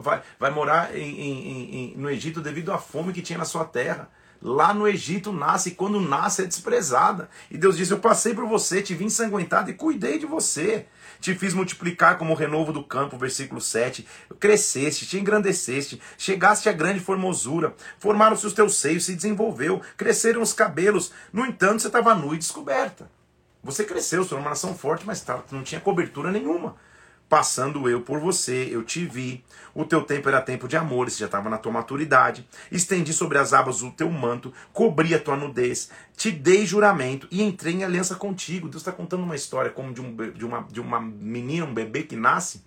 vai, 0.00 0.22
vai 0.40 0.50
morar 0.50 0.96
em, 0.96 1.20
em, 1.20 1.74
em, 1.74 1.96
no 1.96 2.10
Egito 2.10 2.40
devido 2.40 2.72
à 2.72 2.78
fome 2.78 3.12
que 3.12 3.22
tinha 3.22 3.38
na 3.38 3.44
sua 3.44 3.64
terra. 3.64 4.10
Lá 4.42 4.74
no 4.74 4.86
Egito 4.86 5.32
nasce, 5.32 5.70
e 5.70 5.72
quando 5.72 6.00
nasce 6.00 6.42
é 6.42 6.46
desprezada. 6.46 7.28
E 7.50 7.56
Deus 7.56 7.76
diz: 7.76 7.90
Eu 7.90 7.98
passei 7.98 8.34
por 8.34 8.46
você, 8.46 8.82
te 8.82 8.94
vi 8.94 9.04
ensanguentado 9.04 9.70
e 9.70 9.74
cuidei 9.74 10.18
de 10.18 10.26
você. 10.26 10.86
Te 11.20 11.34
fiz 11.34 11.54
multiplicar 11.54 12.18
como 12.18 12.32
o 12.32 12.36
renovo 12.36 12.72
do 12.72 12.82
campo, 12.82 13.18
versículo 13.18 13.60
7. 13.60 14.06
Cresceste, 14.38 15.06
te 15.06 15.18
engrandeceste, 15.18 16.00
chegaste 16.16 16.68
a 16.68 16.72
grande 16.72 17.00
formosura. 17.00 17.74
Formaram-se 17.98 18.46
os 18.46 18.52
teus 18.52 18.76
seios, 18.76 19.04
se 19.04 19.14
desenvolveu, 19.14 19.80
cresceram 19.96 20.42
os 20.42 20.52
cabelos. 20.52 21.12
No 21.32 21.44
entanto, 21.44 21.82
você 21.82 21.88
estava 21.88 22.14
nu 22.14 22.34
e 22.34 22.38
descoberta. 22.38 23.10
Você 23.62 23.84
cresceu, 23.84 24.24
sou 24.24 24.38
uma 24.38 24.50
nação 24.50 24.76
forte, 24.76 25.04
mas 25.04 25.24
não 25.50 25.62
tinha 25.62 25.80
cobertura 25.80 26.30
nenhuma. 26.30 26.76
Passando 27.28 27.88
eu 27.88 28.02
por 28.02 28.20
você, 28.20 28.68
eu 28.70 28.84
te 28.84 29.04
vi. 29.04 29.44
O 29.74 29.84
teu 29.84 30.02
tempo 30.02 30.28
era 30.28 30.40
tempo 30.40 30.68
de 30.68 30.76
amor, 30.76 31.10
você 31.10 31.18
já 31.18 31.26
estava 31.26 31.50
na 31.50 31.58
tua 31.58 31.72
maturidade. 31.72 32.48
Estendi 32.70 33.12
sobre 33.12 33.36
as 33.36 33.52
abas 33.52 33.82
o 33.82 33.90
teu 33.90 34.10
manto, 34.10 34.52
cobri 34.72 35.14
a 35.14 35.18
tua 35.18 35.36
nudez, 35.36 35.90
te 36.16 36.30
dei 36.30 36.64
juramento 36.64 37.26
e 37.30 37.42
entrei 37.42 37.74
em 37.74 37.84
aliança 37.84 38.14
contigo. 38.14 38.68
Deus 38.68 38.82
está 38.82 38.92
contando 38.92 39.24
uma 39.24 39.34
história 39.34 39.70
como 39.70 39.92
de, 39.92 40.00
um, 40.00 40.14
de, 40.14 40.44
uma, 40.44 40.62
de 40.62 40.80
uma 40.80 41.00
menina, 41.00 41.66
um 41.66 41.74
bebê 41.74 42.04
que 42.04 42.14
nasce, 42.14 42.64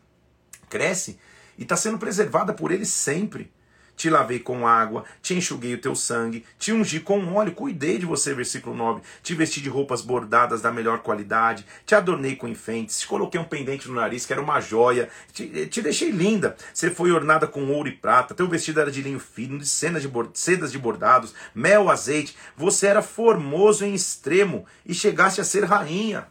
cresce 0.69 1.17
e 1.57 1.63
está 1.63 1.77
sendo 1.77 1.97
preservada 1.97 2.53
por 2.53 2.71
ele 2.71 2.85
sempre 2.85 3.51
te 3.99 4.09
lavei 4.09 4.39
com 4.39 4.65
água, 4.65 5.03
te 5.21 5.33
enxuguei 5.33 5.73
o 5.73 5.77
teu 5.77 5.93
sangue, 5.93 6.45
te 6.57 6.71
ungi 6.71 7.01
com 7.01 7.33
óleo, 7.33 7.51
cuidei 7.51 7.97
de 7.97 8.05
você, 8.05 8.33
versículo 8.33 8.73
9, 8.73 9.01
te 9.21 9.35
vesti 9.35 9.59
de 9.59 9.67
roupas 9.67 10.01
bordadas 10.01 10.61
da 10.61 10.71
melhor 10.71 10.99
qualidade, 10.99 11.65
te 11.85 11.93
adornei 11.93 12.37
com 12.37 12.47
enfeites, 12.47 13.01
te 13.01 13.05
coloquei 13.07 13.37
um 13.37 13.43
pendente 13.43 13.89
no 13.89 13.95
nariz 13.95 14.25
que 14.25 14.31
era 14.31 14.41
uma 14.41 14.61
joia, 14.61 15.09
te, 15.33 15.67
te 15.67 15.81
deixei 15.81 16.11
linda, 16.11 16.55
você 16.73 16.89
foi 16.89 17.11
ornada 17.11 17.45
com 17.45 17.69
ouro 17.73 17.89
e 17.89 17.91
prata, 17.91 18.33
teu 18.33 18.47
vestido 18.47 18.79
era 18.79 18.89
de 18.89 19.01
linho 19.01 19.19
fino, 19.19 19.59
de, 19.59 19.65
de 19.65 20.39
sedas 20.39 20.71
de 20.71 20.79
bordados, 20.79 21.33
mel, 21.53 21.89
azeite, 21.89 22.37
você 22.55 22.87
era 22.87 23.01
formoso 23.01 23.83
em 23.83 23.93
extremo 23.93 24.65
e 24.85 24.93
chegaste 24.93 25.41
a 25.41 25.43
ser 25.43 25.65
rainha. 25.65 26.27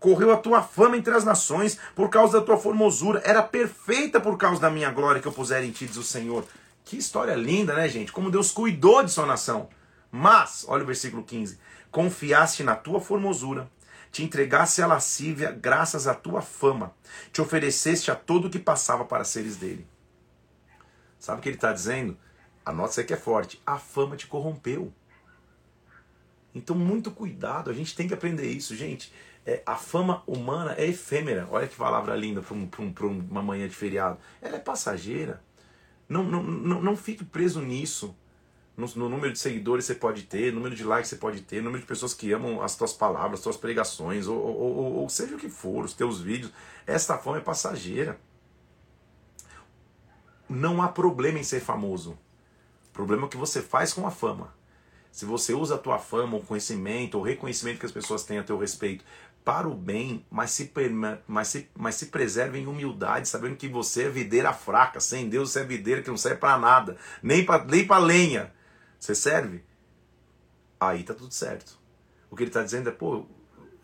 Correu 0.00 0.32
a 0.32 0.36
tua 0.36 0.60
fama 0.60 0.96
entre 0.96 1.14
as 1.14 1.24
nações 1.24 1.78
por 1.94 2.10
causa 2.10 2.40
da 2.40 2.44
tua 2.44 2.58
formosura, 2.58 3.22
era 3.24 3.42
perfeita 3.44 4.18
por 4.18 4.36
causa 4.36 4.60
da 4.60 4.68
minha 4.68 4.90
glória 4.90 5.22
que 5.22 5.28
eu 5.28 5.32
puser 5.32 5.62
em 5.62 5.70
ti, 5.70 5.86
diz 5.86 5.96
o 5.96 6.02
Senhor. 6.02 6.44
Que 6.84 6.98
história 6.98 7.34
linda, 7.34 7.74
né, 7.74 7.88
gente? 7.88 8.12
Como 8.12 8.30
Deus 8.30 8.52
cuidou 8.52 9.02
de 9.02 9.10
sua 9.10 9.24
nação. 9.24 9.68
Mas, 10.10 10.64
olha 10.68 10.84
o 10.84 10.86
versículo 10.86 11.24
15: 11.24 11.58
confiaste 11.90 12.62
na 12.62 12.76
tua 12.76 13.00
formosura, 13.00 13.70
te 14.12 14.22
entregaste 14.22 14.82
à 14.82 14.86
lascívia 14.86 15.50
graças 15.50 16.06
à 16.06 16.14
tua 16.14 16.42
fama, 16.42 16.94
te 17.32 17.40
ofereceste 17.40 18.10
a 18.10 18.14
todo 18.14 18.46
o 18.46 18.50
que 18.50 18.58
passava 18.58 19.04
para 19.04 19.24
seres 19.24 19.56
dele. 19.56 19.86
Sabe 21.18 21.38
o 21.38 21.42
que 21.42 21.48
ele 21.48 21.56
está 21.56 21.72
dizendo? 21.72 22.18
A 22.64 22.72
nota 22.72 23.02
que 23.02 23.14
é 23.14 23.16
forte. 23.16 23.60
A 23.66 23.78
fama 23.78 24.14
te 24.14 24.26
corrompeu. 24.26 24.92
Então, 26.54 26.76
muito 26.76 27.10
cuidado, 27.10 27.70
a 27.70 27.74
gente 27.74 27.96
tem 27.96 28.06
que 28.06 28.14
aprender 28.14 28.46
isso, 28.46 28.76
gente. 28.76 29.12
É, 29.46 29.62
a 29.66 29.76
fama 29.76 30.22
humana 30.26 30.74
é 30.76 30.86
efêmera. 30.86 31.48
Olha 31.50 31.66
que 31.66 31.76
palavra 31.76 32.14
linda 32.14 32.40
para 32.40 32.54
um, 32.54 32.68
um, 32.78 33.18
uma 33.30 33.42
manhã 33.42 33.66
de 33.66 33.74
feriado. 33.74 34.18
Ela 34.40 34.56
é 34.56 34.60
passageira. 34.60 35.42
Não, 36.08 36.22
não, 36.22 36.42
não, 36.42 36.82
não 36.82 36.96
fique 36.96 37.24
preso 37.24 37.60
nisso. 37.60 38.16
No, 38.76 38.88
no, 38.96 39.08
número 39.08 39.32
de 39.32 39.38
seguidores 39.38 39.84
você 39.84 39.94
pode 39.94 40.24
ter, 40.24 40.52
no 40.52 40.56
número 40.56 40.74
de 40.74 40.82
likes 40.82 41.08
você 41.08 41.16
pode 41.16 41.42
ter, 41.42 41.58
no 41.58 41.64
número 41.64 41.80
de 41.80 41.86
pessoas 41.86 42.12
que 42.12 42.32
amam 42.32 42.60
as 42.60 42.76
tuas 42.76 42.92
palavras, 42.92 43.38
as 43.38 43.44
tuas 43.44 43.56
pregações, 43.56 44.26
ou, 44.26 44.36
ou, 44.36 44.76
ou, 44.76 44.92
ou 44.94 45.08
seja 45.08 45.36
o 45.36 45.38
que 45.38 45.48
for, 45.48 45.84
os 45.84 45.94
teus 45.94 46.20
vídeos. 46.20 46.52
Esta 46.86 47.16
fama 47.16 47.38
é 47.38 47.40
passageira. 47.40 48.18
Não 50.48 50.82
há 50.82 50.88
problema 50.88 51.38
em 51.38 51.44
ser 51.44 51.60
famoso. 51.60 52.18
problema 52.92 53.22
é 53.22 53.26
o 53.26 53.28
que 53.28 53.36
você 53.36 53.62
faz 53.62 53.92
com 53.92 54.06
a 54.06 54.10
fama. 54.10 54.52
Se 55.10 55.24
você 55.24 55.54
usa 55.54 55.76
a 55.76 55.78
tua 55.78 56.00
fama, 56.00 56.36
o 56.36 56.44
conhecimento, 56.44 57.18
o 57.18 57.22
reconhecimento 57.22 57.78
que 57.78 57.86
as 57.86 57.92
pessoas 57.92 58.24
têm 58.24 58.38
a 58.38 58.42
teu 58.42 58.58
respeito 58.58 59.04
para 59.44 59.68
o 59.68 59.74
bem, 59.74 60.24
mas 60.30 60.52
se, 60.52 60.72
mas 61.26 61.48
se, 61.48 61.68
mas 61.76 61.94
se 61.96 62.06
preserve 62.06 62.58
em 62.58 62.66
humildade, 62.66 63.28
sabendo 63.28 63.56
que 63.56 63.68
você 63.68 64.04
é 64.04 64.08
videira 64.08 64.52
fraca. 64.54 64.98
Sem 65.00 65.28
Deus 65.28 65.50
você 65.50 65.60
é 65.60 65.64
videira 65.64 66.02
que 66.02 66.08
não 66.08 66.16
serve 66.16 66.38
para 66.38 66.58
nada, 66.58 66.96
nem 67.22 67.44
para 67.44 67.62
nem 67.64 67.86
lenha. 68.00 68.52
Você 68.98 69.14
serve? 69.14 69.62
Aí 70.80 71.02
tá 71.02 71.12
tudo 71.12 71.32
certo. 71.32 71.78
O 72.30 72.36
que 72.36 72.42
ele 72.42 72.50
está 72.50 72.62
dizendo 72.62 72.88
é, 72.88 72.92
pô, 72.92 73.26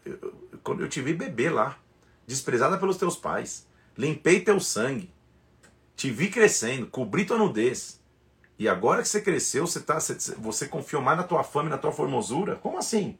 eu, 0.04 0.34
quando 0.64 0.80
eu 0.80 0.88
te 0.88 1.02
vi 1.02 1.12
beber 1.12 1.50
lá, 1.50 1.78
desprezada 2.26 2.78
pelos 2.78 2.96
teus 2.96 3.14
pais, 3.14 3.66
limpei 3.98 4.40
teu 4.40 4.58
sangue, 4.60 5.12
te 5.94 6.10
vi 6.10 6.30
crescendo, 6.30 6.86
cobri 6.86 7.26
tua 7.26 7.36
nudez. 7.36 8.00
E 8.58 8.66
agora 8.66 9.02
que 9.02 9.08
você 9.08 9.20
cresceu, 9.20 9.66
você, 9.66 9.80
tá, 9.80 10.00
você, 10.00 10.34
você 10.36 10.66
confiou 10.66 11.02
mais 11.02 11.18
na 11.18 11.24
tua 11.24 11.42
fama 11.42 11.68
e 11.68 11.70
na 11.70 11.78
tua 11.78 11.92
formosura? 11.92 12.56
Como 12.56 12.78
assim? 12.78 13.18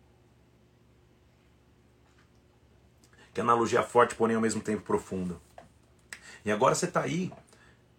Que 3.41 3.43
analogia 3.43 3.83
forte, 3.83 4.15
porém 4.15 4.37
ao 4.37 4.43
mesmo 4.43 4.61
tempo 4.61 4.83
profunda. 4.83 5.41
E 6.45 6.53
agora 6.53 6.75
você 6.75 6.85
está 6.85 7.01
aí, 7.01 7.33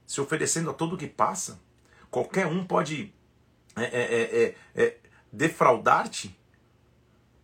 se 0.06 0.22
oferecendo 0.22 0.70
a 0.70 0.74
todo 0.74 0.94
o 0.94 0.98
que 0.98 1.08
passa. 1.08 1.60
Qualquer 2.12 2.46
um 2.46 2.64
pode 2.64 3.12
é, 3.76 3.84
é, 3.84 4.22
é, 4.44 4.56
é 4.76 4.98
defraudar-te. 5.34 6.40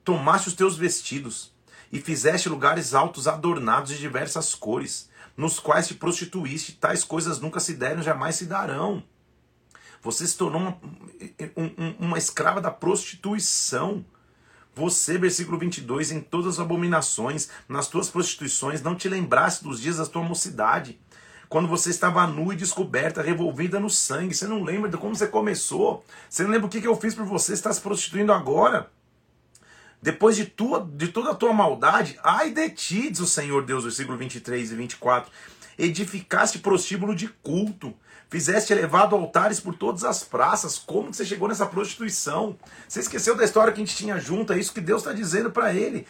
Tomaste 0.04 0.48
os 0.48 0.54
teus 0.54 0.78
vestidos 0.78 1.52
e 1.92 2.00
fizeste 2.00 2.48
lugares 2.48 2.94
altos 2.94 3.28
adornados 3.28 3.90
de 3.90 3.98
diversas 3.98 4.54
cores, 4.54 5.10
nos 5.36 5.60
quais 5.60 5.88
te 5.88 5.96
prostituíste, 5.96 6.74
tais 6.74 7.04
coisas 7.04 7.40
nunca 7.40 7.60
se 7.60 7.74
deram, 7.74 8.04
jamais 8.04 8.36
se 8.36 8.46
darão. 8.46 9.04
Você 10.04 10.28
se 10.28 10.38
tornou 10.38 10.62
uma, 10.62 10.80
uma 11.98 12.18
escrava 12.20 12.62
da 12.62 12.70
prostituição. 12.70 14.06
Você, 14.78 15.18
versículo 15.18 15.58
22, 15.58 16.12
em 16.12 16.22
todas 16.22 16.54
as 16.54 16.60
abominações, 16.60 17.50
nas 17.68 17.88
tuas 17.88 18.12
prostituições, 18.12 18.80
não 18.80 18.94
te 18.94 19.10
lembraste 19.10 19.64
dos 19.64 19.82
dias 19.82 19.98
da 19.98 20.06
tua 20.06 20.22
mocidade, 20.22 21.00
quando 21.50 21.68
você 21.68 21.90
estava 21.90 22.28
nu 22.28 22.54
e 22.54 22.56
descoberta, 22.56 23.24
revolvida 23.24 23.80
no 23.80 23.90
sangue. 23.90 24.36
Você 24.36 24.46
não 24.46 24.64
lembra 24.64 24.88
de 24.88 24.96
como 24.96 25.16
você 25.16 25.26
começou. 25.26 26.06
Você 26.30 26.44
não 26.44 26.52
lembra 26.52 26.68
o 26.68 26.70
que 26.70 26.86
eu 26.86 26.96
fiz 26.96 27.16
por 27.16 27.26
você, 27.26 27.48
você 27.48 27.54
está 27.54 27.74
se 27.74 27.82
prostituindo 27.82 28.32
agora. 28.32 28.92
Depois 30.00 30.36
de, 30.36 30.46
tua, 30.46 30.88
de 30.94 31.08
toda 31.08 31.32
a 31.32 31.36
tua 31.36 31.54
maldade, 31.54 32.20
ai 32.24 32.52
de 32.52 32.70
ti, 32.70 33.10
diz 33.10 33.20
o 33.20 33.26
Senhor 33.26 33.66
Deus, 33.66 33.84
versículo 33.84 34.16
23 34.16 34.74
e 34.74 34.76
24. 34.76 35.32
Edificaste 35.76 36.60
prostíbulo 36.60 37.16
de 37.16 37.30
culto 37.42 37.96
Fizeste 38.30 38.74
elevado 38.74 39.16
altares 39.16 39.58
por 39.58 39.74
todas 39.74 40.04
as 40.04 40.22
praças. 40.22 40.78
Como 40.78 41.10
que 41.10 41.16
você 41.16 41.26
chegou 41.26 41.48
nessa 41.48 41.66
prostituição? 41.66 42.58
Você 42.86 43.00
esqueceu 43.00 43.36
da 43.36 43.46
história 43.46 43.72
que 43.72 43.82
a 43.82 43.86
gente 43.86 43.96
tinha 43.96 44.20
junto? 44.20 44.52
É 44.52 44.60
isso 44.60 44.74
que 44.74 44.82
Deus 44.82 45.02
está 45.02 45.14
dizendo 45.14 45.50
para 45.50 45.74
ele, 45.74 46.06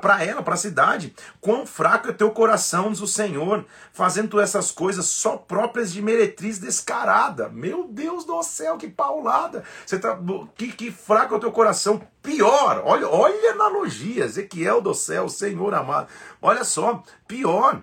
para 0.00 0.24
ela, 0.24 0.40
para 0.40 0.54
a 0.54 0.58
cidade. 0.58 1.12
Quão 1.40 1.66
fraco 1.66 2.08
é 2.08 2.12
teu 2.12 2.30
coração, 2.30 2.92
diz 2.92 3.00
o 3.00 3.08
Senhor, 3.08 3.66
fazendo 3.92 4.40
essas 4.40 4.70
coisas 4.70 5.06
só 5.06 5.36
próprias 5.36 5.92
de 5.92 6.00
meretriz 6.00 6.60
descarada. 6.60 7.48
Meu 7.48 7.88
Deus 7.88 8.24
do 8.24 8.40
céu, 8.44 8.78
que 8.78 8.88
paulada! 8.88 9.64
Você 9.84 9.98
tá, 9.98 10.16
que, 10.54 10.70
que 10.70 10.92
fraco 10.92 11.34
é 11.34 11.38
o 11.38 11.40
teu 11.40 11.50
coração. 11.50 12.00
Pior, 12.22 12.82
olha, 12.84 13.08
olha 13.08 13.50
a 13.50 13.54
analogia, 13.54 14.26
Ezequiel 14.26 14.80
do 14.80 14.94
céu, 14.94 15.28
Senhor 15.28 15.74
amado. 15.74 16.06
Olha 16.40 16.62
só, 16.62 17.02
pior. 17.26 17.82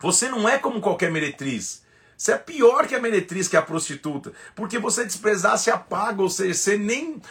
Você 0.00 0.28
não 0.28 0.48
é 0.48 0.58
como 0.58 0.80
qualquer 0.80 1.12
meretriz. 1.12 1.86
Você 2.18 2.32
é 2.32 2.36
pior 2.36 2.88
que 2.88 2.96
a 2.96 3.00
meretriz, 3.00 3.46
que 3.46 3.54
é 3.54 3.60
a 3.60 3.62
prostituta. 3.62 4.32
Porque 4.56 4.76
você 4.76 5.04
desprezasse 5.04 5.70
a 5.70 5.78
paga, 5.78 6.20
ou 6.20 6.28
seja, 6.28 6.52
você 6.52 6.76
nem. 6.76 7.22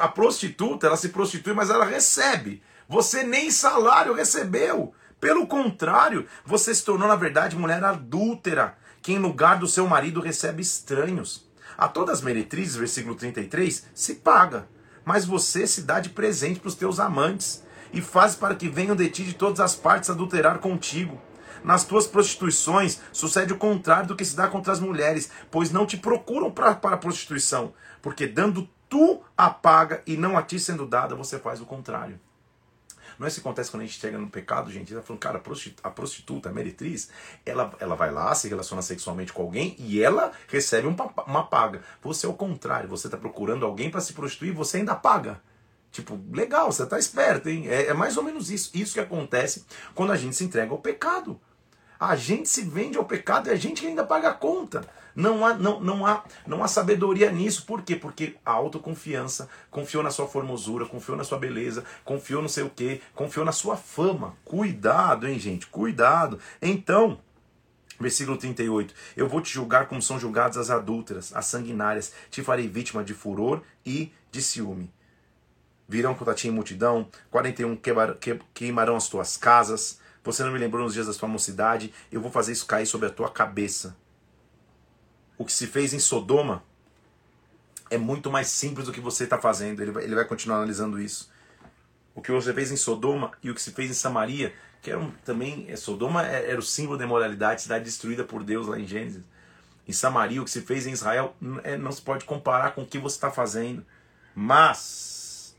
A 0.00 0.08
prostituta, 0.08 0.88
ela 0.88 0.96
se 0.96 1.10
prostitui, 1.10 1.54
mas 1.54 1.70
ela 1.70 1.84
recebe. 1.84 2.60
Você 2.88 3.22
nem 3.22 3.48
salário 3.48 4.12
recebeu. 4.12 4.92
Pelo 5.20 5.46
contrário, 5.46 6.26
você 6.44 6.74
se 6.74 6.84
tornou, 6.84 7.06
na 7.06 7.14
verdade, 7.14 7.56
mulher 7.56 7.82
adúltera, 7.84 8.76
que 9.00 9.12
em 9.12 9.18
lugar 9.18 9.60
do 9.60 9.68
seu 9.68 9.86
marido 9.86 10.20
recebe 10.20 10.60
estranhos. 10.60 11.48
A 11.78 11.86
todas 11.86 12.18
as 12.18 12.24
meretrizes, 12.24 12.74
versículo 12.74 13.14
33, 13.14 13.86
se 13.94 14.16
paga, 14.16 14.68
mas 15.04 15.24
você 15.24 15.64
se 15.64 15.82
dá 15.82 16.00
de 16.00 16.08
presente 16.08 16.58
para 16.58 16.68
os 16.68 16.74
teus 16.74 16.98
amantes 16.98 17.62
e 17.92 18.02
faz 18.02 18.34
para 18.34 18.56
que 18.56 18.68
venham 18.68 18.96
de 18.96 19.08
ti 19.08 19.22
de 19.22 19.34
todas 19.34 19.60
as 19.60 19.76
partes 19.76 20.10
adulterar 20.10 20.58
contigo. 20.58 21.22
Nas 21.64 21.82
tuas 21.82 22.06
prostituições 22.06 23.00
sucede 23.10 23.54
o 23.54 23.58
contrário 23.58 24.06
do 24.06 24.14
que 24.14 24.24
se 24.24 24.36
dá 24.36 24.46
contra 24.48 24.70
as 24.70 24.80
mulheres, 24.80 25.30
pois 25.50 25.70
não 25.70 25.86
te 25.86 25.96
procuram 25.96 26.50
pra, 26.50 26.74
para 26.74 26.94
a 26.94 26.98
prostituição, 26.98 27.72
porque 28.02 28.26
dando 28.26 28.68
tu 28.86 29.22
a 29.34 29.48
paga 29.48 30.02
e 30.06 30.14
não 30.14 30.36
a 30.36 30.42
ti 30.42 30.60
sendo 30.60 30.86
dada, 30.86 31.14
você 31.16 31.38
faz 31.38 31.62
o 31.62 31.66
contrário. 31.66 32.20
Não 33.18 33.26
é 33.26 33.28
isso 33.28 33.40
que 33.40 33.46
acontece 33.46 33.70
quando 33.70 33.82
a 33.82 33.86
gente 33.86 33.98
chega 33.98 34.18
no 34.18 34.28
pecado, 34.28 34.70
gente. 34.70 34.92
Ela 34.92 35.00
tá 35.00 35.06
falando, 35.06 35.20
cara, 35.20 35.42
a 35.82 35.90
prostituta, 35.90 36.48
a 36.48 36.52
meretriz, 36.52 37.08
ela, 37.46 37.72
ela 37.78 37.94
vai 37.94 38.10
lá, 38.10 38.34
se 38.34 38.48
relaciona 38.48 38.82
sexualmente 38.82 39.32
com 39.32 39.42
alguém 39.42 39.74
e 39.78 40.02
ela 40.02 40.32
recebe 40.48 40.86
uma, 40.86 41.12
uma 41.26 41.46
paga. 41.46 41.80
Você 42.02 42.26
é 42.26 42.28
o 42.28 42.34
contrário, 42.34 42.88
você 42.88 43.06
está 43.06 43.16
procurando 43.16 43.64
alguém 43.64 43.90
para 43.90 44.00
se 44.00 44.12
prostituir 44.12 44.50
e 44.50 44.54
você 44.54 44.78
ainda 44.78 44.94
paga. 44.94 45.40
Tipo, 45.92 46.20
legal, 46.32 46.72
você 46.72 46.82
está 46.82 46.98
esperto, 46.98 47.48
hein? 47.48 47.68
É, 47.68 47.86
é 47.86 47.94
mais 47.94 48.16
ou 48.16 48.22
menos 48.24 48.50
isso. 48.50 48.70
Isso 48.74 48.94
que 48.94 49.00
acontece 49.00 49.64
quando 49.94 50.10
a 50.10 50.16
gente 50.16 50.34
se 50.34 50.42
entrega 50.42 50.72
ao 50.72 50.78
pecado. 50.78 51.40
A 52.10 52.16
gente 52.16 52.48
se 52.48 52.62
vende 52.62 52.98
ao 52.98 53.04
pecado 53.04 53.48
e 53.48 53.52
a 53.52 53.56
gente 53.56 53.86
ainda 53.86 54.04
paga 54.04 54.30
a 54.30 54.34
conta. 54.34 54.86
Não 55.14 55.46
há, 55.46 55.54
não, 55.54 55.80
não, 55.80 56.04
há, 56.04 56.24
não 56.46 56.62
há 56.62 56.68
sabedoria 56.68 57.30
nisso. 57.30 57.64
Por 57.64 57.82
quê? 57.82 57.94
Porque 57.94 58.36
a 58.44 58.50
autoconfiança 58.50 59.48
confiou 59.70 60.02
na 60.02 60.10
sua 60.10 60.26
formosura, 60.26 60.86
confiou 60.86 61.16
na 61.16 61.24
sua 61.24 61.38
beleza, 61.38 61.84
confiou 62.04 62.42
no 62.42 62.48
sei 62.48 62.64
o 62.64 62.70
quê, 62.70 63.00
confiou 63.14 63.44
na 63.44 63.52
sua 63.52 63.76
fama. 63.76 64.36
Cuidado, 64.44 65.28
hein, 65.28 65.38
gente? 65.38 65.66
Cuidado. 65.66 66.38
Então, 66.60 67.18
Versículo 67.98 68.36
38. 68.36 68.92
Eu 69.16 69.28
vou 69.28 69.40
te 69.40 69.52
julgar 69.52 69.86
como 69.86 70.02
são 70.02 70.18
julgadas 70.18 70.56
as 70.56 70.68
adúlteras, 70.68 71.34
as 71.34 71.46
sanguinárias. 71.46 72.12
Te 72.28 72.42
farei 72.42 72.66
vítima 72.66 73.04
de 73.04 73.14
furor 73.14 73.62
e 73.86 74.12
de 74.32 74.42
ciúme. 74.42 74.92
Virão 75.88 76.14
contra 76.14 76.34
ti 76.34 76.48
em 76.48 76.50
multidão. 76.50 77.08
41. 77.30 77.78
Queimarão 78.52 78.96
as 78.96 79.08
tuas 79.08 79.36
casas. 79.36 80.00
Você 80.24 80.42
não 80.42 80.50
me 80.50 80.58
lembrou 80.58 80.82
nos 80.82 80.94
dias 80.94 81.06
da 81.06 81.12
sua 81.12 81.28
mocidade, 81.28 81.92
eu 82.10 82.20
vou 82.20 82.30
fazer 82.30 82.52
isso 82.52 82.66
cair 82.66 82.86
sobre 82.86 83.08
a 83.08 83.10
tua 83.10 83.30
cabeça. 83.30 83.94
O 85.36 85.44
que 85.44 85.52
se 85.52 85.66
fez 85.66 85.92
em 85.92 85.98
Sodoma 85.98 86.62
é 87.90 87.98
muito 87.98 88.30
mais 88.30 88.48
simples 88.48 88.86
do 88.86 88.92
que 88.92 89.00
você 89.00 89.24
está 89.24 89.38
fazendo. 89.38 89.82
Ele 89.82 89.90
vai, 89.90 90.04
ele 90.04 90.14
vai 90.14 90.24
continuar 90.24 90.56
analisando 90.56 91.00
isso. 91.00 91.30
O 92.14 92.22
que 92.22 92.32
você 92.32 92.54
fez 92.54 92.72
em 92.72 92.76
Sodoma 92.76 93.32
e 93.42 93.50
o 93.50 93.54
que 93.54 93.60
se 93.60 93.72
fez 93.72 93.90
em 93.90 93.94
Samaria, 93.94 94.54
que 94.80 94.90
era 94.90 94.98
um, 94.98 95.10
também. 95.24 95.66
É, 95.68 95.76
Sodoma 95.76 96.26
é, 96.26 96.50
era 96.50 96.58
o 96.58 96.62
símbolo 96.62 96.96
da 96.96 97.04
imoralidade, 97.04 97.62
cidade 97.62 97.84
destruída 97.84 98.24
por 98.24 98.42
Deus 98.42 98.66
lá 98.66 98.78
em 98.78 98.86
Gênesis. 98.86 99.24
Em 99.86 99.92
Samaria, 99.92 100.40
o 100.40 100.44
que 100.44 100.50
se 100.50 100.62
fez 100.62 100.86
em 100.86 100.92
Israel 100.92 101.36
é, 101.62 101.76
não 101.76 101.92
se 101.92 102.00
pode 102.00 102.24
comparar 102.24 102.70
com 102.70 102.82
o 102.82 102.86
que 102.86 102.98
você 102.98 103.16
está 103.16 103.30
fazendo. 103.30 103.84
Mas 104.34 105.54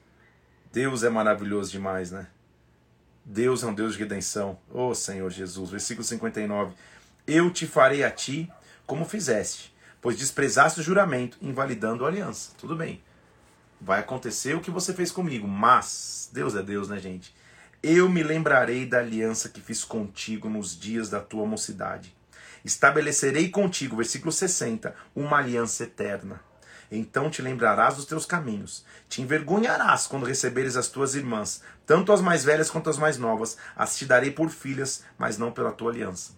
Deus 0.72 1.04
é 1.04 1.10
maravilhoso 1.10 1.72
demais, 1.72 2.12
né? 2.12 2.28
Deus 3.26 3.64
é 3.64 3.68
um 3.68 3.74
Deus 3.74 3.94
de 3.94 4.00
redenção. 4.00 4.60
Ô 4.72 4.90
oh, 4.90 4.96
Senhor 4.96 5.32
Jesus. 5.32 5.72
Versículo 5.72 6.06
59. 6.06 6.76
Eu 7.26 7.50
te 7.50 7.66
farei 7.66 8.04
a 8.04 8.12
ti 8.12 8.52
como 8.86 9.04
fizeste, 9.04 9.74
pois 10.00 10.16
desprezaste 10.16 10.80
o 10.80 10.84
juramento, 10.84 11.36
invalidando 11.42 12.06
a 12.06 12.08
aliança. 12.08 12.52
Tudo 12.56 12.76
bem. 12.76 13.02
Vai 13.82 14.00
acontecer 14.00 14.56
o 14.56 14.62
que 14.62 14.70
você 14.70 14.94
fez 14.94 15.12
comigo, 15.12 15.48
mas 15.48 16.30
Deus 16.32 16.56
é 16.56 16.62
Deus, 16.62 16.88
né, 16.88 17.00
gente? 17.00 17.36
Eu 17.82 18.08
me 18.08 18.22
lembrarei 18.22 18.86
da 18.86 19.00
aliança 19.00 19.50
que 19.50 19.60
fiz 19.60 19.84
contigo 19.84 20.48
nos 20.48 20.80
dias 20.80 21.10
da 21.10 21.20
tua 21.20 21.48
mocidade. 21.48 22.16
Estabelecerei 22.64 23.50
contigo, 23.50 23.98
versículo 23.98 24.32
60, 24.32 24.96
uma 25.16 25.38
aliança 25.38 25.84
eterna 25.84 26.40
então 26.92 27.30
te 27.30 27.42
lembrarás 27.42 27.96
dos 27.96 28.06
teus 28.06 28.26
caminhos. 28.26 28.86
Te 29.10 29.22
envergonharás 29.22 30.08
quando 30.08 30.26
receberes 30.26 30.76
as 30.78 30.88
tuas 30.88 31.16
irmãs, 31.16 31.62
tanto 31.86 32.12
as 32.12 32.22
mais 32.22 32.44
velhas 32.44 32.70
quanto 32.70 32.90
as 32.90 32.98
mais 32.98 33.18
novas. 33.18 33.58
As 33.76 33.98
te 33.98 34.06
darei 34.06 34.32
por 34.32 34.50
filhas, 34.50 35.04
mas 35.18 35.38
não 35.38 35.52
pela 35.52 35.72
tua 35.72 35.92
aliança. 35.92 36.34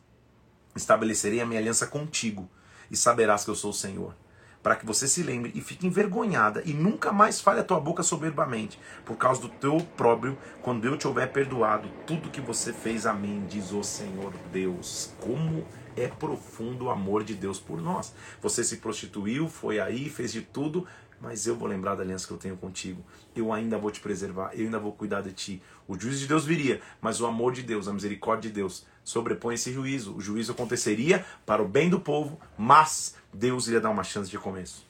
Estabelecerei 0.76 1.42
a 1.42 1.46
minha 1.46 1.60
aliança 1.60 1.88
contigo, 1.88 2.50
e 2.90 2.96
saberás 2.96 3.44
que 3.44 3.50
eu 3.50 3.56
sou 3.56 3.72
o 3.72 3.74
Senhor. 3.74 4.16
Para 4.62 4.76
que 4.76 4.86
você 4.86 5.08
se 5.08 5.24
lembre 5.24 5.52
e 5.56 5.62
fique 5.62 5.88
envergonhada 5.88 6.62
e 6.66 6.74
nunca 6.74 7.12
mais 7.12 7.40
fale 7.40 7.62
a 7.62 7.64
tua 7.64 7.80
boca 7.80 8.04
soberbamente, 8.04 8.80
por 9.06 9.16
causa 9.16 9.42
do 9.42 9.50
teu 9.50 9.78
próprio, 9.96 10.38
quando 10.62 10.86
eu 10.86 10.98
te 10.98 11.08
houver 11.08 11.32
perdoado 11.32 11.90
tudo 12.06 12.30
que 12.30 12.42
você 12.42 12.74
fez 12.74 13.06
a 13.06 13.14
mim, 13.14 13.46
diz 13.48 13.72
o 13.72 13.84
Senhor 13.84 14.34
Deus. 14.52 15.12
Como 15.22 15.66
é 15.98 16.08
profundo 16.08 16.86
o 16.86 16.90
amor 16.90 17.24
de 17.24 17.34
Deus 17.34 17.60
por 17.60 17.82
nós. 17.82 18.14
Você 18.42 18.64
se 18.64 18.78
prostituiu, 18.78 19.50
foi 19.50 19.80
aí, 19.80 20.10
fez 20.10 20.32
de 20.32 20.42
tudo, 20.42 20.88
mas 21.20 21.48
eu 21.48 21.56
vou 21.56 21.68
lembrar 21.68 21.96
da 21.96 22.04
aliança 22.04 22.28
que 22.28 22.34
eu 22.34 22.38
tenho 22.38 22.56
contigo. 22.56 23.04
Eu 23.36 23.52
ainda 23.52 23.78
vou 23.78 23.90
te 23.90 24.00
preservar, 24.00 24.52
eu 24.54 24.66
ainda 24.66 24.80
vou 24.80 24.92
cuidar 24.92 25.22
de 25.22 25.34
ti. 25.34 25.62
O 25.88 26.00
juízo 26.00 26.20
de 26.20 26.28
Deus 26.28 26.46
viria, 26.46 26.82
mas 27.02 27.20
o 27.20 27.26
amor 27.26 27.54
de 27.54 27.64
Deus, 27.64 27.88
a 27.88 27.94
misericórdia 27.94 28.50
de 28.50 28.56
Deus 28.56 28.86
sobrepõe 29.04 29.56
esse 29.56 29.74
juízo. 29.74 30.16
O 30.16 30.22
juízo 30.22 30.52
aconteceria 30.52 31.26
para 31.46 31.62
o 31.62 31.68
bem 31.68 31.90
do 31.90 32.00
povo, 32.00 32.40
mas 32.58 33.16
Deus 33.34 33.68
iria 33.68 33.82
dar 33.82 33.90
uma 33.90 34.04
chance 34.04 34.30
de 34.30 34.38
começo. 34.38 34.86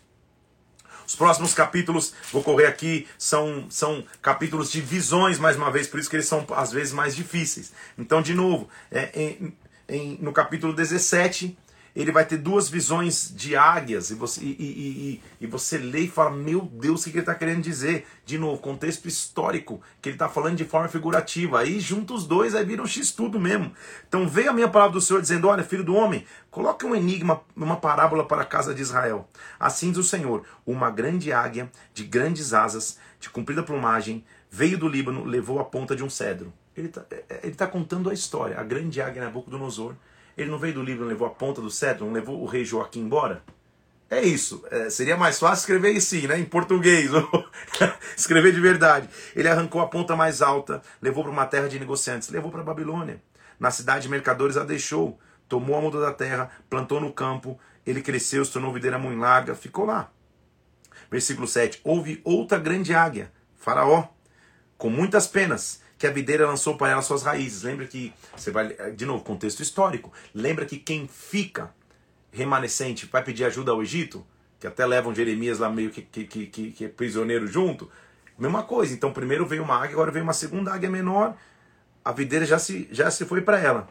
Os 1.07 1.15
próximos 1.15 1.53
capítulos, 1.53 2.13
vou 2.33 2.43
correr 2.43 2.65
aqui, 2.65 3.07
são, 3.17 3.67
são 3.69 4.03
capítulos 4.21 4.69
de 4.69 4.81
visões, 4.81 5.39
mais 5.39 5.55
uma 5.55 5.71
vez, 5.71 5.87
por 5.87 6.01
isso 6.01 6.09
que 6.09 6.17
eles 6.17 6.27
são 6.27 6.45
às 6.49 6.73
vezes 6.73 6.91
mais 6.91 7.15
difíceis. 7.15 7.71
Então, 7.97 8.21
de 8.21 8.33
novo, 8.33 8.67
é, 8.91 9.09
em, 9.15 9.55
em, 9.87 10.17
no 10.21 10.31
capítulo 10.31 10.73
17, 10.73 11.57
ele 11.97 12.11
vai 12.11 12.23
ter 12.23 12.37
duas 12.37 12.69
visões 12.69 13.33
de 13.35 13.55
águias, 13.55 14.11
e 14.11 14.13
você, 14.13 14.39
e, 14.39 14.55
e, 14.59 14.61
e, 14.61 15.21
e 15.41 15.47
você 15.47 15.79
lê 15.79 16.01
e 16.01 16.07
fala, 16.07 16.29
meu 16.29 16.61
Deus, 16.61 17.01
o 17.01 17.03
que 17.05 17.09
ele 17.09 17.21
está 17.21 17.33
querendo 17.33 17.63
dizer? 17.63 18.05
De 18.23 18.37
novo, 18.37 18.61
contexto 18.61 19.07
histórico, 19.07 19.81
que 19.99 20.09
ele 20.09 20.15
está 20.15 20.29
falando 20.29 20.57
de 20.57 20.63
forma 20.63 20.87
figurativa. 20.87 21.59
Aí 21.59 21.79
junta 21.79 22.13
os 22.13 22.27
dois, 22.27 22.53
aí 22.53 22.63
vira 22.63 22.83
um 22.83 22.85
X 22.85 23.11
tudo 23.11 23.39
mesmo. 23.39 23.71
Então 24.07 24.29
veio 24.29 24.51
a 24.51 24.53
minha 24.53 24.67
palavra 24.67 24.93
do 24.93 25.01
Senhor 25.01 25.19
dizendo, 25.19 25.47
olha, 25.47 25.63
filho 25.63 25.83
do 25.83 25.95
homem, 25.95 26.23
coloque 26.51 26.85
um 26.85 26.95
enigma, 26.95 27.41
uma 27.55 27.77
parábola 27.77 28.27
para 28.27 28.43
a 28.43 28.45
casa 28.45 28.75
de 28.75 28.81
Israel. 28.83 29.27
Assim 29.59 29.89
diz 29.89 29.97
o 29.97 30.03
Senhor, 30.03 30.43
uma 30.67 30.91
grande 30.91 31.33
águia, 31.33 31.71
de 31.95 32.03
grandes 32.03 32.53
asas, 32.53 32.99
de 33.19 33.27
comprida 33.31 33.63
plumagem, 33.63 34.23
veio 34.51 34.77
do 34.77 34.87
Líbano, 34.87 35.25
levou 35.25 35.59
a 35.59 35.65
ponta 35.65 35.95
de 35.95 36.03
um 36.03 36.09
cedro. 36.11 36.53
Ele 36.77 36.87
está 36.87 37.05
é, 37.09 37.47
é, 37.47 37.49
tá 37.51 37.67
contando 37.67 38.09
a 38.09 38.13
história. 38.13 38.59
A 38.59 38.63
grande 38.63 39.01
águia 39.01 39.23
Nabucodonosor 39.23 39.95
ele 40.37 40.51
não 40.51 40.59
veio 40.59 40.75
do 40.75 40.83
livro, 40.83 41.01
não 41.01 41.09
levou 41.09 41.27
a 41.27 41.31
ponta 41.31 41.59
do 41.59 41.71
cetro, 41.71 42.05
não 42.05 42.13
levou 42.13 42.39
o 42.39 42.45
rei 42.45 42.63
Joaquim 42.63 42.99
embora? 42.99 43.41
É 44.07 44.21
isso. 44.21 44.63
É, 44.69 44.89
seria 44.89 45.17
mais 45.17 45.39
fácil 45.39 45.63
escrever 45.63 45.99
sim, 45.99 46.27
né? 46.27 46.39
Em 46.39 46.45
português. 46.45 47.09
escrever 48.15 48.53
de 48.53 48.61
verdade. 48.61 49.09
Ele 49.35 49.49
arrancou 49.49 49.81
a 49.81 49.87
ponta 49.87 50.15
mais 50.15 50.41
alta, 50.41 50.81
levou 51.01 51.23
para 51.23 51.33
uma 51.33 51.45
terra 51.47 51.67
de 51.67 51.79
negociantes, 51.79 52.29
levou 52.29 52.51
para 52.51 52.63
Babilônia. 52.63 53.21
Na 53.59 53.71
cidade 53.71 54.03
de 54.03 54.09
mercadores 54.09 54.55
a 54.55 54.63
deixou, 54.63 55.19
tomou 55.49 55.75
a 55.75 55.81
muda 55.81 55.99
da 55.99 56.13
terra, 56.13 56.51
plantou 56.69 57.01
no 57.01 57.11
campo, 57.11 57.59
ele 57.85 58.01
cresceu, 58.01 58.45
se 58.45 58.51
tornou 58.51 58.71
videira 58.71 58.99
muito 58.99 59.19
larga, 59.19 59.55
ficou 59.55 59.85
lá. 59.85 60.11
Versículo 61.09 61.47
7. 61.47 61.81
Houve 61.83 62.21
outra 62.23 62.59
grande 62.59 62.93
águia, 62.93 63.31
Faraó, 63.55 64.07
com 64.77 64.89
muitas 64.89 65.25
penas 65.25 65.81
que 65.97 66.05
a 66.05 66.11
videira 66.11 66.45
lançou 66.45 66.77
para 66.77 66.91
ela 66.91 67.01
suas 67.01 67.23
raízes. 67.23 67.63
Lembra 67.63 67.85
que, 67.87 68.13
você 68.35 68.51
vai, 68.51 68.91
de 68.91 69.05
novo, 69.05 69.23
contexto 69.23 69.61
histórico. 69.61 70.11
Lembra 70.33 70.65
que 70.65 70.77
quem 70.77 71.07
fica 71.07 71.73
remanescente 72.31 73.07
vai 73.11 73.23
pedir 73.23 73.45
ajuda 73.45 73.71
ao 73.71 73.81
Egito, 73.81 74.25
que 74.59 74.67
até 74.67 74.85
levam 74.85 75.13
Jeremias 75.13 75.59
lá 75.59 75.69
meio 75.69 75.89
que, 75.89 76.01
que, 76.01 76.25
que, 76.25 76.71
que 76.71 76.85
é 76.85 76.87
prisioneiro 76.87 77.47
junto. 77.47 77.89
Mesma 78.37 78.61
coisa. 78.63 78.93
Então, 78.93 79.11
primeiro 79.11 79.45
veio 79.45 79.63
uma 79.63 79.75
águia, 79.75 79.93
agora 79.93 80.11
veio 80.11 80.23
uma 80.23 80.33
segunda 80.33 80.71
águia 80.71 80.89
menor. 80.89 81.35
A 82.05 82.11
videira 82.11 82.45
já 82.45 82.59
se, 82.59 82.87
já 82.91 83.09
se 83.09 83.25
foi 83.25 83.41
para 83.41 83.59
ela. 83.59 83.87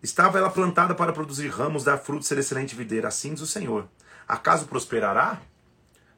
Estava 0.00 0.38
ela 0.38 0.50
plantada 0.50 0.94
para 0.94 1.12
produzir 1.12 1.48
ramos, 1.48 1.82
dar 1.82 1.98
frutos, 1.98 2.28
ser 2.28 2.38
excelente 2.38 2.76
videira. 2.76 3.08
Assim 3.08 3.34
diz 3.34 3.42
o 3.42 3.46
Senhor. 3.46 3.88
Acaso 4.28 4.66
prosperará? 4.66 5.40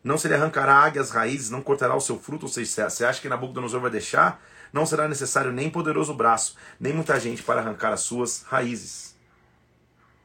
Não 0.05 0.19
se 0.19 0.29
lhe 0.29 0.35
arrancará 0.35 0.75
águia 0.75 1.01
as 1.01 1.11
raízes, 1.11 1.51
não 1.51 1.63
cortará 1.63 1.95
o 1.97 2.01
seu 2.01 2.19
fruto. 2.19 2.47
Ou 2.47 2.53
seja, 2.53 2.91
você 2.91 3.05
acha 3.05 3.21
que 3.21 3.29
Nabucodonosor 3.29 3.81
vai 3.81 3.91
deixar? 3.91 4.41
Não 4.77 4.85
será 4.85 5.09
necessário 5.09 5.51
nem 5.51 5.71
poderoso 5.71 6.13
braço, 6.13 6.55
nem 6.79 6.93
muita 6.93 7.19
gente 7.19 7.43
para 7.43 7.63
arrancar 7.63 7.95
as 7.95 8.01
suas 8.01 8.43
raízes. 8.43 9.17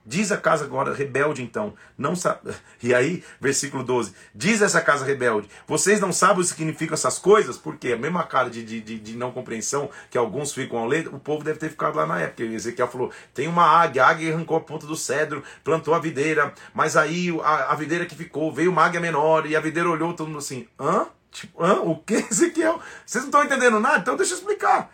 Diz 0.06 0.30
a 0.30 0.38
casa 0.38 0.66
agora 0.66 0.94
rebelde, 0.94 1.42
então, 1.42 1.74
não 1.98 2.18
sabe. 2.18 2.52
E 2.84 2.94
aí, 2.94 3.24
versículo 3.40 3.82
12: 3.82 4.14
Diz 4.36 4.62
essa 4.62 4.82
casa 4.82 5.06
rebelde: 5.06 5.48
Vocês 5.66 6.02
não 6.02 6.12
sabem 6.12 6.40
o 6.40 6.42
que 6.42 6.50
significam 6.50 6.96
essas 6.96 7.18
coisas? 7.18 7.58
Porque 7.58 7.94
a 7.94 7.98
mesma 7.98 8.24
cara 8.24 8.50
de, 8.50 8.62
de, 8.62 8.82
de 8.82 9.16
não 9.16 9.32
compreensão 9.32 9.90
que 10.10 10.18
alguns 10.18 10.52
ficam 10.52 10.80
ao 10.80 10.88
ler, 10.88 11.08
o 11.08 11.20
povo 11.20 11.46
deve 11.46 11.58
ter 11.58 11.70
ficado 11.70 11.96
lá 11.96 12.06
na 12.06 12.20
época. 12.20 12.44
Ezequiel 12.44 12.90
falou: 12.90 13.10
Tem 13.34 13.48
uma 13.48 13.64
águia, 13.64 14.04
a 14.04 14.10
águia 14.10 14.34
arrancou 14.34 14.58
a 14.58 14.62
ponta 14.62 14.86
do 14.86 14.98
cedro, 14.98 15.42
plantou 15.64 15.94
a 15.94 16.00
videira, 16.00 16.54
mas 16.74 16.98
aí 16.98 17.30
a, 17.42 17.72
a 17.72 17.76
videira 17.76 18.06
que 18.06 18.16
ficou, 18.16 18.52
veio 18.52 18.70
uma 18.70 18.84
águia 18.84 19.00
menor, 19.00 19.46
e 19.46 19.56
a 19.56 19.62
videira 19.62 19.90
olhou 19.90 20.14
todo 20.14 20.28
mundo 20.28 20.40
assim: 20.40 20.68
Hã? 20.78 21.08
Tipo, 21.32 21.64
hã? 21.64 21.82
O 21.82 21.96
que, 21.96 22.16
Ezequiel? 22.30 22.80
Vocês 23.06 23.24
não 23.24 23.30
estão 23.30 23.44
entendendo 23.44 23.80
nada? 23.80 24.00
Então 24.00 24.16
deixa 24.16 24.34
eu 24.34 24.38
explicar. 24.38 24.92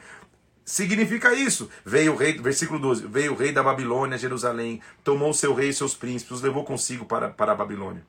Significa 0.64 1.34
isso. 1.34 1.70
Veio 1.84 2.14
o 2.14 2.16
rei, 2.16 2.38
versículo 2.38 2.80
12: 2.80 3.08
Veio 3.08 3.34
o 3.34 3.36
rei 3.36 3.52
da 3.52 3.64
Babilônia 3.64 4.18
Jerusalém, 4.18 4.82
tomou 5.04 5.34
seu 5.34 5.54
rei 5.54 5.70
e 5.70 5.74
seus 5.74 5.96
príncipes, 5.96 6.38
os 6.38 6.42
levou 6.42 6.64
consigo 6.64 7.06
para, 7.06 7.30
para 7.30 7.54
a 7.54 7.56
Babilônia. 7.56 8.06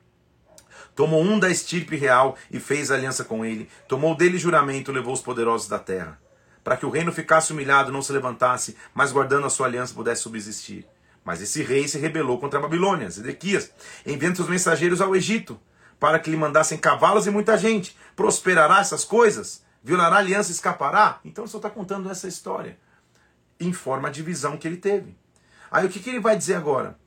Tomou 0.95 1.23
um 1.23 1.39
da 1.39 1.49
estirpe 1.49 1.95
real 1.95 2.35
e 2.51 2.59
fez 2.59 2.91
aliança 2.91 3.23
com 3.23 3.45
ele. 3.45 3.69
Tomou 3.87 4.15
dele 4.15 4.37
juramento, 4.37 4.91
levou 4.91 5.13
os 5.13 5.21
poderosos 5.21 5.69
da 5.69 5.79
terra. 5.79 6.19
Para 6.61 6.75
que 6.75 6.85
o 6.85 6.89
reino 6.89 7.13
ficasse 7.13 7.53
humilhado, 7.53 7.91
não 7.91 8.01
se 8.01 8.11
levantasse, 8.11 8.75
mas 8.93 9.13
guardando 9.13 9.47
a 9.47 9.49
sua 9.49 9.67
aliança 9.67 9.93
pudesse 9.93 10.23
subsistir. 10.23 10.85
Mas 11.23 11.41
esse 11.41 11.63
rei 11.63 11.87
se 11.87 11.97
rebelou 11.97 12.37
contra 12.37 12.59
a 12.59 12.61
Babilônia, 12.61 13.09
Zedequias, 13.09 13.71
enviando 14.05 14.35
seus 14.35 14.49
mensageiros 14.49 14.99
ao 14.99 15.15
Egito 15.15 15.57
para 15.99 16.19
que 16.19 16.31
lhe 16.31 16.37
mandassem 16.37 16.77
cavalos 16.77 17.27
e 17.27 17.31
muita 17.31 17.57
gente. 17.57 17.95
Prosperará 18.15 18.79
essas 18.79 19.03
coisas? 19.03 19.63
Violará 19.83 20.15
a 20.15 20.19
aliança 20.19 20.49
e 20.49 20.53
escapará? 20.53 21.19
Então 21.25 21.43
ele 21.43 21.51
só 21.51 21.57
está 21.57 21.69
contando 21.69 22.09
essa 22.09 22.27
história. 22.27 22.77
Informa 23.59 24.07
a 24.07 24.11
divisão 24.11 24.57
que 24.57 24.67
ele 24.67 24.77
teve. 24.77 25.17
Aí 25.69 25.85
o 25.85 25.89
que, 25.89 25.99
que 25.99 26.09
ele 26.09 26.19
vai 26.19 26.37
dizer 26.37 26.55
agora? 26.55 26.97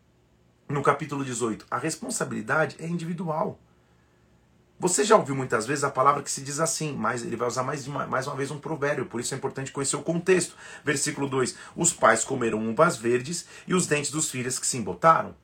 No 0.68 0.82
capítulo 0.82 1.24
18. 1.24 1.66
A 1.70 1.78
responsabilidade 1.78 2.76
é 2.78 2.86
individual. 2.86 3.58
Você 4.78 5.04
já 5.04 5.16
ouviu 5.16 5.36
muitas 5.36 5.64
vezes 5.64 5.84
a 5.84 5.90
palavra 5.90 6.22
que 6.22 6.30
se 6.30 6.42
diz 6.42 6.58
assim, 6.58 6.92
mas 6.92 7.22
ele 7.22 7.36
vai 7.36 7.46
usar 7.46 7.62
mais 7.62 7.86
uma, 7.86 8.06
mais 8.06 8.26
uma 8.26 8.34
vez 8.34 8.50
um 8.50 8.58
provérbio, 8.58 9.06
por 9.06 9.20
isso 9.20 9.32
é 9.32 9.36
importante 9.36 9.70
conhecer 9.70 9.94
o 9.94 10.02
contexto. 10.02 10.56
Versículo 10.84 11.28
2: 11.28 11.56
Os 11.76 11.92
pais 11.92 12.24
comeram 12.24 12.68
uvas 12.68 12.96
verdes 12.96 13.46
e 13.66 13.74
os 13.74 13.86
dentes 13.86 14.10
dos 14.10 14.28
filhos 14.28 14.58
que 14.58 14.66
se 14.66 14.76
embotaram 14.76 15.36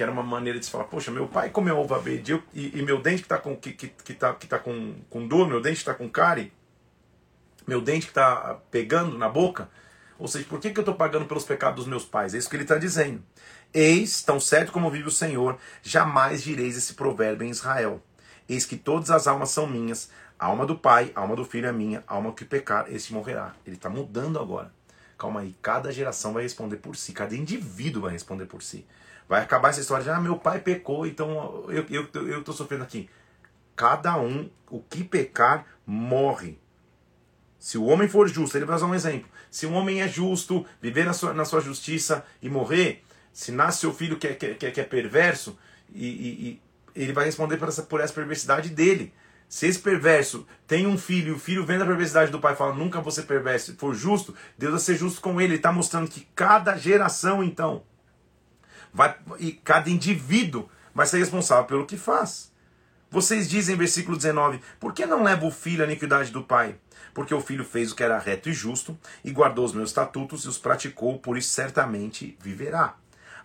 que 0.00 0.02
era 0.02 0.10
uma 0.10 0.22
maneira 0.22 0.58
de 0.58 0.64
se 0.64 0.70
falar, 0.70 0.84
poxa, 0.84 1.10
meu 1.10 1.28
pai 1.28 1.50
comeu 1.50 1.78
uva 1.78 1.98
verde 1.98 2.42
e, 2.54 2.78
e, 2.78 2.82
meu 2.82 3.02
dente 3.02 3.18
que 3.18 3.26
está 3.26 3.36
com, 3.36 3.54
que, 3.54 3.72
que, 3.74 3.88
que 3.88 4.14
tá, 4.14 4.32
que 4.32 4.46
tá 4.46 4.58
com, 4.58 4.94
com 5.10 5.28
dor, 5.28 5.46
meu 5.46 5.60
dente 5.60 5.76
está 5.76 5.92
com 5.92 6.08
cárie, 6.08 6.50
meu 7.66 7.82
dente 7.82 8.06
que 8.06 8.12
está 8.12 8.58
pegando 8.70 9.18
na 9.18 9.28
boca. 9.28 9.68
Ou 10.18 10.26
seja, 10.26 10.46
por 10.48 10.58
que, 10.58 10.70
que 10.70 10.78
eu 10.78 10.80
estou 10.80 10.94
pagando 10.94 11.26
pelos 11.26 11.44
pecados 11.44 11.80
dos 11.80 11.86
meus 11.86 12.02
pais? 12.02 12.32
É 12.32 12.38
isso 12.38 12.48
que 12.48 12.56
ele 12.56 12.62
está 12.62 12.78
dizendo. 12.78 13.22
Eis, 13.74 14.22
tão 14.22 14.40
certo 14.40 14.72
como 14.72 14.90
vive 14.90 15.06
o 15.06 15.10
Senhor, 15.10 15.58
jamais 15.82 16.42
direis 16.42 16.78
esse 16.78 16.94
provérbio 16.94 17.46
em 17.46 17.50
Israel. 17.50 18.02
Eis 18.48 18.64
que 18.64 18.78
todas 18.78 19.10
as 19.10 19.26
almas 19.26 19.50
são 19.50 19.66
minhas, 19.66 20.08
a 20.38 20.46
alma 20.46 20.64
do 20.64 20.78
pai, 20.78 21.12
a 21.14 21.20
alma 21.20 21.36
do 21.36 21.44
filho 21.44 21.66
é 21.66 21.72
minha, 21.72 22.02
a 22.08 22.14
alma 22.14 22.32
que 22.32 22.46
pecar, 22.46 22.90
esse 22.90 23.12
morrerá. 23.12 23.54
Ele 23.66 23.76
está 23.76 23.90
mudando 23.90 24.38
agora. 24.38 24.72
Calma 25.18 25.40
aí, 25.40 25.54
cada 25.60 25.92
geração 25.92 26.32
vai 26.32 26.44
responder 26.44 26.78
por 26.78 26.96
si, 26.96 27.12
cada 27.12 27.36
indivíduo 27.36 28.00
vai 28.00 28.12
responder 28.12 28.46
por 28.46 28.62
si. 28.62 28.86
Vai 29.30 29.42
acabar 29.42 29.68
essa 29.68 29.80
história 29.80 30.02
de, 30.02 30.10
ah, 30.10 30.20
meu 30.20 30.36
pai 30.36 30.58
pecou, 30.58 31.06
então 31.06 31.64
eu 31.68 31.82
estou 31.82 32.22
eu, 32.22 32.28
eu 32.30 32.42
tô 32.42 32.52
sofrendo 32.52 32.82
aqui. 32.82 33.08
Cada 33.76 34.18
um, 34.18 34.50
o 34.68 34.80
que 34.80 35.04
pecar, 35.04 35.64
morre. 35.86 36.58
Se 37.56 37.78
o 37.78 37.84
homem 37.84 38.08
for 38.08 38.26
justo, 38.26 38.58
ele 38.58 38.64
vai 38.64 38.74
usar 38.74 38.86
um 38.86 38.94
exemplo. 38.94 39.30
Se 39.48 39.66
um 39.66 39.74
homem 39.74 40.02
é 40.02 40.08
justo, 40.08 40.66
viver 40.82 41.04
na 41.04 41.12
sua, 41.12 41.32
na 41.32 41.44
sua 41.44 41.60
justiça 41.60 42.24
e 42.42 42.48
morrer, 42.50 43.04
se 43.32 43.52
nasce 43.52 43.78
seu 43.78 43.94
filho 43.94 44.18
que 44.18 44.26
é, 44.26 44.34
que, 44.34 44.66
é, 44.66 44.70
que 44.72 44.80
é 44.80 44.84
perverso, 44.84 45.56
e, 45.94 46.08
e, 46.08 46.48
e, 46.48 46.62
ele 46.96 47.12
vai 47.12 47.24
responder 47.24 47.56
por 47.56 47.68
essa, 47.68 47.84
por 47.84 48.00
essa 48.00 48.12
perversidade 48.12 48.70
dele. 48.70 49.14
Se 49.48 49.64
esse 49.64 49.78
perverso 49.78 50.44
tem 50.66 50.88
um 50.88 50.98
filho 50.98 51.28
e 51.28 51.36
o 51.36 51.38
filho 51.38 51.64
vendo 51.64 51.84
a 51.84 51.86
perversidade 51.86 52.32
do 52.32 52.40
pai 52.40 52.56
fala, 52.56 52.74
nunca 52.74 53.00
ser 53.12 53.22
perverso, 53.22 53.76
for 53.76 53.94
justo, 53.94 54.34
Deus 54.58 54.72
vai 54.72 54.80
ser 54.80 54.96
justo 54.96 55.20
com 55.20 55.40
ele. 55.40 55.52
Ele 55.52 55.56
está 55.58 55.70
mostrando 55.70 56.10
que 56.10 56.26
cada 56.34 56.76
geração, 56.76 57.44
então, 57.44 57.84
vai, 58.92 59.16
e 59.38 59.52
cada 59.52 59.90
indivíduo 59.90 60.68
vai 60.94 61.06
ser 61.06 61.18
responsável 61.18 61.64
pelo 61.64 61.86
que 61.86 61.96
faz. 61.96 62.50
Vocês 63.10 63.48
dizem, 63.48 63.76
versículo 63.76 64.16
19: 64.16 64.60
Por 64.78 64.92
que 64.92 65.04
não 65.04 65.22
leva 65.22 65.44
o 65.44 65.50
filho 65.50 65.82
à 65.82 65.86
iniquidade 65.86 66.30
do 66.30 66.44
pai? 66.44 66.76
Porque 67.12 67.34
o 67.34 67.40
filho 67.40 67.64
fez 67.64 67.90
o 67.90 67.96
que 67.96 68.04
era 68.04 68.18
reto 68.18 68.48
e 68.48 68.52
justo, 68.52 68.96
e 69.24 69.32
guardou 69.32 69.64
os 69.64 69.72
meus 69.72 69.90
estatutos 69.90 70.44
e 70.44 70.48
os 70.48 70.58
praticou, 70.58 71.18
por 71.18 71.36
isso 71.36 71.50
certamente 71.50 72.38
viverá. 72.40 72.94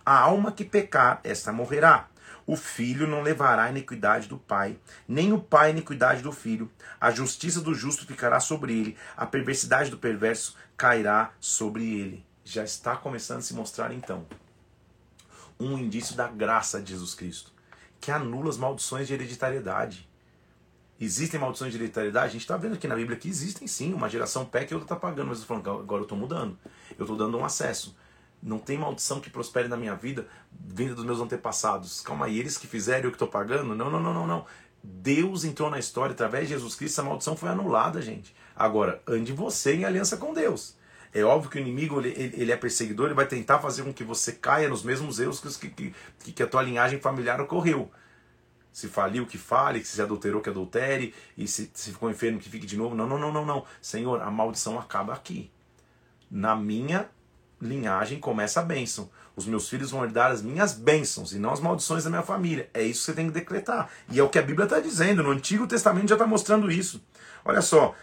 A 0.04 0.20
alma 0.20 0.52
que 0.52 0.64
pecar, 0.64 1.20
esta 1.24 1.52
morrerá. 1.52 2.08
O 2.46 2.54
filho 2.54 3.08
não 3.08 3.22
levará 3.22 3.64
a 3.64 3.70
iniquidade 3.70 4.28
do 4.28 4.38
pai, 4.38 4.78
nem 5.08 5.32
o 5.32 5.40
pai 5.40 5.66
a 5.66 5.70
iniquidade 5.70 6.22
do 6.22 6.30
filho. 6.30 6.70
A 7.00 7.10
justiça 7.10 7.60
do 7.60 7.74
justo 7.74 8.06
ficará 8.06 8.38
sobre 8.38 8.72
ele, 8.72 8.96
a 9.16 9.26
perversidade 9.26 9.90
do 9.90 9.98
perverso 9.98 10.56
cairá 10.76 11.32
sobre 11.40 11.82
ele. 11.82 12.24
Já 12.44 12.62
está 12.62 12.94
começando 12.94 13.38
a 13.38 13.42
se 13.42 13.52
mostrar 13.52 13.92
então 13.92 14.24
um 15.58 15.78
indício 15.78 16.16
da 16.16 16.28
graça 16.28 16.80
de 16.80 16.92
Jesus 16.92 17.14
Cristo, 17.14 17.52
que 18.00 18.10
anula 18.10 18.50
as 18.50 18.56
maldições 18.56 19.06
de 19.06 19.14
hereditariedade. 19.14 20.08
Existem 21.00 21.38
maldições 21.38 21.72
de 21.72 21.78
hereditariedade? 21.78 22.26
A 22.26 22.32
gente 22.32 22.42
está 22.42 22.56
vendo 22.56 22.74
aqui 22.74 22.88
na 22.88 22.94
Bíblia 22.94 23.18
que 23.18 23.28
existem 23.28 23.66
sim, 23.66 23.92
uma 23.92 24.08
geração 24.08 24.44
peca 24.44 24.72
e 24.72 24.74
outra 24.74 24.94
está 24.94 24.96
pagando, 24.96 25.28
mas 25.28 25.40
eu 25.40 25.46
falando, 25.46 25.70
agora 25.70 26.00
eu 26.00 26.04
estou 26.04 26.16
mudando, 26.16 26.58
eu 26.98 27.04
estou 27.04 27.16
dando 27.16 27.36
um 27.36 27.44
acesso. 27.44 27.96
Não 28.42 28.58
tem 28.58 28.78
maldição 28.78 29.20
que 29.20 29.30
prospere 29.30 29.66
na 29.66 29.76
minha 29.76 29.94
vida 29.94 30.26
vinda 30.52 30.94
dos 30.94 31.04
meus 31.04 31.20
antepassados. 31.20 32.00
Calma 32.00 32.26
aí, 32.26 32.38
eles 32.38 32.56
que 32.56 32.66
fizeram 32.66 33.04
eu 33.04 33.10
que 33.10 33.16
estou 33.16 33.28
pagando? 33.28 33.74
Não, 33.74 33.90
não, 33.90 34.00
não, 34.00 34.14
não, 34.14 34.26
não. 34.26 34.46
Deus 34.82 35.44
entrou 35.44 35.68
na 35.68 35.78
história 35.78 36.12
através 36.12 36.46
de 36.46 36.54
Jesus 36.54 36.74
Cristo, 36.74 36.94
essa 36.94 37.02
maldição 37.02 37.36
foi 37.36 37.48
anulada, 37.48 38.00
gente. 38.00 38.34
Agora, 38.54 39.02
ande 39.06 39.32
você 39.32 39.74
em 39.74 39.84
aliança 39.84 40.16
com 40.16 40.32
Deus. 40.32 40.76
É 41.12 41.22
óbvio 41.22 41.50
que 41.50 41.58
o 41.58 41.60
inimigo 41.60 42.00
ele, 42.00 42.32
ele 42.36 42.52
é 42.52 42.56
perseguidor, 42.56 43.06
ele 43.06 43.14
vai 43.14 43.26
tentar 43.26 43.58
fazer 43.58 43.82
com 43.82 43.92
que 43.92 44.04
você 44.04 44.32
caia 44.32 44.68
nos 44.68 44.82
mesmos 44.82 45.18
erros 45.18 45.40
que, 45.58 45.70
que, 45.70 46.32
que 46.32 46.42
a 46.42 46.46
tua 46.46 46.62
linhagem 46.62 47.00
familiar 47.00 47.40
ocorreu. 47.40 47.90
Se 48.72 48.88
faliu, 48.88 49.26
que 49.26 49.38
fale, 49.38 49.80
que 49.80 49.88
se 49.88 50.02
adulterou, 50.02 50.42
que 50.42 50.50
adultere, 50.50 51.14
e 51.36 51.48
se, 51.48 51.70
se 51.72 51.92
ficou 51.92 52.10
enfermo, 52.10 52.38
que 52.38 52.48
fique 52.48 52.66
de 52.66 52.76
novo. 52.76 52.94
Não, 52.94 53.06
não, 53.06 53.18
não, 53.18 53.32
não, 53.32 53.46
não. 53.46 53.64
Senhor, 53.80 54.20
a 54.20 54.30
maldição 54.30 54.78
acaba 54.78 55.14
aqui. 55.14 55.50
Na 56.30 56.54
minha 56.54 57.08
linhagem 57.60 58.20
começa 58.20 58.60
a 58.60 58.62
bênção. 58.62 59.10
Os 59.34 59.46
meus 59.46 59.68
filhos 59.68 59.90
vão 59.90 60.04
herdar 60.04 60.30
as 60.30 60.42
minhas 60.42 60.72
bênçãos 60.72 61.32
e 61.32 61.38
não 61.38 61.52
as 61.52 61.60
maldições 61.60 62.04
da 62.04 62.10
minha 62.10 62.22
família. 62.22 62.70
É 62.72 62.82
isso 62.82 63.00
que 63.00 63.06
você 63.06 63.12
tem 63.12 63.26
que 63.26 63.32
decretar. 63.32 63.88
E 64.10 64.18
é 64.18 64.22
o 64.22 64.28
que 64.28 64.38
a 64.38 64.42
Bíblia 64.42 64.64
está 64.64 64.80
dizendo. 64.80 65.22
No 65.22 65.30
Antigo 65.30 65.66
Testamento 65.66 66.08
já 66.08 66.14
está 66.14 66.26
mostrando 66.26 66.70
isso. 66.70 67.02
Olha 67.44 67.60
só. 67.60 67.94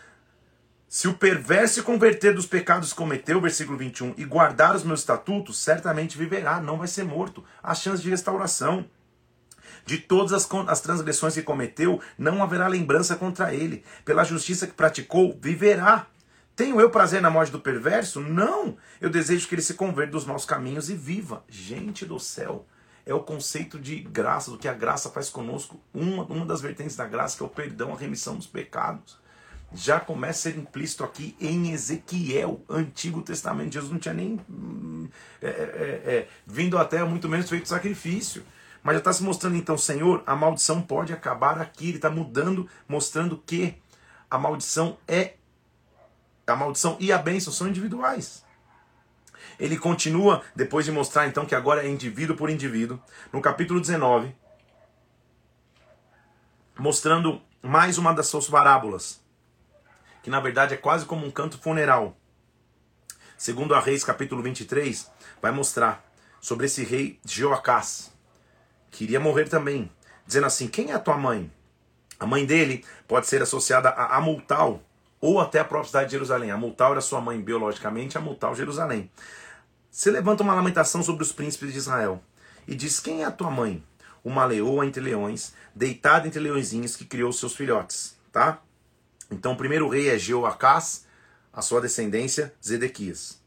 Se 0.93 1.07
o 1.07 1.13
perverso 1.15 1.73
se 1.73 1.81
converter 1.81 2.35
dos 2.35 2.45
pecados 2.45 2.91
que 2.91 2.95
cometeu, 2.95 3.41
versículo 3.41 3.75
21, 3.75 4.13
e 4.15 4.23
guardar 4.23 4.75
os 4.75 4.83
meus 4.83 4.99
estatutos, 4.99 5.57
certamente 5.57 6.15
viverá, 6.15 6.61
não 6.61 6.77
vai 6.77 6.87
ser 6.87 7.03
morto. 7.03 7.43
Há 7.63 7.73
chance 7.73 8.03
de 8.03 8.11
restauração. 8.11 8.85
De 9.87 9.97
todas 9.97 10.33
as, 10.33 10.47
as 10.67 10.81
transgressões 10.81 11.33
que 11.33 11.41
cometeu, 11.41 11.99
não 12.15 12.43
haverá 12.43 12.67
lembrança 12.67 13.15
contra 13.15 13.51
ele. 13.55 13.83
Pela 14.05 14.23
justiça 14.23 14.67
que 14.67 14.73
praticou, 14.73 15.35
viverá. 15.41 16.05
Tenho 16.55 16.79
eu 16.79 16.91
prazer 16.91 17.23
na 17.23 17.29
morte 17.31 17.51
do 17.51 17.59
perverso? 17.59 18.21
Não! 18.21 18.77
Eu 19.01 19.09
desejo 19.09 19.47
que 19.47 19.55
ele 19.55 19.63
se 19.63 19.73
converta 19.73 20.11
dos 20.11 20.25
maus 20.25 20.45
caminhos 20.45 20.91
e 20.91 20.95
viva. 20.95 21.43
Gente 21.49 22.05
do 22.05 22.19
céu! 22.19 22.67
É 23.03 23.15
o 23.15 23.19
conceito 23.19 23.79
de 23.79 23.99
graça, 23.99 24.51
do 24.51 24.59
que 24.59 24.67
a 24.67 24.73
graça 24.73 25.09
faz 25.09 25.27
conosco. 25.27 25.81
Uma, 25.91 26.23
uma 26.25 26.45
das 26.45 26.61
vertentes 26.61 26.95
da 26.95 27.07
graça 27.07 27.35
que 27.35 27.41
é 27.41 27.47
o 27.47 27.49
perdão, 27.49 27.93
a 27.93 27.97
remissão 27.97 28.35
dos 28.35 28.45
pecados. 28.45 29.22
Já 29.73 29.99
começa 29.99 30.49
a 30.49 30.51
ser 30.51 30.59
implícito 30.59 31.03
aqui 31.03 31.35
em 31.39 31.71
Ezequiel, 31.71 32.61
Antigo 32.69 33.21
Testamento. 33.21 33.73
Jesus 33.73 33.91
não 33.91 33.99
tinha 33.99 34.13
nem 34.13 34.39
hum, 34.49 35.09
é, 35.41 35.47
é, 35.47 35.51
é, 35.51 36.27
vindo 36.45 36.77
até, 36.77 37.03
muito 37.03 37.27
menos 37.27 37.49
feito 37.49 37.67
sacrifício. 37.67 38.43
Mas 38.83 38.95
já 38.95 38.99
está 38.99 39.13
se 39.13 39.23
mostrando 39.23 39.55
então, 39.55 39.77
Senhor, 39.77 40.21
a 40.27 40.35
maldição 40.35 40.81
pode 40.81 41.13
acabar 41.13 41.59
aqui. 41.59 41.87
Ele 41.87 41.97
está 41.97 42.09
mudando, 42.09 42.69
mostrando 42.87 43.37
que 43.37 43.75
a 44.29 44.37
maldição 44.37 44.97
é 45.07 45.35
a 46.45 46.55
maldição 46.55 46.97
e 46.99 47.11
a 47.11 47.17
bênção 47.17 47.53
são 47.53 47.67
individuais. 47.67 48.43
Ele 49.59 49.77
continua, 49.77 50.43
depois 50.55 50.85
de 50.85 50.91
mostrar 50.91 51.27
então 51.27 51.45
que 51.45 51.55
agora 51.55 51.85
é 51.85 51.89
indivíduo 51.89 52.35
por 52.35 52.49
indivíduo, 52.49 52.99
no 53.31 53.41
capítulo 53.41 53.79
19, 53.79 54.35
mostrando 56.77 57.41
mais 57.61 57.97
uma 57.97 58.13
das 58.13 58.27
suas 58.27 58.47
parábolas, 58.47 59.22
que 60.23 60.29
na 60.29 60.39
verdade 60.39 60.73
é 60.73 60.77
quase 60.77 61.05
como 61.05 61.27
um 61.27 61.31
canto 61.31 61.59
funeral. 61.59 62.17
Segundo 63.37 63.75
a 63.75 63.79
Reis, 63.79 64.05
capítulo 64.05 64.41
23, 64.41 65.11
vai 65.41 65.51
mostrar 65.51 66.03
sobre 66.39 66.65
esse 66.65 66.83
rei 66.83 67.19
Jeoacás, 67.25 68.11
que 68.89 69.03
iria 69.03 69.19
morrer 69.19 69.49
também, 69.49 69.91
dizendo 70.25 70.47
assim: 70.47 70.67
Quem 70.67 70.91
é 70.91 70.93
a 70.93 70.99
tua 70.99 71.17
mãe? 71.17 71.51
A 72.17 72.25
mãe 72.25 72.45
dele 72.45 72.85
pode 73.05 73.27
ser 73.27 73.41
associada 73.41 73.89
a 73.89 74.15
Amultal, 74.15 74.81
ou 75.19 75.41
até 75.41 75.59
a 75.59 75.65
própria 75.65 75.87
cidade 75.87 76.05
de 76.05 76.11
Jerusalém. 76.13 76.51
A 76.51 76.57
Multal 76.57 76.93
era 76.93 77.01
sua 77.01 77.19
mãe 77.19 77.39
biologicamente, 77.41 78.17
a 78.17 78.21
Multal 78.21 78.55
Jerusalém. 78.55 79.11
Se 79.91 80.09
levanta 80.09 80.41
uma 80.41 80.55
lamentação 80.55 81.03
sobre 81.03 81.23
os 81.23 81.33
príncipes 81.33 81.73
de 81.73 81.79
Israel 81.79 82.23
e 82.65 82.75
diz: 82.75 82.99
Quem 82.99 83.23
é 83.23 83.25
a 83.25 83.31
tua 83.31 83.51
mãe? 83.51 83.83
Uma 84.23 84.45
leoa 84.45 84.85
entre 84.85 85.03
leões, 85.03 85.53
deitada 85.75 86.27
entre 86.27 86.39
leõezinhos 86.39 86.95
que 86.95 87.03
criou 87.03 87.33
seus 87.33 87.53
filhotes. 87.53 88.17
Tá? 88.31 88.61
Então 89.31 89.53
o 89.53 89.57
primeiro 89.57 89.87
rei 89.87 90.09
é 90.09 90.17
Jeoacás, 90.17 91.05
a 91.51 91.61
sua 91.61 91.81
descendência, 91.81 92.53
Zedequias. 92.63 93.41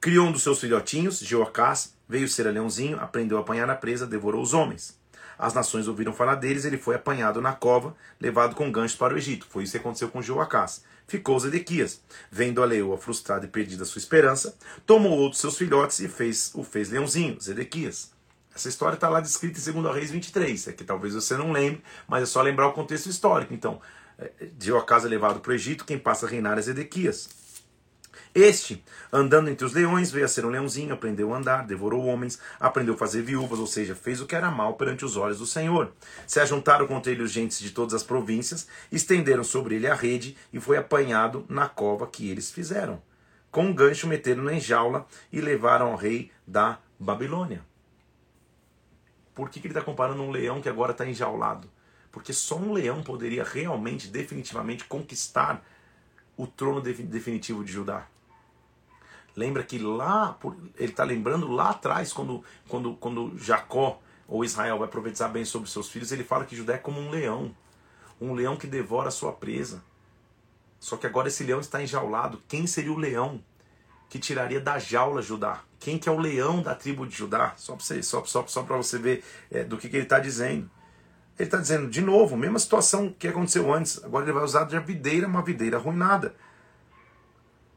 Criou 0.00 0.28
um 0.28 0.32
dos 0.32 0.42
seus 0.42 0.60
filhotinhos, 0.60 1.18
Jeoacás, 1.18 1.94
veio 2.08 2.28
ser 2.28 2.50
leãozinho, 2.50 3.00
aprendeu 3.00 3.36
a 3.36 3.40
apanhar 3.40 3.68
a 3.68 3.74
presa, 3.74 4.06
devorou 4.06 4.42
os 4.42 4.54
homens. 4.54 4.98
As 5.38 5.54
nações 5.54 5.86
ouviram 5.86 6.12
falar 6.12 6.34
deles, 6.34 6.64
ele 6.64 6.76
foi 6.76 6.96
apanhado 6.96 7.40
na 7.40 7.52
cova, 7.52 7.94
levado 8.20 8.56
com 8.56 8.72
ganchos 8.72 8.96
para 8.96 9.14
o 9.14 9.18
Egito. 9.18 9.46
Foi 9.48 9.62
isso 9.62 9.72
que 9.72 9.78
aconteceu 9.78 10.08
com 10.08 10.20
Joacás. 10.20 10.82
Ficou 11.06 11.38
Zedequias, 11.38 12.00
vendo 12.30 12.62
a 12.62 12.66
leoa 12.66 12.98
frustrada 12.98 13.46
e 13.46 13.48
perdida 13.48 13.84
sua 13.84 14.00
esperança, 14.00 14.56
tomou 14.84 15.16
outros 15.16 15.40
seus 15.40 15.56
filhotes 15.56 16.00
e 16.00 16.08
fez 16.08 16.50
o 16.54 16.64
fez 16.64 16.90
leãozinho, 16.90 17.40
Zedequias. 17.40 18.10
Essa 18.54 18.68
história 18.68 18.96
está 18.96 19.08
lá 19.08 19.20
descrita 19.20 19.58
em 19.58 19.72
2 19.72 19.94
Reis 19.94 20.10
23, 20.10 20.68
é 20.68 20.72
que 20.72 20.82
talvez 20.82 21.14
você 21.14 21.36
não 21.36 21.52
lembre, 21.52 21.80
mas 22.08 22.24
é 22.24 22.26
só 22.26 22.42
lembrar 22.42 22.66
o 22.66 22.72
contexto 22.72 23.08
histórico. 23.08 23.54
Então, 23.54 23.80
Joacás 24.60 25.04
é 25.04 25.08
levado 25.08 25.40
para 25.40 25.50
o 25.50 25.54
Egito, 25.54 25.84
quem 25.84 25.98
passa 25.98 26.26
a 26.26 26.28
reinar 26.28 26.58
é 26.58 26.62
Zedequias. 26.62 27.28
Este, 28.34 28.84
andando 29.12 29.48
entre 29.48 29.64
os 29.64 29.72
leões, 29.72 30.10
veio 30.10 30.24
a 30.24 30.28
ser 30.28 30.44
um 30.44 30.50
leãozinho, 30.50 30.92
aprendeu 30.92 31.32
a 31.32 31.38
andar, 31.38 31.66
devorou 31.66 32.04
homens, 32.04 32.38
aprendeu 32.60 32.94
a 32.94 32.96
fazer 32.96 33.22
viúvas, 33.22 33.58
ou 33.58 33.66
seja, 33.66 33.94
fez 33.94 34.20
o 34.20 34.26
que 34.26 34.34
era 34.34 34.50
mal 34.50 34.74
perante 34.74 35.04
os 35.04 35.16
olhos 35.16 35.38
do 35.38 35.46
Senhor. 35.46 35.92
Se 36.26 36.38
ajuntaram 36.38 36.86
contra 36.86 37.10
ele 37.10 37.22
os 37.22 37.32
gentes 37.32 37.58
de 37.58 37.70
todas 37.70 37.94
as 37.94 38.02
províncias, 38.02 38.68
estenderam 38.92 39.44
sobre 39.44 39.76
ele 39.76 39.86
a 39.86 39.94
rede 39.94 40.36
e 40.52 40.60
foi 40.60 40.76
apanhado 40.76 41.46
na 41.48 41.68
cova 41.68 42.06
que 42.06 42.30
eles 42.30 42.50
fizeram. 42.50 43.02
Com 43.50 43.66
um 43.66 43.74
gancho 43.74 44.06
meteram-no 44.06 44.50
em 44.50 44.60
jaula 44.60 45.06
e 45.32 45.40
levaram 45.40 45.88
ao 45.88 45.96
rei 45.96 46.30
da 46.46 46.78
Babilônia. 46.98 47.64
Por 49.34 49.48
que, 49.48 49.58
que 49.60 49.68
ele 49.68 49.72
está 49.72 49.82
comparando 49.82 50.22
um 50.22 50.30
leão 50.30 50.60
que 50.60 50.68
agora 50.68 50.92
está 50.92 51.06
enjaulado? 51.06 51.70
Porque 52.10 52.32
só 52.32 52.56
um 52.56 52.72
leão 52.72 53.02
poderia 53.02 53.44
realmente, 53.44 54.08
definitivamente 54.08 54.84
conquistar 54.84 55.64
o 56.36 56.46
trono 56.46 56.80
definitivo 56.80 57.64
de 57.64 57.72
Judá. 57.72 58.06
Lembra 59.36 59.62
que 59.62 59.78
lá, 59.78 60.36
ele 60.76 60.90
está 60.90 61.04
lembrando 61.04 61.48
lá 61.48 61.70
atrás, 61.70 62.12
quando, 62.12 62.42
quando, 62.66 62.94
quando 62.94 63.38
Jacó 63.38 64.00
ou 64.26 64.44
Israel 64.44 64.78
vai 64.78 64.88
profetizar 64.88 65.30
bem 65.30 65.44
sobre 65.44 65.70
seus 65.70 65.88
filhos, 65.88 66.10
ele 66.10 66.24
fala 66.24 66.44
que 66.44 66.56
Judá 66.56 66.74
é 66.74 66.78
como 66.78 67.00
um 67.00 67.10
leão. 67.10 67.54
Um 68.20 68.34
leão 68.34 68.56
que 68.56 68.66
devora 68.66 69.08
a 69.08 69.12
sua 69.12 69.32
presa. 69.32 69.82
Só 70.80 70.96
que 70.96 71.06
agora 71.06 71.28
esse 71.28 71.44
leão 71.44 71.60
está 71.60 71.82
enjaulado. 71.82 72.42
Quem 72.48 72.66
seria 72.66 72.92
o 72.92 72.98
leão 72.98 73.42
que 74.08 74.18
tiraria 74.18 74.60
da 74.60 74.78
jaula 74.78 75.22
Judá? 75.22 75.62
Quem 75.78 75.98
que 75.98 76.08
é 76.08 76.12
o 76.12 76.18
leão 76.18 76.62
da 76.62 76.74
tribo 76.74 77.06
de 77.06 77.14
Judá? 77.14 77.54
Só 77.56 77.74
para 77.74 77.84
você, 77.84 78.02
só, 78.02 78.24
só, 78.24 78.46
só 78.46 78.62
você 78.62 78.98
ver 78.98 79.24
é, 79.50 79.64
do 79.64 79.76
que, 79.76 79.88
que 79.88 79.96
ele 79.96 80.04
está 80.04 80.18
dizendo. 80.18 80.70
Ele 81.38 81.46
está 81.46 81.58
dizendo, 81.58 81.88
de 81.88 82.00
novo, 82.00 82.36
mesma 82.36 82.58
situação 82.58 83.14
que 83.16 83.28
aconteceu 83.28 83.72
antes. 83.72 84.02
Agora 84.04 84.24
ele 84.24 84.32
vai 84.32 84.42
usar 84.42 84.64
de 84.64 84.78
videira, 84.80 85.28
uma 85.28 85.40
videira 85.40 85.76
arruinada. 85.76 86.34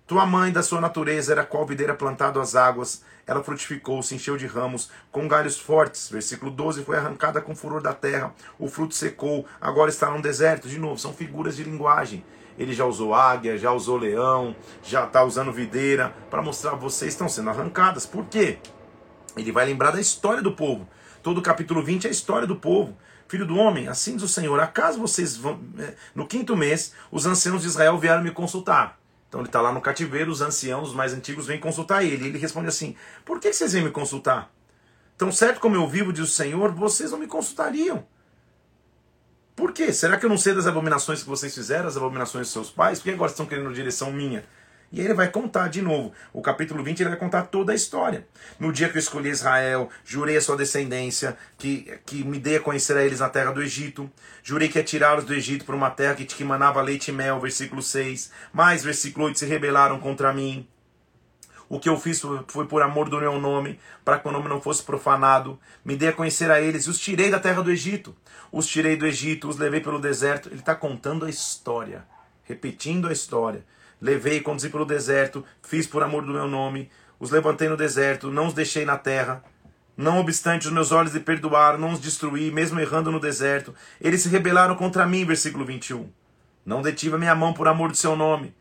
Tua 0.07 0.25
mãe, 0.25 0.51
da 0.51 0.63
sua 0.63 0.81
natureza, 0.81 1.31
era 1.31 1.45
qual 1.45 1.65
videira 1.65 1.93
plantado 1.93 2.41
às 2.41 2.55
águas. 2.55 3.03
Ela 3.25 3.43
frutificou, 3.43 4.01
se 4.01 4.15
encheu 4.15 4.35
de 4.35 4.47
ramos, 4.47 4.89
com 5.11 5.27
galhos 5.27 5.59
fortes. 5.59 6.09
Versículo 6.09 6.49
12: 6.51 6.83
Foi 6.83 6.97
arrancada 6.97 7.39
com 7.39 7.55
furor 7.55 7.81
da 7.81 7.93
terra, 7.93 8.33
o 8.57 8.67
fruto 8.67 8.95
secou, 8.95 9.45
agora 9.61 9.89
está 9.89 10.09
num 10.09 10.19
deserto. 10.19 10.67
De 10.67 10.79
novo, 10.79 10.97
são 10.97 11.13
figuras 11.13 11.55
de 11.55 11.63
linguagem. 11.63 12.25
Ele 12.57 12.73
já 12.73 12.83
usou 12.83 13.13
águia, 13.13 13.57
já 13.57 13.71
usou 13.71 13.95
leão, 13.95 14.55
já 14.83 15.05
está 15.05 15.23
usando 15.23 15.53
videira, 15.53 16.13
para 16.29 16.41
mostrar 16.41 16.75
vocês 16.75 17.13
estão 17.13 17.29
sendo 17.29 17.51
arrancadas. 17.51 18.05
Por 18.05 18.25
quê? 18.25 18.57
Ele 19.37 19.51
vai 19.51 19.65
lembrar 19.65 19.91
da 19.91 20.01
história 20.01 20.41
do 20.41 20.51
povo. 20.51 20.87
Todo 21.23 21.37
o 21.37 21.41
capítulo 21.41 21.81
20 21.81 22.05
é 22.05 22.07
a 22.09 22.11
história 22.11 22.47
do 22.47 22.55
povo. 22.55 22.97
Filho 23.31 23.45
do 23.45 23.55
homem, 23.55 23.87
assim 23.87 24.17
diz 24.17 24.23
o 24.23 24.27
Senhor: 24.27 24.59
acaso 24.59 24.99
vocês 24.99 25.37
vão. 25.37 25.57
Eh, 25.79 25.93
no 26.13 26.27
quinto 26.27 26.53
mês, 26.53 26.91
os 27.09 27.25
anciãos 27.25 27.61
de 27.61 27.69
Israel 27.69 27.97
vieram 27.97 28.21
me 28.21 28.29
consultar. 28.29 28.99
Então 29.29 29.39
ele 29.39 29.47
está 29.47 29.61
lá 29.61 29.71
no 29.71 29.79
cativeiro, 29.79 30.29
os 30.29 30.41
anciãos, 30.41 30.89
os 30.89 30.93
mais 30.93 31.13
antigos, 31.13 31.47
vêm 31.47 31.57
consultar 31.57 32.03
ele. 32.03 32.27
Ele 32.27 32.37
responde 32.37 32.67
assim: 32.67 32.93
Por 33.23 33.39
que 33.39 33.53
vocês 33.53 33.71
vêm 33.71 33.85
me 33.85 33.89
consultar? 33.89 34.51
Tão 35.17 35.31
certo 35.31 35.61
como 35.61 35.77
eu 35.77 35.87
vivo, 35.87 36.11
diz 36.11 36.25
o 36.25 36.27
Senhor, 36.27 36.73
vocês 36.73 37.09
não 37.11 37.19
me 37.19 37.25
consultariam. 37.25 38.05
Por 39.55 39.71
quê? 39.71 39.93
Será 39.93 40.17
que 40.17 40.25
eu 40.25 40.29
não 40.29 40.37
sei 40.37 40.53
das 40.53 40.67
abominações 40.67 41.23
que 41.23 41.29
vocês 41.29 41.55
fizeram, 41.55 41.87
as 41.87 41.95
abominações 41.95 42.47
de 42.47 42.51
seus 42.51 42.69
pais? 42.69 42.99
Por 42.99 43.05
que 43.05 43.11
agora 43.11 43.31
estão 43.31 43.45
querendo 43.45 43.73
direção 43.73 44.11
minha? 44.11 44.43
E 44.91 44.99
aí 44.99 45.05
ele 45.05 45.13
vai 45.13 45.29
contar 45.29 45.69
de 45.69 45.81
novo. 45.81 46.11
O 46.33 46.41
capítulo 46.41 46.83
20 46.83 46.99
ele 46.99 47.09
vai 47.09 47.17
contar 47.17 47.43
toda 47.43 47.71
a 47.71 47.75
história. 47.75 48.27
No 48.59 48.73
dia 48.73 48.89
que 48.89 48.97
eu 48.97 48.99
escolhi 48.99 49.29
Israel, 49.29 49.89
jurei 50.03 50.35
a 50.35 50.41
sua 50.41 50.57
descendência, 50.57 51.37
que, 51.57 51.97
que 52.05 52.23
me 52.25 52.37
dê 52.37 52.57
a 52.57 52.59
conhecer 52.59 52.97
a 52.97 53.03
eles 53.03 53.21
na 53.21 53.29
terra 53.29 53.51
do 53.51 53.63
Egito. 53.63 54.11
Jurei 54.43 54.67
que 54.67 54.77
ia 54.77 54.83
tirá-los 54.83 55.23
do 55.23 55.33
Egito 55.33 55.63
para 55.63 55.75
uma 55.75 55.89
terra 55.89 56.15
que, 56.15 56.25
que 56.25 56.43
manava 56.43 56.81
leite 56.81 57.07
e 57.07 57.13
mel, 57.13 57.39
versículo 57.39 57.81
6. 57.81 58.31
Mas, 58.51 58.83
versículo 58.83 59.27
8, 59.27 59.39
se 59.39 59.45
rebelaram 59.45 59.97
contra 59.97 60.33
mim. 60.33 60.67
O 61.69 61.79
que 61.79 61.87
eu 61.87 61.97
fiz 61.97 62.21
foi 62.49 62.67
por 62.67 62.81
amor 62.81 63.07
do 63.07 63.17
meu 63.17 63.39
nome, 63.39 63.79
para 64.03 64.19
que 64.19 64.27
o 64.27 64.31
nome 64.31 64.49
não 64.49 64.59
fosse 64.59 64.83
profanado. 64.83 65.57
Me 65.85 65.95
dei 65.95 66.09
a 66.09 66.13
conhecer 66.13 66.51
a 66.51 66.59
eles 66.59 66.83
e 66.83 66.89
os 66.89 66.99
tirei 66.99 67.31
da 67.31 67.39
terra 67.39 67.61
do 67.61 67.71
Egito. 67.71 68.13
Os 68.51 68.67
tirei 68.67 68.97
do 68.97 69.07
Egito, 69.07 69.47
os 69.47 69.57
levei 69.57 69.79
pelo 69.79 70.01
deserto. 70.01 70.49
Ele 70.49 70.59
está 70.59 70.75
contando 70.75 71.23
a 71.23 71.29
história, 71.29 72.03
repetindo 72.43 73.07
a 73.07 73.13
história. 73.13 73.63
Levei 74.01 74.37
e 74.37 74.41
conduzi 74.41 74.69
pelo 74.69 74.83
deserto, 74.83 75.45
fiz 75.61 75.85
por 75.85 76.01
amor 76.01 76.25
do 76.25 76.33
meu 76.33 76.47
nome, 76.47 76.89
os 77.19 77.29
levantei 77.29 77.69
no 77.69 77.77
deserto, 77.77 78.31
não 78.31 78.47
os 78.47 78.53
deixei 78.53 78.83
na 78.83 78.97
terra. 78.97 79.43
Não 79.95 80.19
obstante, 80.19 80.65
os 80.65 80.73
meus 80.73 80.91
olhos 80.91 81.13
lhe 81.13 81.19
perdoaram, 81.19 81.77
não 81.77 81.91
os 81.91 81.99
destruí, 81.99 82.51
mesmo 82.51 82.79
errando 82.79 83.11
no 83.11 83.19
deserto. 83.19 83.75
Eles 83.99 84.23
se 84.23 84.29
rebelaram 84.29 84.75
contra 84.75 85.05
mim, 85.05 85.23
versículo 85.23 85.63
21. 85.63 86.09
Não 86.65 86.81
detive 86.81 87.15
a 87.15 87.19
minha 87.19 87.35
mão 87.35 87.53
por 87.53 87.67
amor 87.67 87.91
do 87.91 87.97
seu 87.97 88.15
nome. 88.15 88.55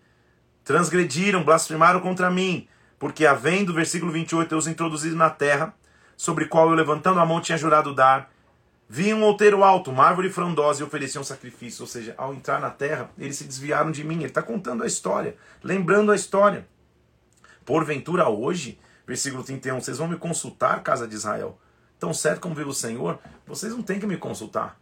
transgrediram, 0.62 1.42
blasfemaram 1.42 2.00
contra 2.00 2.30
mim, 2.30 2.68
porque 2.98 3.24
havendo, 3.24 3.72
versículo 3.72 4.12
28, 4.12 4.52
eu 4.52 4.58
os 4.58 4.66
introduzido 4.66 5.16
na 5.16 5.30
terra, 5.30 5.74
sobre 6.16 6.44
qual 6.44 6.68
eu 6.68 6.74
levantando 6.74 7.18
a 7.18 7.24
mão 7.24 7.40
tinha 7.40 7.56
jurado 7.56 7.94
dar, 7.94 8.29
vi 8.92 9.14
um 9.14 9.22
outeiro 9.22 9.62
alto, 9.62 9.92
uma 9.92 10.04
árvore 10.04 10.28
frondosa 10.30 10.82
e 10.82 10.84
ofereciam 10.84 11.22
um 11.22 11.24
sacrifício. 11.24 11.82
Ou 11.82 11.86
seja, 11.86 12.12
ao 12.18 12.34
entrar 12.34 12.60
na 12.60 12.70
terra, 12.70 13.08
eles 13.16 13.36
se 13.36 13.44
desviaram 13.44 13.92
de 13.92 14.02
mim. 14.02 14.16
Ele 14.16 14.26
está 14.26 14.42
contando 14.42 14.82
a 14.82 14.86
história, 14.86 15.36
lembrando 15.62 16.10
a 16.10 16.16
história. 16.16 16.66
Porventura 17.64 18.28
hoje, 18.28 18.80
versículo 19.06 19.44
31, 19.44 19.80
vocês 19.80 19.98
vão 19.98 20.08
me 20.08 20.16
consultar, 20.16 20.82
casa 20.82 21.06
de 21.06 21.14
Israel. 21.14 21.56
Tão 22.00 22.12
certo 22.12 22.40
como 22.40 22.52
vive 22.52 22.68
o 22.68 22.74
Senhor, 22.74 23.20
vocês 23.46 23.72
não 23.72 23.80
têm 23.80 24.00
que 24.00 24.06
me 24.08 24.16
consultar. 24.16 24.76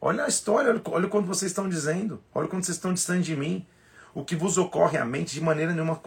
Olha 0.00 0.24
a 0.24 0.28
história, 0.28 0.80
olha, 0.84 1.08
quanto 1.08 1.26
vocês 1.26 1.50
estão 1.50 1.68
dizendo, 1.68 2.22
olha 2.32 2.46
quanto 2.46 2.64
vocês 2.64 2.76
estão 2.76 2.94
distante 2.94 3.24
de 3.24 3.36
mim. 3.36 3.66
O 4.14 4.24
que 4.24 4.36
vos 4.36 4.58
ocorre 4.58 4.98
à 4.98 5.04
mente 5.04 5.32
de 5.32 5.40
maneira 5.40 5.72
nenhuma 5.72 5.98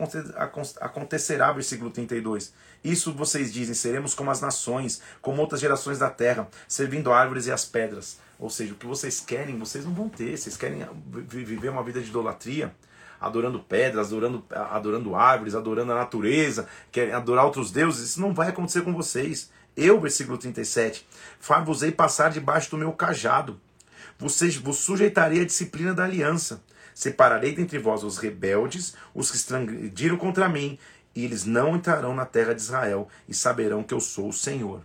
acontecerá, 0.80 1.52
versículo 1.52 1.90
32. 1.90 2.54
Isso 2.84 3.12
vocês 3.12 3.52
dizem, 3.52 3.74
seremos 3.74 4.14
como 4.14 4.30
as 4.30 4.40
nações, 4.40 5.02
como 5.22 5.42
outras 5.42 5.60
gerações 5.60 5.98
da 5.98 6.10
terra, 6.10 6.48
servindo 6.68 7.12
árvores 7.12 7.48
e 7.48 7.52
as 7.52 7.66
pedras. 7.66 8.20
Ou 8.38 8.50
seja, 8.50 8.74
o 8.74 8.76
que 8.76 8.86
vocês 8.86 9.20
querem, 9.20 9.58
vocês 9.58 9.86
não 9.86 9.94
vão 9.94 10.08
ter. 10.08 10.38
Vocês 10.38 10.56
querem 10.56 10.86
viver 11.28 11.70
uma 11.70 11.84
vida 11.84 12.00
de 12.00 12.10
idolatria, 12.10 12.76
adorando 13.20 13.60
pedras, 13.60 14.08
adorando, 14.08 14.46
adorando 14.52 15.16
árvores, 15.16 15.56
adorando 15.56 15.92
a 15.92 15.96
natureza, 15.96 16.68
querem 16.92 17.14
adorar 17.14 17.46
outros 17.46 17.72
deuses. 17.72 18.10
Isso 18.10 18.22
não 18.22 18.36
vai 18.36 18.50
acontecer 18.50 18.84
com 18.84 18.94
vocês. 18.94 19.50
Eu, 19.76 20.00
versículo 20.00 20.38
37, 20.38 21.08
far-vos-ei 21.40 21.92
passar 21.92 22.30
debaixo 22.30 22.70
do 22.70 22.78
meu 22.78 22.94
cajado 22.94 23.60
vocês 24.18 24.56
vos 24.56 24.78
sujeitarei 24.78 25.42
à 25.42 25.46
disciplina 25.46 25.94
da 25.94 26.06
aliança. 26.06 26.62
Separarei 26.96 27.54
dentre 27.54 27.78
vós 27.78 28.06
os 28.06 28.18
rebeldes, 28.18 28.96
os 29.14 29.30
que 29.30 29.38
transgrediram 29.38 30.16
contra 30.16 30.48
mim, 30.48 30.80
e 31.14 31.26
eles 31.26 31.44
não 31.44 31.76
entrarão 31.76 32.16
na 32.16 32.26
terra 32.26 32.56
de 32.56 32.62
Israel, 32.62 33.10
e 33.28 33.34
saberão 33.34 33.84
que 33.84 33.94
eu 33.94 34.00
sou 34.00 34.30
o 34.30 34.34
Senhor. 34.34 34.82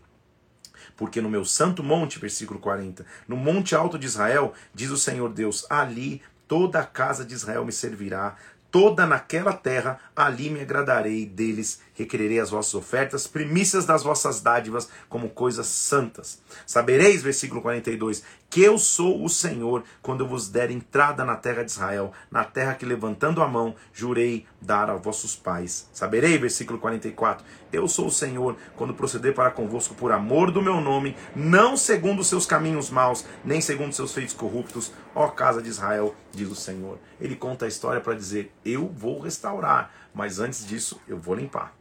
Porque 0.97 1.21
no 1.21 1.31
meu 1.31 1.45
santo 1.45 1.85
monte, 1.85 2.19
versículo 2.19 2.59
40, 2.59 3.07
no 3.29 3.37
monte 3.37 3.77
alto 3.77 3.97
de 3.97 4.07
Israel, 4.07 4.53
diz 4.75 4.91
o 4.91 4.99
Senhor 4.99 5.33
Deus, 5.33 5.65
ali 5.71 6.21
toda 6.49 6.81
a 6.81 6.85
casa 6.85 7.25
de 7.25 7.33
Israel 7.33 7.65
me 7.65 7.71
servirá, 7.71 8.35
toda 8.73 9.07
naquela 9.07 9.53
terra, 9.53 10.01
ali 10.15 10.51
me 10.51 10.61
agradarei 10.61 11.25
deles, 11.25 11.81
requererei 12.01 12.41
as 12.41 12.51
vossas 12.51 12.75
ofertas, 12.75 13.27
primícias 13.27 13.85
das 13.85 14.03
vossas 14.03 14.41
dádivas, 14.41 14.89
como 15.09 15.29
coisas 15.29 15.67
santas. 15.67 16.41
Sabereis, 16.67 17.23
versículo 17.23 17.61
42, 17.61 18.23
que 18.49 18.63
eu 18.63 18.79
sou 18.79 19.25
o 19.25 19.29
Senhor, 19.29 19.85
quando 20.03 20.25
eu 20.25 20.29
vos 20.29 20.49
der 20.49 20.71
entrada 20.71 21.25
na 21.25 21.37
terra 21.37 21.63
de 21.63 21.71
Israel, 21.71 22.13
na 22.31 22.43
terra 22.43 22.75
que 22.75 22.85
levantando 22.85 23.43
a 23.43 23.49
mão 23.49 23.77
jurei 23.93 24.45
dar 24.61 24.91
a 24.91 24.97
vossos 24.97 25.37
pais. 25.37 25.89
Saberei, 25.93 26.37
versículo 26.37 26.79
44, 26.79 27.45
eu 27.73 27.87
sou 27.87 28.07
o 28.07 28.11
Senhor, 28.11 28.57
quando 28.77 28.95
proceder 28.95 29.35
para 29.35 29.51
convosco 29.51 29.95
por 29.95 30.11
amor 30.11 30.51
do 30.51 30.61
meu 30.61 30.81
nome, 30.81 31.17
não 31.35 31.77
segundo 31.77 32.21
os 32.21 32.27
seus 32.27 32.45
caminhos 32.45 32.91
maus, 32.91 33.25
nem 33.45 33.61
segundo 33.61 33.91
os 33.91 33.97
seus 33.97 34.13
feitos 34.13 34.35
corruptos, 34.35 34.93
ó 35.15 35.29
casa 35.29 35.63
de 35.63 35.69
Israel, 35.69 36.15
diz 36.33 36.51
o 36.51 36.57
Senhor. 36.57 36.99
Ele 37.21 37.37
conta 37.37 37.67
a 37.67 37.69
história 37.69 38.01
para 38.01 38.15
dizer: 38.15 38.53
eu 38.65 38.89
vou 38.89 39.21
restaurar, 39.21 39.93
mas 40.13 40.41
antes 40.41 40.67
disso 40.67 41.01
eu 41.07 41.19
vou 41.19 41.35
limpar. 41.37 41.75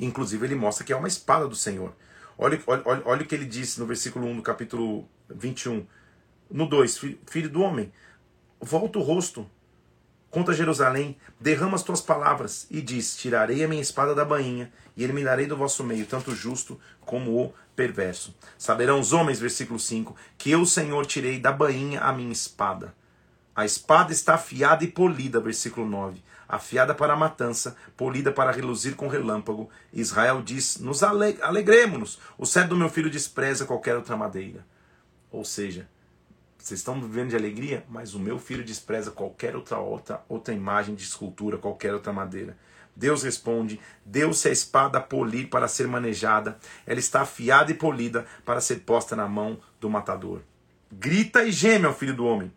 Inclusive, 0.00 0.46
ele 0.46 0.54
mostra 0.54 0.84
que 0.84 0.92
é 0.92 0.96
uma 0.96 1.06
espada 1.06 1.46
do 1.46 1.54
Senhor. 1.54 1.94
Olha, 2.38 2.58
olha, 2.66 3.02
olha, 3.04 3.22
o 3.22 3.26
que 3.26 3.34
ele 3.34 3.44
disse 3.44 3.78
no 3.78 3.86
versículo 3.86 4.26
1 4.26 4.36
do 4.36 4.42
capítulo 4.42 5.06
21. 5.28 5.86
No 6.50 6.66
2, 6.66 6.98
filho 7.28 7.50
do 7.50 7.60
homem, 7.60 7.92
volta 8.58 8.98
o 8.98 9.02
rosto 9.02 9.48
contra 10.30 10.54
Jerusalém, 10.54 11.16
derrama 11.38 11.74
as 11.74 11.82
tuas 11.82 12.00
palavras 12.00 12.66
e 12.70 12.80
diz: 12.80 13.16
Tirarei 13.16 13.62
a 13.62 13.68
minha 13.68 13.82
espada 13.82 14.14
da 14.14 14.24
bainha 14.24 14.72
e 14.96 15.04
eliminarei 15.04 15.46
do 15.46 15.56
vosso 15.56 15.84
meio 15.84 16.06
tanto 16.06 16.30
o 16.30 16.34
justo 16.34 16.80
como 17.02 17.38
o 17.38 17.52
perverso. 17.76 18.34
Saberão 18.56 18.98
os 18.98 19.12
homens, 19.12 19.38
versículo 19.38 19.78
5, 19.78 20.16
que 20.38 20.50
eu, 20.50 20.64
Senhor, 20.64 21.04
tirei 21.04 21.38
da 21.38 21.52
bainha 21.52 22.00
a 22.00 22.12
minha 22.12 22.32
espada. 22.32 22.94
A 23.54 23.66
espada 23.66 24.12
está 24.12 24.34
afiada 24.34 24.82
e 24.82 24.88
polida, 24.88 25.38
versículo 25.40 25.86
9 25.86 26.22
afiada 26.50 26.94
para 26.94 27.12
a 27.12 27.16
matança, 27.16 27.76
polida 27.96 28.32
para 28.32 28.50
reluzir 28.50 28.96
com 28.96 29.08
relâmpago. 29.08 29.70
Israel 29.92 30.42
diz: 30.42 30.78
Nos 30.78 31.02
alegremos-nos. 31.02 32.18
O 32.36 32.44
cérebro 32.44 32.76
do 32.76 32.80
meu 32.80 32.88
filho 32.88 33.10
despreza 33.10 33.64
qualquer 33.64 33.96
outra 33.96 34.16
madeira. 34.16 34.66
Ou 35.30 35.44
seja, 35.44 35.88
vocês 36.58 36.80
estão 36.80 37.00
vivendo 37.00 37.30
de 37.30 37.36
alegria, 37.36 37.84
mas 37.88 38.14
o 38.14 38.18
meu 38.18 38.38
filho 38.38 38.64
despreza 38.64 39.10
qualquer 39.10 39.56
outra, 39.56 39.78
outra, 39.78 40.22
outra 40.28 40.52
imagem 40.52 40.94
de 40.94 41.02
escultura, 41.04 41.56
qualquer 41.56 41.94
outra 41.94 42.12
madeira. 42.12 42.56
Deus 42.94 43.22
responde: 43.22 43.80
Deu-se 44.04 44.48
a 44.48 44.52
espada 44.52 45.00
polir 45.00 45.48
para 45.48 45.68
ser 45.68 45.86
manejada, 45.86 46.58
ela 46.86 46.98
está 46.98 47.22
afiada 47.22 47.70
e 47.70 47.74
polida 47.74 48.26
para 48.44 48.60
ser 48.60 48.80
posta 48.80 49.16
na 49.16 49.28
mão 49.28 49.58
do 49.80 49.88
matador. 49.88 50.42
Grita 50.92 51.44
e 51.44 51.52
geme 51.52 51.86
ao 51.86 51.94
filho 51.94 52.14
do 52.14 52.26
homem. 52.26 52.52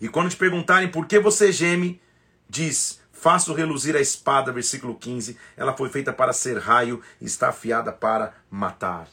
E 0.00 0.08
quando 0.08 0.30
te 0.30 0.36
perguntarem 0.36 0.90
por 0.90 1.06
que 1.06 1.18
você 1.18 1.50
geme, 1.50 2.00
diz: 2.48 3.00
Faço 3.12 3.54
reluzir 3.54 3.96
a 3.96 4.00
espada, 4.00 4.52
versículo 4.52 4.94
15. 4.94 5.36
Ela 5.56 5.76
foi 5.76 5.88
feita 5.88 6.12
para 6.12 6.32
ser 6.32 6.58
raio 6.58 7.02
e 7.20 7.24
está 7.24 7.48
afiada 7.48 7.92
para 7.92 8.34
matar. 8.50 9.08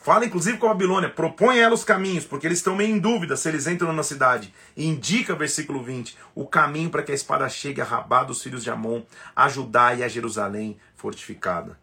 Fala 0.00 0.24
inclusive 0.24 0.56
com 0.56 0.66
a 0.66 0.70
Babilônia, 0.70 1.10
propõe 1.10 1.58
a 1.58 1.64
ela 1.64 1.74
os 1.74 1.84
caminhos, 1.84 2.24
porque 2.24 2.46
eles 2.46 2.60
estão 2.60 2.74
meio 2.74 2.96
em 2.96 2.98
dúvida 2.98 3.36
se 3.36 3.48
eles 3.48 3.66
entram 3.66 3.92
na 3.92 4.02
cidade. 4.02 4.54
E 4.74 4.86
indica, 4.86 5.34
versículo 5.34 5.82
20, 5.82 6.16
o 6.34 6.46
caminho 6.46 6.88
para 6.88 7.02
que 7.02 7.12
a 7.12 7.14
espada 7.14 7.48
chegue 7.48 7.80
a 7.80 7.84
Rabá 7.84 8.24
dos 8.24 8.42
filhos 8.42 8.64
de 8.64 8.70
Amon, 8.70 9.02
a 9.36 9.48
Judá 9.48 9.94
e 9.94 10.02
a 10.02 10.08
Jerusalém 10.08 10.78
fortificada. 10.96 11.78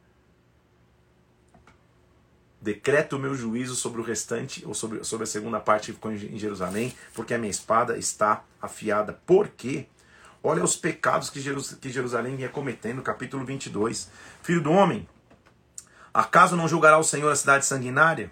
Decreto 2.59 3.15
o 3.15 3.19
meu 3.19 3.35
juízo 3.35 3.75
sobre 3.75 4.01
o 4.01 4.03
restante, 4.03 4.65
ou 4.65 4.73
sobre, 4.73 5.03
sobre 5.03 5.25
a 5.25 5.27
segunda 5.27 5.59
parte 5.59 5.87
que 5.87 5.93
ficou 5.93 6.11
em 6.11 6.39
Jerusalém, 6.39 6.95
porque 7.13 7.35
a 7.35 7.37
minha 7.37 7.51
espada 7.51 7.95
está 7.95 8.43
afiada. 8.59 9.13
Por 9.25 9.49
quê? 9.49 9.85
Olha 10.47 10.63
os 10.63 10.75
pecados 10.75 11.31
que, 11.31 11.41
Jerusalém 11.41 12.35
vinha 12.35 12.49
cometendo, 12.49 13.01
capítulo 13.01 13.43
22. 13.43 14.11
Filho 14.43 14.61
do 14.61 14.71
homem, 14.71 15.09
acaso 16.13 16.55
não 16.55 16.67
julgará 16.67 16.99
o 16.99 17.03
Senhor 17.03 17.31
a 17.31 17.35
cidade 17.35 17.65
sanguinária? 17.65 18.31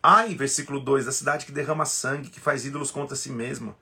Ai, 0.00 0.36
versículo 0.36 0.78
2, 0.78 1.08
a 1.08 1.10
cidade 1.10 1.44
que 1.44 1.50
derrama 1.50 1.84
sangue, 1.84 2.30
que 2.30 2.38
faz 2.38 2.64
ídolos 2.64 2.92
contra 2.92 3.16
si 3.16 3.32
mesma. 3.32 3.74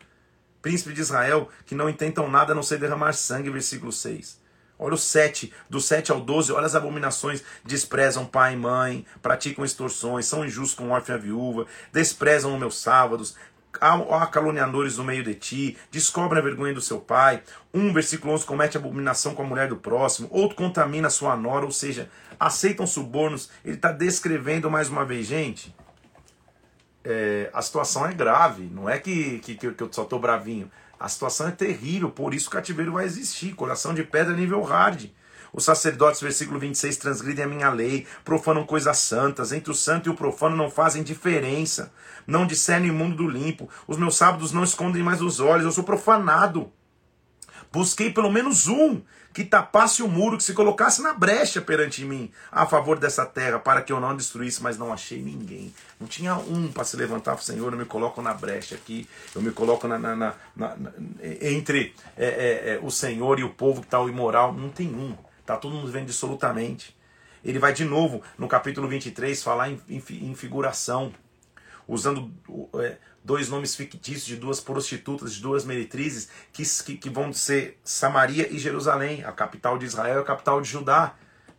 Príncipe 0.63 0.95
de 0.95 1.03
Israel, 1.03 1.51
que 1.67 1.75
não 1.75 1.87
intentam 1.87 2.31
nada 2.31 2.53
a 2.53 2.55
não 2.55 2.63
ser 2.63 2.79
derramar 2.79 3.13
sangue, 3.13 3.51
versículo 3.51 3.93
6. 3.93 4.41
Olha 4.79 4.95
o 4.95 4.99
7, 4.99 5.53
do 5.69 5.79
7 5.79 6.11
ao 6.11 6.21
12, 6.23 6.53
olha 6.53 6.65
as 6.65 6.75
abominações. 6.75 7.45
Desprezam 7.63 8.25
pai 8.25 8.55
e 8.55 8.57
mãe, 8.57 9.07
praticam 9.21 9.67
extorsões, 9.67 10.25
são 10.25 10.47
injustos 10.47 10.75
com 10.75 10.93
órfã 10.93 11.17
e 11.17 11.19
viúva, 11.19 11.67
desprezam 11.93 12.55
os 12.55 12.59
meus 12.59 12.81
sábados, 12.81 13.37
há 13.81 14.27
caluniadores 14.27 14.97
no 14.99 15.05
meio 15.05 15.23
de 15.23 15.35
ti, 15.35 15.79
descobre 15.91 16.39
a 16.39 16.43
vergonha 16.43 16.75
do 16.75 16.81
seu 16.81 16.99
pai. 16.99 17.43
Um, 17.73 17.93
versículo 17.93 18.33
11, 18.33 18.47
comete 18.47 18.77
abominação 18.77 19.35
com 19.35 19.43
a 19.43 19.47
mulher 19.47 19.69
do 19.69 19.77
próximo. 19.77 20.29
Outro, 20.31 20.57
contamina 20.57 21.11
sua 21.11 21.37
nora, 21.37 21.65
ou 21.65 21.73
seja, 21.73 22.11
aceitam 22.39 22.87
subornos. 22.87 23.51
Ele 23.65 23.77
está 23.77 23.93
descrevendo 23.93 24.71
mais 24.71 24.89
uma 24.89 25.05
vez, 25.05 25.27
gente. 25.27 25.75
É, 27.05 27.51
a 27.53 27.63
situação 27.63 28.05
é 28.05 28.13
grave, 28.13 28.65
não 28.65 28.89
é 28.89 28.99
que, 28.99 29.39
que, 29.39 29.55
que 29.55 29.83
eu 29.83 29.93
só 29.93 30.03
estou 30.03 30.19
bravinho. 30.19 30.71
A 30.99 31.09
situação 31.09 31.49
é 31.49 31.51
terrível, 31.51 32.11
por 32.11 32.33
isso 32.33 32.49
o 32.49 32.51
cativeiro 32.51 32.93
vai 32.93 33.05
existir. 33.05 33.55
Coração 33.55 33.95
de 33.95 34.03
pedra 34.03 34.35
nível 34.35 34.63
hard. 34.63 35.11
Os 35.57 35.65
sacerdotes, 35.65 36.21
versículo 36.21 36.61
26, 36.61 36.99
transgridem 36.99 37.47
a 37.47 37.49
minha 37.49 37.71
lei, 37.71 38.07
profanam 38.23 38.67
coisas 38.67 38.99
santas. 38.99 39.53
Entre 39.53 39.71
o 39.71 39.75
santo 39.75 40.07
e 40.07 40.13
o 40.13 40.15
profano 40.15 40.55
não 40.55 40.71
fazem 40.71 41.03
diferença. 41.03 41.91
Não 42.27 42.47
discernem 42.47 42.91
o 42.91 42.95
mundo 42.95 43.17
do 43.17 43.27
limpo. 43.27 43.67
Os 43.89 43.97
meus 43.97 44.19
sábados 44.19 44.53
não 44.53 44.63
escondem 44.63 45.03
mais 45.03 45.23
os 45.23 45.41
olhos. 45.41 45.65
Eu 45.65 45.73
sou 45.73 45.83
profanado. 45.83 46.71
Busquei 47.73 48.13
pelo 48.13 48.31
menos 48.31 48.67
um 48.69 49.01
que 49.33 49.45
tapasse 49.45 50.03
o 50.03 50.09
muro, 50.09 50.37
que 50.37 50.45
se 50.45 50.53
colocasse 50.53 51.03
na 51.03 51.13
brecha 51.13 51.61
perante 51.61 52.05
mim, 52.05 52.31
a 52.51 52.65
favor 52.65 52.99
dessa 52.99 53.25
terra, 53.27 53.59
para 53.59 53.83
que 53.83 53.93
eu 53.93 54.01
não 54.01 54.17
destruísse, 54.17 54.63
mas 54.63 54.79
não 54.79 54.93
achei 54.93 55.23
ninguém. 55.23 55.75
Não 56.01 56.07
tinha 56.07 56.37
um 56.37 56.69
para 56.73 56.85
se 56.85 56.97
levantar 56.97 57.39
Senhor, 57.43 57.73
eu 57.73 57.79
me 57.79 57.85
coloco 57.85 58.23
na 58.23 58.33
brecha 58.33 58.75
aqui, 58.75 59.07
eu 59.35 59.43
me 59.43 59.51
coloco 59.51 59.87
na, 59.89 59.99
na, 59.99 60.17
na, 60.17 60.35
na 60.55 60.75
entre 61.41 61.95
é, 62.17 62.27
é, 62.27 62.75
é, 62.75 62.81
o 62.83 62.91
Senhor 62.91 63.39
e 63.39 63.45
o 63.45 63.51
povo 63.51 63.81
que 63.81 63.87
está 63.87 64.03
imoral. 64.05 64.55
Não 64.55 64.71
tem 64.71 64.89
um. 64.89 65.15
Está 65.47 65.57
todo 65.57 65.77
mundo 65.77 65.87
vendo 65.87 66.07
absolutamente. 66.07 66.97
Ele 67.45 67.61
vai 67.61 67.73
de 67.73 67.85
novo 67.85 68.21
no 68.37 68.49
capítulo 68.49 68.89
23 68.89 69.41
falar 69.41 69.71
em, 69.71 69.81
em, 69.89 70.03
em 70.11 70.35
figuração, 70.35 71.15
usando 71.87 72.33
é, 72.81 72.97
dois 73.23 73.49
nomes 73.49 73.77
fictícios 73.77 74.27
de 74.27 74.35
duas 74.35 74.59
prostitutas, 74.59 75.35
de 75.35 75.41
duas 75.41 75.65
meretrizes, 75.65 76.29
que, 76.53 76.65
que, 76.85 76.97
que 76.97 77.09
vão 77.09 77.33
ser 77.33 77.79
Samaria 77.85 78.53
e 78.53 78.59
Jerusalém, 78.59 79.23
a 79.23 79.31
capital 79.31 79.79
de 79.79 79.87
Israel 79.87 80.17
e 80.17 80.21
a 80.23 80.25
capital 80.25 80.61
de 80.61 80.69
Judá. 80.69 81.15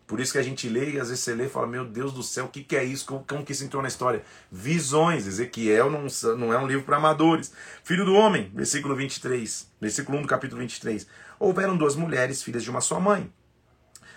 Por 0.06 0.20
isso 0.20 0.34
que 0.34 0.38
a 0.38 0.44
gente 0.44 0.68
lê 0.68 0.92
e 0.92 1.00
às 1.00 1.08
vezes 1.08 1.24
você 1.24 1.34
lê 1.34 1.46
e 1.46 1.50
fala: 1.50 1.66
Meu 1.66 1.86
Deus 1.86 2.12
do 2.12 2.24
céu, 2.24 2.44
o 2.44 2.50
que, 2.50 2.66
que 2.66 2.76
é 2.76 2.84
isso? 2.84 3.06
Como, 3.06 3.24
como 3.24 3.46
que 3.46 3.54
isso 3.54 3.64
entrou 3.64 3.82
na 3.82 3.88
história? 3.88 4.22
Visões. 4.52 5.26
Ezequiel 5.26 5.90
não, 5.90 6.08
não 6.38 6.52
é 6.52 6.58
um 6.58 6.68
livro 6.68 6.84
para 6.84 6.98
amadores. 6.98 7.54
Filho 7.86 8.04
do 8.04 8.16
homem, 8.16 8.52
versículo 8.54 8.98
23, 8.98 9.72
versículo 9.80 10.18
1 10.18 10.24
do 10.24 10.28
capítulo 10.28 10.60
23. 10.60 11.08
Houveram 11.40 11.78
duas 11.78 11.96
mulheres, 11.96 12.44
filhas 12.44 12.64
de 12.64 12.70
uma 12.70 12.82
só 12.82 13.00
mãe. 13.00 13.32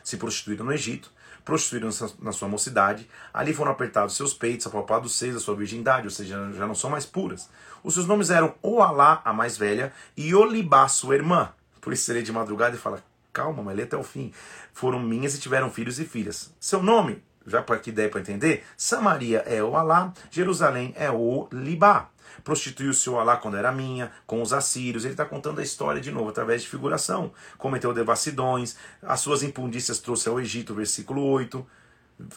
Se 0.02 0.16
prostituíram 0.16 0.64
no 0.64 0.72
Egito, 0.72 1.10
prostituíram 1.44 1.90
na 2.20 2.32
sua 2.32 2.48
mocidade. 2.48 3.08
Ali 3.32 3.52
foram 3.52 3.72
apertados 3.72 4.16
seus 4.16 4.34
peitos, 4.34 4.66
apalpados 4.66 5.14
seis 5.14 5.34
da 5.34 5.40
sua 5.40 5.54
virgindade, 5.54 6.06
ou 6.06 6.10
seja, 6.10 6.50
já 6.52 6.66
não 6.66 6.74
são 6.74 6.90
mais 6.90 7.06
puras. 7.06 7.48
Os 7.82 7.94
seus 7.94 8.06
nomes 8.06 8.30
eram 8.30 8.54
Oalá, 8.62 9.22
a 9.24 9.32
mais 9.32 9.56
velha, 9.56 9.92
e 10.16 10.34
Olibá, 10.34 10.86
sua 10.88 11.14
irmã. 11.14 11.50
Por 11.80 11.92
isso 11.92 12.04
serei 12.04 12.22
de 12.22 12.32
madrugada 12.32 12.76
e 12.76 12.78
fala: 12.78 13.02
Calma, 13.32 13.62
mas 13.62 13.76
lê 13.76 13.84
até 13.84 13.96
o 13.96 14.02
fim. 14.02 14.32
Foram 14.72 15.00
minhas 15.00 15.34
e 15.34 15.40
tiveram 15.40 15.70
filhos 15.70 15.98
e 15.98 16.04
filhas. 16.04 16.52
Seu 16.60 16.82
nome, 16.82 17.22
já 17.46 17.62
para 17.62 17.78
que 17.78 17.90
ideia 17.90 18.08
para 18.08 18.20
entender, 18.20 18.64
Samaria 18.76 19.38
é 19.46 19.62
o 19.62 19.76
Alá, 19.76 20.12
Jerusalém 20.30 20.92
é 20.96 21.10
o 21.10 21.48
Libá. 21.50 22.08
Prostituiu-se 22.42 23.08
o 23.10 23.18
Alá 23.18 23.36
quando 23.36 23.56
era 23.56 23.72
minha, 23.72 24.10
com 24.26 24.42
os 24.42 24.52
assírios. 24.52 25.04
Ele 25.04 25.14
está 25.14 25.24
contando 25.24 25.60
a 25.60 25.62
história 25.62 26.00
de 26.00 26.10
novo, 26.10 26.30
através 26.30 26.62
de 26.62 26.68
figuração. 26.68 27.32
Cometeu 27.58 27.92
devassidões, 27.92 28.76
as 29.02 29.20
suas 29.20 29.42
impundícias 29.42 29.98
trouxe 29.98 30.28
ao 30.28 30.40
Egito, 30.40 30.74
versículo 30.74 31.22
8. 31.22 31.66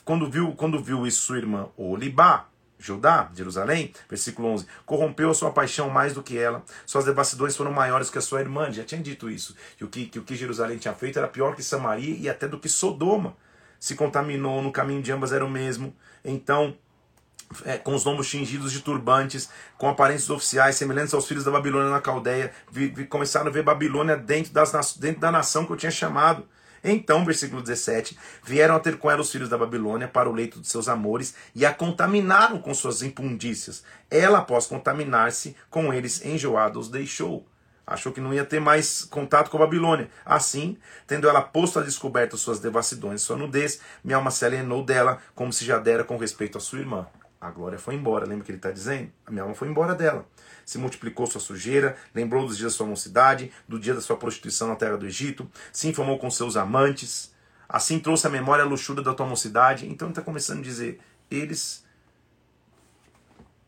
Quando 0.06 0.30
viu, 0.30 0.54
quando 0.54 0.82
viu 0.82 1.06
isso 1.06 1.22
sua 1.22 1.38
irmã, 1.38 1.68
o 1.76 1.96
Libá, 1.96 2.48
Judá, 2.84 3.32
Jerusalém, 3.34 3.94
versículo 4.10 4.50
11, 4.50 4.68
corrompeu 4.86 5.30
a 5.30 5.34
sua 5.34 5.52
paixão 5.52 5.90
mais 5.90 6.14
do 6.14 6.22
que 6.22 6.38
ela, 6.38 6.64
suas 6.86 7.06
devassidões 7.06 7.56
foram 7.56 7.72
maiores 7.72 8.10
que 8.10 8.18
a 8.18 8.22
sua 8.22 8.42
irmã, 8.42 8.70
já 8.72 8.84
tinha 8.84 9.02
dito 9.02 9.30
isso, 9.30 9.56
que 9.78 9.86
o 9.86 9.88
que, 9.88 10.06
que 10.08 10.20
o 10.20 10.24
que 10.24 10.36
Jerusalém 10.36 10.78
tinha 10.78 10.94
feito 10.94 11.18
era 11.18 11.28
pior 11.28 11.56
que 11.56 11.64
Samaria 11.64 12.16
e 12.18 12.28
até 12.28 12.46
do 12.46 12.60
que 12.60 12.68
Sodoma, 12.68 13.38
se 13.80 13.96
contaminou, 13.96 14.62
no 14.62 14.72
caminho 14.72 15.02
de 15.02 15.12
ambas 15.12 15.32
era 15.32 15.46
o 15.46 15.50
mesmo, 15.50 15.96
então, 16.26 16.78
é, 17.66 17.78
com 17.78 17.94
os 17.96 18.04
lombos 18.04 18.30
tingidos 18.30 18.72
de 18.72 18.82
turbantes, 18.82 19.50
com 19.78 19.88
aparências 19.88 20.30
oficiais, 20.30 20.76
semelhantes 20.76 21.14
aos 21.14 21.28
filhos 21.28 21.44
da 21.44 21.52
Babilônia 21.52 21.90
na 21.90 22.02
Caldeia, 22.02 22.52
vi, 22.72 22.88
vi, 22.88 23.06
começaram 23.06 23.48
a 23.48 23.52
ver 23.52 23.64
Babilônia 23.64 24.18
dentro, 24.18 24.54
das, 24.54 24.98
dentro 24.98 25.22
da 25.22 25.32
nação 25.32 25.66
que 25.66 25.72
eu 25.72 25.78
tinha 25.78 25.92
chamado, 25.92 26.46
então, 26.84 27.24
versículo 27.24 27.62
17: 27.62 28.18
vieram 28.44 28.76
a 28.76 28.80
ter 28.80 28.98
com 28.98 29.10
ela 29.10 29.22
os 29.22 29.32
filhos 29.32 29.48
da 29.48 29.58
Babilônia 29.58 30.08
para 30.08 30.30
o 30.30 30.34
leito 30.34 30.60
de 30.60 30.68
seus 30.68 30.90
amores 30.90 31.34
e 31.56 31.66
a 31.66 31.74
contaminaram 31.74 32.60
com 32.60 32.74
suas 32.74 33.02
impundícias. 33.02 33.84
Ela, 34.12 34.40
após 34.40 34.68
contaminar-se 34.68 35.56
com 35.70 35.94
eles, 35.94 36.24
enjoada 36.26 36.78
os 36.78 36.90
deixou. 36.90 37.48
Achou 37.86 38.14
que 38.14 38.22
não 38.22 38.34
ia 38.34 38.46
ter 38.46 38.62
mais 38.62 39.04
contato 39.04 39.50
com 39.50 39.58
a 39.58 39.62
Babilônia. 39.62 40.10
Assim, 40.26 40.78
tendo 41.06 41.28
ela 41.28 41.42
posto 41.42 41.80
a 41.80 41.82
descoberta 41.82 42.38
suas 42.38 42.60
devassidões 42.60 43.22
e 43.22 43.24
sua 43.24 43.36
nudez, 43.36 43.80
minha 44.04 44.18
alma 44.18 44.32
se 44.32 44.46
alienou 44.46 44.84
dela, 44.84 45.20
como 45.36 45.52
se 45.52 45.66
já 45.66 45.78
dera 45.78 46.04
com 46.04 46.18
respeito 46.18 46.58
à 46.58 46.62
sua 46.62 46.80
irmã. 46.80 47.08
A 47.44 47.52
glória 47.52 47.78
foi 47.78 47.96
embora. 47.96 48.26
Lembra 48.26 48.46
que 48.46 48.52
ele 48.52 48.58
está 48.58 48.72
dizendo? 48.72 49.12
A 49.26 49.32
minha 49.32 49.44
alma 49.44 49.56
foi 49.56 49.68
embora 49.68 49.94
dela 49.94 50.26
se 50.66 50.78
multiplicou 50.78 51.28
sua 51.28 51.42
sujeira, 51.42 51.96
lembrou 52.14 52.46
dos 52.46 52.58
dias 52.58 52.74
da 52.74 52.78
sua 52.78 52.88
mocidade, 52.88 53.52
do 53.68 53.80
dia 53.80 53.94
da 53.94 54.02
sua 54.02 54.18
prostituição 54.18 54.68
na 54.68 54.76
terra 54.76 54.98
do 54.98 55.06
Egito, 55.06 55.50
se 55.72 55.88
informou 55.88 56.18
com 56.18 56.30
seus 56.32 56.56
amantes, 56.56 57.34
assim 57.68 58.00
trouxe 58.00 58.28
a 58.28 58.30
memória 58.30 58.64
a 58.64 58.68
luxúria 58.68 59.04
da 59.04 59.14
tua 59.14 59.26
mocidade. 59.26 59.86
Então 59.88 60.08
ele 60.08 60.14
está 60.14 60.22
começando 60.22 60.60
a 60.60 60.64
dizer, 60.64 61.00
eles. 61.30 61.84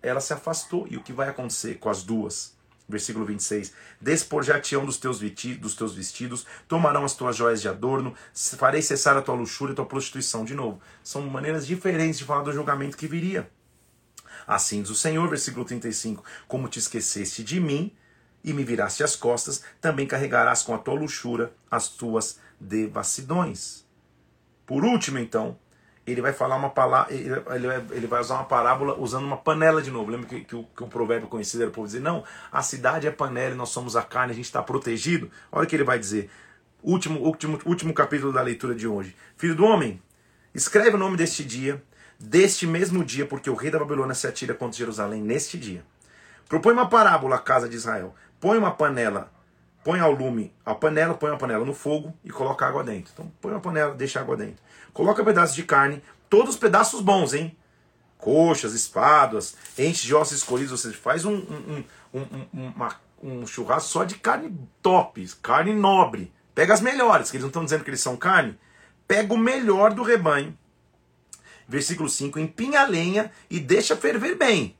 Ela 0.01 0.21
se 0.21 0.33
afastou. 0.33 0.87
E 0.89 0.97
o 0.97 1.03
que 1.03 1.11
vai 1.11 1.29
acontecer 1.29 1.75
com 1.75 1.89
as 1.89 2.03
duas? 2.03 2.55
Versículo 2.87 3.25
26. 3.25 3.73
Despojar-te-ão 3.99 4.85
dos 4.85 4.97
teus, 4.97 5.19
dos 5.59 5.75
teus 5.75 5.95
vestidos, 5.95 6.45
tomarão 6.67 7.03
as 7.03 7.15
tuas 7.15 7.35
joias 7.35 7.59
de 7.59 7.67
adorno, 7.67 8.13
farei 8.33 8.83
cessar 8.83 9.17
a 9.17 9.23
tua 9.23 9.33
luxúria 9.33 9.71
e 9.71 9.73
a 9.73 9.75
tua 9.77 9.87
prostituição. 9.87 10.45
De 10.45 10.53
novo, 10.53 10.79
são 11.03 11.23
maneiras 11.23 11.65
diferentes 11.65 12.19
de 12.19 12.25
falar 12.25 12.43
do 12.43 12.53
julgamento 12.53 12.95
que 12.95 13.07
viria. 13.07 13.49
Assim 14.47 14.81
diz 14.81 14.91
o 14.91 14.95
Senhor, 14.95 15.27
versículo 15.27 15.65
35: 15.65 16.23
Como 16.47 16.67
te 16.67 16.79
esqueceste 16.79 17.43
de 17.43 17.59
mim 17.59 17.91
e 18.43 18.53
me 18.53 18.63
viraste 18.63 19.03
as 19.03 19.15
costas, 19.15 19.63
também 19.81 20.05
carregarás 20.05 20.61
com 20.61 20.73
a 20.73 20.77
tua 20.77 20.93
luxúria 20.93 21.51
as 21.69 21.89
tuas 21.89 22.39
devassidões. 22.59 23.83
Por 24.65 24.83
último, 24.83 25.17
então, 25.17 25.57
ele 26.05 26.21
vai 26.21 26.31
falar 26.31 26.55
uma 26.55 26.69
palavra, 26.69 27.13
ele 27.13 28.07
vai 28.07 28.21
usar 28.21 28.35
uma 28.35 28.45
parábola 28.45 28.95
usando 28.99 29.25
uma 29.25 29.37
panela 29.37 29.81
de 29.81 29.89
novo. 29.89 30.11
Lembra 30.11 30.27
que, 30.27 30.41
que, 30.41 30.55
o, 30.55 30.63
que 30.63 30.83
o 30.83 30.87
provérbio 30.87 31.27
conhecido 31.27 31.63
era 31.63 31.69
o 31.69 31.73
povo 31.73 31.87
dizer: 31.87 32.01
Não, 32.01 32.23
a 32.51 32.61
cidade 32.61 33.07
é 33.07 33.11
panela 33.11 33.55
e 33.55 33.57
nós 33.57 33.69
somos 33.69 33.95
a 33.95 34.03
carne, 34.03 34.31
a 34.31 34.35
gente 34.35 34.45
está 34.45 34.61
protegido. 34.61 35.31
Olha 35.51 35.65
o 35.65 35.67
que 35.67 35.75
ele 35.75 35.83
vai 35.83 35.97
dizer. 35.97 36.29
Último, 36.83 37.19
último, 37.19 37.59
último 37.65 37.93
capítulo 37.95 38.31
da 38.31 38.43
leitura 38.43 38.75
de 38.75 38.87
hoje. 38.87 39.15
Filho 39.35 39.55
do 39.55 39.65
homem, 39.65 39.99
escreve 40.53 40.95
o 40.95 40.99
nome 40.99 41.17
deste 41.17 41.43
dia 41.43 41.81
deste 42.19 42.65
mesmo 42.65 43.03
dia, 43.03 43.25
porque 43.25 43.49
o 43.49 43.55
rei 43.55 43.69
da 43.71 43.79
Babilônia 43.79 44.15
se 44.15 44.27
atira 44.27 44.53
contra 44.53 44.77
Jerusalém 44.77 45.21
neste 45.21 45.57
dia. 45.57 45.83
Propõe 46.47 46.73
uma 46.73 46.87
parábola 46.87 47.35
à 47.35 47.39
casa 47.39 47.67
de 47.67 47.75
Israel. 47.75 48.13
Põe 48.39 48.57
uma 48.57 48.71
panela, 48.71 49.31
põe 49.83 49.99
ao 49.99 50.11
lume 50.11 50.53
a 50.65 50.75
panela, 50.75 51.13
põe 51.13 51.31
uma 51.31 51.37
panela 51.37 51.65
no 51.65 51.73
fogo 51.73 52.13
e 52.23 52.29
coloca 52.29 52.65
água 52.65 52.83
dentro. 52.83 53.11
Então 53.13 53.31
põe 53.41 53.51
uma 53.51 53.59
panela, 53.59 53.93
deixa 53.93 54.19
água 54.19 54.37
dentro. 54.37 54.63
Coloca 54.93 55.23
pedaços 55.23 55.55
de 55.55 55.63
carne, 55.63 56.03
todos 56.29 56.55
pedaços 56.55 57.01
bons, 57.01 57.33
hein? 57.33 57.55
Coxas, 58.17 58.73
espadas, 58.73 59.55
enche 59.77 60.07
de 60.07 60.15
ossos 60.15 60.37
escolhidos, 60.37 60.71
ou 60.71 60.77
seja, 60.77 60.97
faz 60.97 61.25
um, 61.25 61.35
um, 61.35 61.83
um, 62.13 62.47
uma, 62.53 62.95
um 63.21 63.45
churrasco 63.45 63.89
só 63.89 64.03
de 64.03 64.15
carne 64.15 64.57
top, 64.81 65.27
carne 65.41 65.73
nobre. 65.73 66.31
Pega 66.53 66.73
as 66.73 66.81
melhores, 66.81 67.29
que 67.29 67.37
eles 67.37 67.43
não 67.43 67.49
estão 67.49 67.65
dizendo 67.65 67.83
que 67.83 67.89
eles 67.89 68.01
são 68.01 68.15
carne. 68.15 68.57
Pega 69.07 69.33
o 69.33 69.37
melhor 69.37 69.93
do 69.93 70.03
rebanho 70.03 70.57
versículo 71.67 72.09
5, 72.09 72.39
empinha 72.39 72.81
a 72.81 72.87
lenha 72.87 73.31
e 73.49 73.59
deixa 73.59 73.95
ferver 73.95 74.35
bem. 74.35 74.75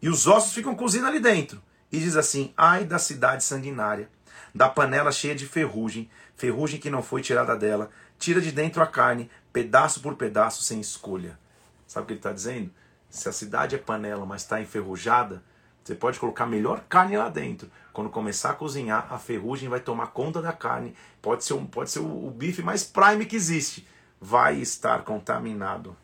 E 0.00 0.08
os 0.08 0.26
ossos 0.26 0.52
ficam 0.52 0.74
cozidos 0.74 1.08
ali 1.08 1.20
dentro. 1.20 1.62
E 1.92 1.98
diz 1.98 2.16
assim: 2.16 2.52
Ai 2.56 2.84
da 2.84 2.98
cidade 2.98 3.44
sanguinária, 3.44 4.08
da 4.54 4.68
panela 4.68 5.12
cheia 5.12 5.34
de 5.34 5.46
ferrugem, 5.46 6.10
ferrugem 6.36 6.80
que 6.80 6.90
não 6.90 7.02
foi 7.02 7.20
tirada 7.20 7.56
dela, 7.56 7.90
tira 8.18 8.40
de 8.40 8.52
dentro 8.52 8.82
a 8.82 8.86
carne, 8.86 9.30
pedaço 9.52 10.00
por 10.00 10.14
pedaço, 10.14 10.62
sem 10.62 10.80
escolha. 10.80 11.38
Sabe 11.86 12.04
o 12.04 12.06
que 12.06 12.12
ele 12.12 12.20
está 12.20 12.32
dizendo? 12.32 12.70
Se 13.08 13.28
a 13.28 13.32
cidade 13.32 13.74
é 13.74 13.78
panela, 13.78 14.24
mas 14.24 14.42
está 14.42 14.60
enferrujada, 14.60 15.42
você 15.82 15.94
pode 15.94 16.20
colocar 16.20 16.46
melhor 16.46 16.84
carne 16.88 17.16
lá 17.16 17.28
dentro. 17.28 17.68
Quando 17.92 18.10
começar 18.10 18.50
a 18.50 18.54
cozinhar, 18.54 19.12
a 19.12 19.18
ferrugem 19.18 19.68
vai 19.68 19.80
tomar 19.80 20.08
conta 20.08 20.40
da 20.40 20.52
carne. 20.52 20.94
Pode 21.20 21.44
ser, 21.44 21.54
um, 21.54 21.66
pode 21.66 21.90
ser 21.90 21.98
o, 21.98 22.26
o 22.26 22.30
bife 22.30 22.62
mais 22.62 22.84
prime 22.84 23.26
que 23.26 23.34
existe. 23.34 23.86
Vai 24.20 24.56
estar 24.56 25.02
contaminado. 25.02 25.96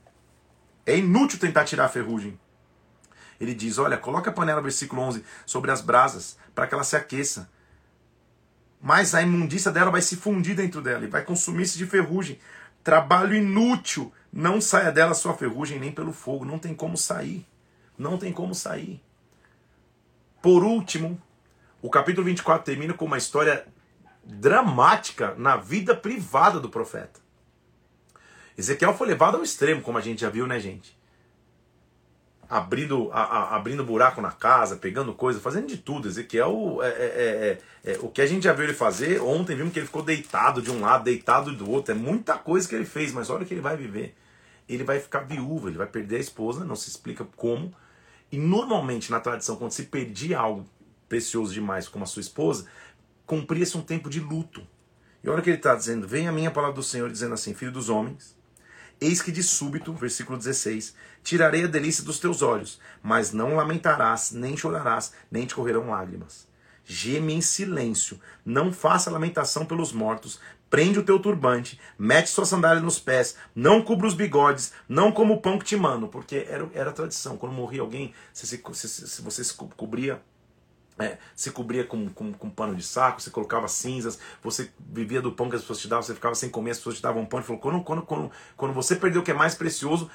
É 0.86 0.96
inútil 0.96 1.40
tentar 1.40 1.64
tirar 1.64 1.86
a 1.86 1.88
ferrugem. 1.88 2.38
Ele 3.40 3.54
diz: 3.54 3.76
Olha, 3.78 3.98
coloca 3.98 4.30
a 4.30 4.32
panela, 4.32 4.62
versículo 4.62 5.02
11, 5.02 5.24
sobre 5.44 5.70
as 5.70 5.80
brasas, 5.80 6.38
para 6.54 6.66
que 6.66 6.74
ela 6.74 6.84
se 6.84 6.96
aqueça. 6.96 7.50
Mas 8.80 9.14
a 9.14 9.22
imundícia 9.22 9.72
dela 9.72 9.90
vai 9.90 10.00
se 10.00 10.16
fundir 10.16 10.54
dentro 10.54 10.80
dela 10.80 11.04
e 11.04 11.08
vai 11.08 11.24
consumir-se 11.24 11.76
de 11.76 11.86
ferrugem. 11.86 12.38
Trabalho 12.84 13.34
inútil. 13.34 14.12
Não 14.32 14.60
saia 14.60 14.92
dela 14.92 15.14
sua 15.14 15.34
ferrugem 15.34 15.80
nem 15.80 15.90
pelo 15.90 16.12
fogo. 16.12 16.44
Não 16.44 16.58
tem 16.58 16.74
como 16.74 16.96
sair. 16.96 17.44
Não 17.98 18.16
tem 18.16 18.32
como 18.32 18.54
sair. 18.54 19.02
Por 20.40 20.62
último, 20.62 21.20
o 21.82 21.90
capítulo 21.90 22.24
24 22.26 22.64
termina 22.64 22.94
com 22.94 23.06
uma 23.06 23.18
história 23.18 23.66
dramática 24.22 25.34
na 25.36 25.56
vida 25.56 25.96
privada 25.96 26.60
do 26.60 26.68
profeta. 26.68 27.25
Ezequiel 28.56 28.94
foi 28.94 29.06
levado 29.06 29.36
ao 29.36 29.42
extremo, 29.42 29.82
como 29.82 29.98
a 29.98 30.00
gente 30.00 30.20
já 30.20 30.30
viu, 30.30 30.46
né, 30.46 30.58
gente? 30.58 30.96
Abrindo, 32.48 33.10
a, 33.12 33.22
a, 33.22 33.56
abrindo 33.56 33.84
buraco 33.84 34.20
na 34.20 34.30
casa, 34.30 34.76
pegando 34.76 35.12
coisa, 35.12 35.40
fazendo 35.40 35.66
de 35.66 35.76
tudo. 35.76 36.08
Ezequiel, 36.08 36.78
é, 36.80 36.88
é, 36.88 36.90
é, 36.90 37.60
é, 37.90 37.92
é 37.94 37.98
o 38.00 38.08
que 38.08 38.22
a 38.22 38.26
gente 38.26 38.44
já 38.44 38.52
viu 38.52 38.64
ele 38.64 38.72
fazer, 38.72 39.20
ontem 39.20 39.56
vimos 39.56 39.72
que 39.72 39.80
ele 39.80 39.86
ficou 39.86 40.02
deitado 40.02 40.62
de 40.62 40.70
um 40.70 40.80
lado, 40.80 41.04
deitado 41.04 41.52
do 41.54 41.68
outro. 41.70 41.92
É 41.92 41.94
muita 41.94 42.38
coisa 42.38 42.68
que 42.68 42.74
ele 42.74 42.86
fez, 42.86 43.12
mas 43.12 43.30
olha 43.30 43.42
o 43.42 43.46
que 43.46 43.52
ele 43.52 43.60
vai 43.60 43.76
viver. 43.76 44.14
Ele 44.68 44.84
vai 44.84 45.00
ficar 45.00 45.20
viúvo, 45.20 45.68
ele 45.68 45.76
vai 45.76 45.86
perder 45.86 46.16
a 46.16 46.20
esposa, 46.20 46.64
não 46.64 46.76
se 46.76 46.88
explica 46.88 47.24
como. 47.36 47.74
E 48.30 48.38
normalmente, 48.38 49.10
na 49.10 49.20
tradição, 49.20 49.56
quando 49.56 49.72
se 49.72 49.84
perdia 49.84 50.38
algo 50.38 50.66
precioso 51.08 51.52
demais 51.52 51.88
como 51.88 52.04
a 52.04 52.06
sua 52.06 52.20
esposa, 52.20 52.66
cumpria-se 53.24 53.76
um 53.76 53.82
tempo 53.82 54.08
de 54.08 54.20
luto. 54.20 54.66
E 55.22 55.28
olha 55.28 55.40
o 55.40 55.42
que 55.42 55.50
ele 55.50 55.56
está 55.56 55.74
dizendo: 55.74 56.06
Vem 56.06 56.28
a 56.28 56.32
minha 56.32 56.50
palavra 56.50 56.76
do 56.76 56.82
Senhor 56.82 57.10
dizendo 57.10 57.34
assim: 57.34 57.54
Filho 57.54 57.72
dos 57.72 57.88
homens, 57.88 58.35
Eis 58.98 59.20
que 59.20 59.30
de 59.30 59.42
súbito, 59.42 59.92
versículo 59.92 60.38
16, 60.38 60.94
tirarei 61.22 61.64
a 61.64 61.68
delícia 61.68 62.02
dos 62.02 62.18
teus 62.18 62.40
olhos, 62.40 62.80
mas 63.02 63.30
não 63.30 63.54
lamentarás, 63.54 64.32
nem 64.32 64.56
chorarás, 64.56 65.12
nem 65.30 65.44
te 65.44 65.54
correrão 65.54 65.90
lágrimas. 65.90 66.48
Geme 66.82 67.34
em 67.34 67.42
silêncio, 67.42 68.18
não 68.44 68.72
faça 68.72 69.10
lamentação 69.10 69.66
pelos 69.66 69.92
mortos, 69.92 70.40
prende 70.70 70.98
o 70.98 71.04
teu 71.04 71.18
turbante, 71.18 71.78
mete 71.98 72.30
sua 72.30 72.46
sandália 72.46 72.82
nos 72.82 72.98
pés, 72.98 73.36
não 73.54 73.82
cubra 73.82 74.06
os 74.06 74.14
bigodes, 74.14 74.72
não 74.88 75.12
como 75.12 75.34
o 75.34 75.40
pão 75.42 75.58
que 75.58 75.64
te 75.64 75.76
mando, 75.76 76.08
porque 76.08 76.46
era, 76.48 76.66
era 76.72 76.92
tradição. 76.92 77.36
Quando 77.36 77.52
morria 77.52 77.82
alguém, 77.82 78.14
se, 78.32 78.46
se 78.46 79.20
você 79.20 79.44
se 79.44 79.52
cobria 79.54 80.22
é, 80.98 81.18
se 81.34 81.50
cobria 81.50 81.84
com, 81.84 82.08
com, 82.08 82.32
com 82.32 82.48
pano 82.48 82.74
de 82.74 82.82
saco, 82.82 83.20
você 83.20 83.30
colocava 83.30 83.68
cinzas, 83.68 84.18
você 84.42 84.70
vivia 84.78 85.20
do 85.20 85.32
pão 85.32 85.50
que 85.50 85.56
as 85.56 85.62
pessoas 85.62 85.80
te 85.80 85.88
davam, 85.88 86.02
você 86.02 86.14
ficava 86.14 86.34
sem 86.34 86.48
comer, 86.48 86.70
as 86.70 86.78
pessoas 86.78 86.96
te 86.96 87.02
davam 87.02 87.26
pão. 87.26 87.38
Ele 87.38 87.46
falou: 87.46 87.60
quando, 87.60 87.82
quando, 87.82 88.02
quando, 88.02 88.30
quando 88.56 88.74
você 88.74 88.96
perdeu 88.96 89.20
o 89.20 89.24
que 89.24 89.30
é 89.30 89.34
mais 89.34 89.54
precioso, 89.54 90.10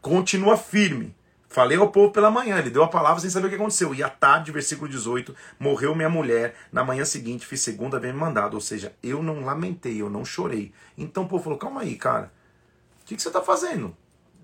continua 0.00 0.56
firme. 0.56 1.14
Falei 1.54 1.78
ao 1.78 1.88
povo 1.88 2.10
pela 2.10 2.32
manhã, 2.32 2.58
ele 2.58 2.70
deu 2.70 2.82
a 2.82 2.88
palavra 2.88 3.20
sem 3.20 3.30
saber 3.30 3.46
o 3.46 3.48
que 3.48 3.54
aconteceu. 3.54 3.94
E 3.94 4.02
à 4.02 4.08
tarde, 4.08 4.50
versículo 4.50 4.90
18, 4.90 5.32
morreu 5.56 5.94
minha 5.94 6.08
mulher. 6.08 6.56
Na 6.72 6.82
manhã 6.82 7.04
seguinte, 7.04 7.46
fiz 7.46 7.60
segunda, 7.60 8.00
bem 8.00 8.12
mandado. 8.12 8.54
Ou 8.54 8.60
seja, 8.60 8.92
eu 9.02 9.22
não 9.22 9.44
lamentei, 9.44 10.02
eu 10.02 10.10
não 10.10 10.24
chorei. 10.24 10.72
Então 10.98 11.24
o 11.24 11.28
povo 11.28 11.44
falou: 11.44 11.58
calma 11.58 11.82
aí, 11.82 11.96
cara. 11.96 12.32
O 13.02 13.04
que, 13.04 13.14
que 13.14 13.22
você 13.22 13.28
está 13.28 13.40
fazendo? 13.40 13.96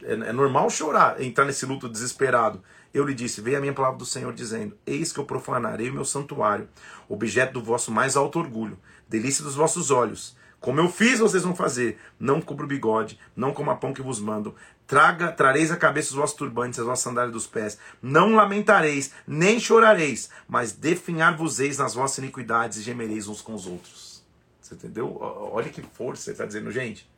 É, 0.03 0.13
é, 0.13 0.33
normal 0.33 0.71
chorar, 0.71 1.21
entrar 1.21 1.45
nesse 1.45 1.67
luto 1.67 1.89
desesperado. 1.89 2.63
Eu 2.93 3.05
lhe 3.05 3.15
disse: 3.15 3.41
Veio 3.41 3.59
a 3.59 3.61
minha 3.61 3.73
palavra 3.73 3.99
do 3.99 4.07
Senhor 4.07 4.33
dizendo: 4.33 4.77
Eis 4.87 5.13
que 5.13 5.21
eu 5.21 5.25
profanarei 5.25 5.91
o 5.91 5.95
meu 5.95 6.05
santuário, 6.05 6.69
objeto 7.09 7.55
do 7.55 7.63
vosso 7.63 7.91
mais 7.91 8.17
alto 8.17 8.39
orgulho, 8.39 8.79
delícia 9.09 9.45
dos 9.45 9.55
vossos 9.55 9.91
olhos. 9.91 10.37
Como 10.61 10.79
eu 10.79 10.91
fiz, 10.91 11.21
vocês 11.21 11.43
vão 11.43 11.57
fazer. 11.57 11.99
Não 12.19 12.41
cubra 12.41 12.67
o 12.67 12.69
bigode, 12.69 13.19
não 13.35 13.55
coma 13.55 13.77
pão 13.77 13.95
que 13.95 14.03
vos 14.03 14.21
mando. 14.21 14.55
Traga, 14.87 15.33
trareis 15.33 15.71
a 15.71 15.77
cabeça 15.77 16.11
os 16.11 16.17
vossos 16.17 16.37
turbantes, 16.37 16.79
as 16.79 16.85
vossas 16.85 17.03
sandálias 17.03 17.33
dos 17.33 17.47
pés. 17.47 17.79
Não 18.03 18.35
lamentareis, 18.35 19.13
nem 19.27 19.59
chorareis, 19.59 20.29
mas 20.47 20.73
definhar-vos-eis 20.73 21.79
nas 21.79 21.95
vossas 21.95 22.19
iniquidades 22.19 22.77
e 22.79 22.83
gemereis 22.83 23.27
uns 23.27 23.41
com 23.41 23.55
os 23.55 23.67
outros. 23.67 24.23
Você 24.61 24.75
entendeu? 24.75 25.17
Olha 25.19 25.71
que 25.71 25.81
força 25.81 26.25
você 26.25 26.33
está 26.33 26.45
dizendo, 26.45 26.71
gente. 26.71 27.09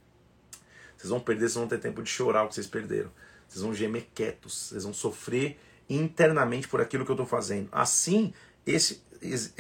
Vocês 0.97 1.11
vão 1.11 1.19
perder, 1.19 1.49
vocês 1.49 1.55
vão 1.55 1.67
ter 1.67 1.79
tempo 1.79 2.01
de 2.01 2.09
chorar 2.09 2.45
o 2.45 2.49
que 2.49 2.55
vocês 2.55 2.69
perderam. 2.69 3.11
Vocês 3.53 3.63
vão 3.63 3.75
gemer 3.75 4.09
quietos, 4.15 4.69
vocês 4.69 4.85
vão 4.85 4.95
sofrer 4.95 5.61
internamente 5.89 6.67
por 6.67 6.81
aquilo 6.81 7.05
que 7.05 7.11
eu 7.11 7.15
estou 7.15 7.27
fazendo. 7.27 7.69
Assim, 7.71 8.33
esse, 8.67 9.03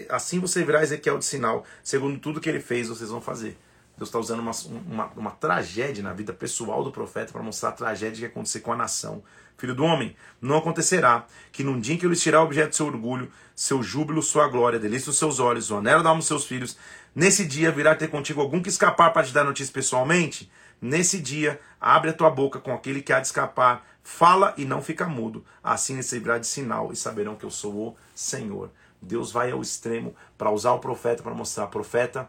assim 0.09 0.41
você 0.41 0.65
virá 0.65 0.83
Ezequiel 0.83 1.19
de 1.19 1.27
sinal. 1.27 1.67
Segundo 1.85 2.19
tudo 2.19 2.41
que 2.41 2.49
ele 2.49 2.61
fez, 2.61 2.89
vocês 2.89 3.11
vão 3.11 3.21
fazer. 3.21 3.55
Deus 3.99 4.09
está 4.09 4.19
usando 4.19 4.41
uma, 4.41 4.53
uma, 4.87 5.07
uma, 5.15 5.31
tragédia 5.33 6.03
na 6.03 6.15
vida 6.15 6.33
pessoal 6.33 6.83
do 6.83 6.91
profeta 6.91 7.31
para 7.33 7.43
mostrar 7.43 7.69
a 7.69 7.73
tragédia 7.73 8.21
que 8.21 8.33
acontecer 8.33 8.61
com 8.61 8.73
a 8.73 8.77
nação. 8.77 9.23
Filho 9.59 9.75
do 9.75 9.85
homem, 9.85 10.17
não 10.41 10.57
acontecerá 10.57 11.27
que 11.53 11.63
num 11.63 11.79
dia 11.79 11.95
em 11.95 11.99
que 11.99 12.07
eu 12.07 12.11
lhes 12.11 12.23
tirar 12.23 12.41
o 12.41 12.45
objeto 12.47 12.71
do 12.71 12.77
seu 12.77 12.87
orgulho, 12.87 13.31
seu 13.55 13.83
júbilo, 13.83 14.23
sua 14.23 14.49
glória, 14.49 14.79
delícia 14.79 15.11
dos 15.11 15.19
seus 15.19 15.39
olhos, 15.39 15.71
o 15.71 15.77
anelo 15.77 16.03
da 16.03 16.09
alma 16.09 16.21
dos 16.21 16.27
seus 16.27 16.47
filhos, 16.47 16.79
nesse 17.15 17.45
dia 17.45 17.71
virá 17.71 17.95
ter 17.95 18.09
contigo 18.09 18.41
algum 18.41 18.63
que 18.63 18.71
escapar 18.71 19.13
para 19.13 19.25
te 19.25 19.33
dar 19.35 19.45
notícia 19.45 19.73
pessoalmente? 19.73 20.51
Nesse 20.83 21.21
dia, 21.21 21.61
abre 21.81 22.11
a 22.11 22.13
tua 22.13 22.29
boca 22.29 22.59
com 22.59 22.75
aquele 22.75 23.01
que 23.01 23.13
há 23.13 23.21
de 23.21 23.29
escapar, 23.29 23.87
fala 24.03 24.53
e 24.57 24.65
não 24.65 24.83
fica 24.83 25.07
mudo. 25.07 25.45
Assim 25.63 25.95
receberá 25.95 26.39
de 26.39 26.47
sinal 26.49 26.93
e 26.93 26.97
saberão 26.97 27.37
que 27.37 27.45
eu 27.45 27.53
sou 27.53 27.73
o 27.73 27.97
Senhor. 28.17 28.69
Deus 29.01 29.31
vai 29.31 29.53
ao 29.53 29.63
extremo 29.63 30.13
para 30.37 30.51
usar 30.51 30.73
o 30.73 30.81
profeta 30.81 31.23
para 31.23 31.35
mostrar, 31.35 31.69
profeta, 31.69 32.29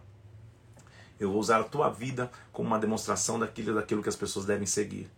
eu 1.19 1.31
vou 1.31 1.39
usar 1.39 1.61
a 1.61 1.63
tua 1.63 1.89
vida 1.89 2.29
como 2.51 2.67
uma 2.67 2.77
demonstração 2.77 3.39
daquilo, 3.39 3.73
daquilo 3.73 4.03
que 4.03 4.09
as 4.09 4.15
pessoas 4.15 4.45
devem 4.45 4.67
seguir. 4.67 5.09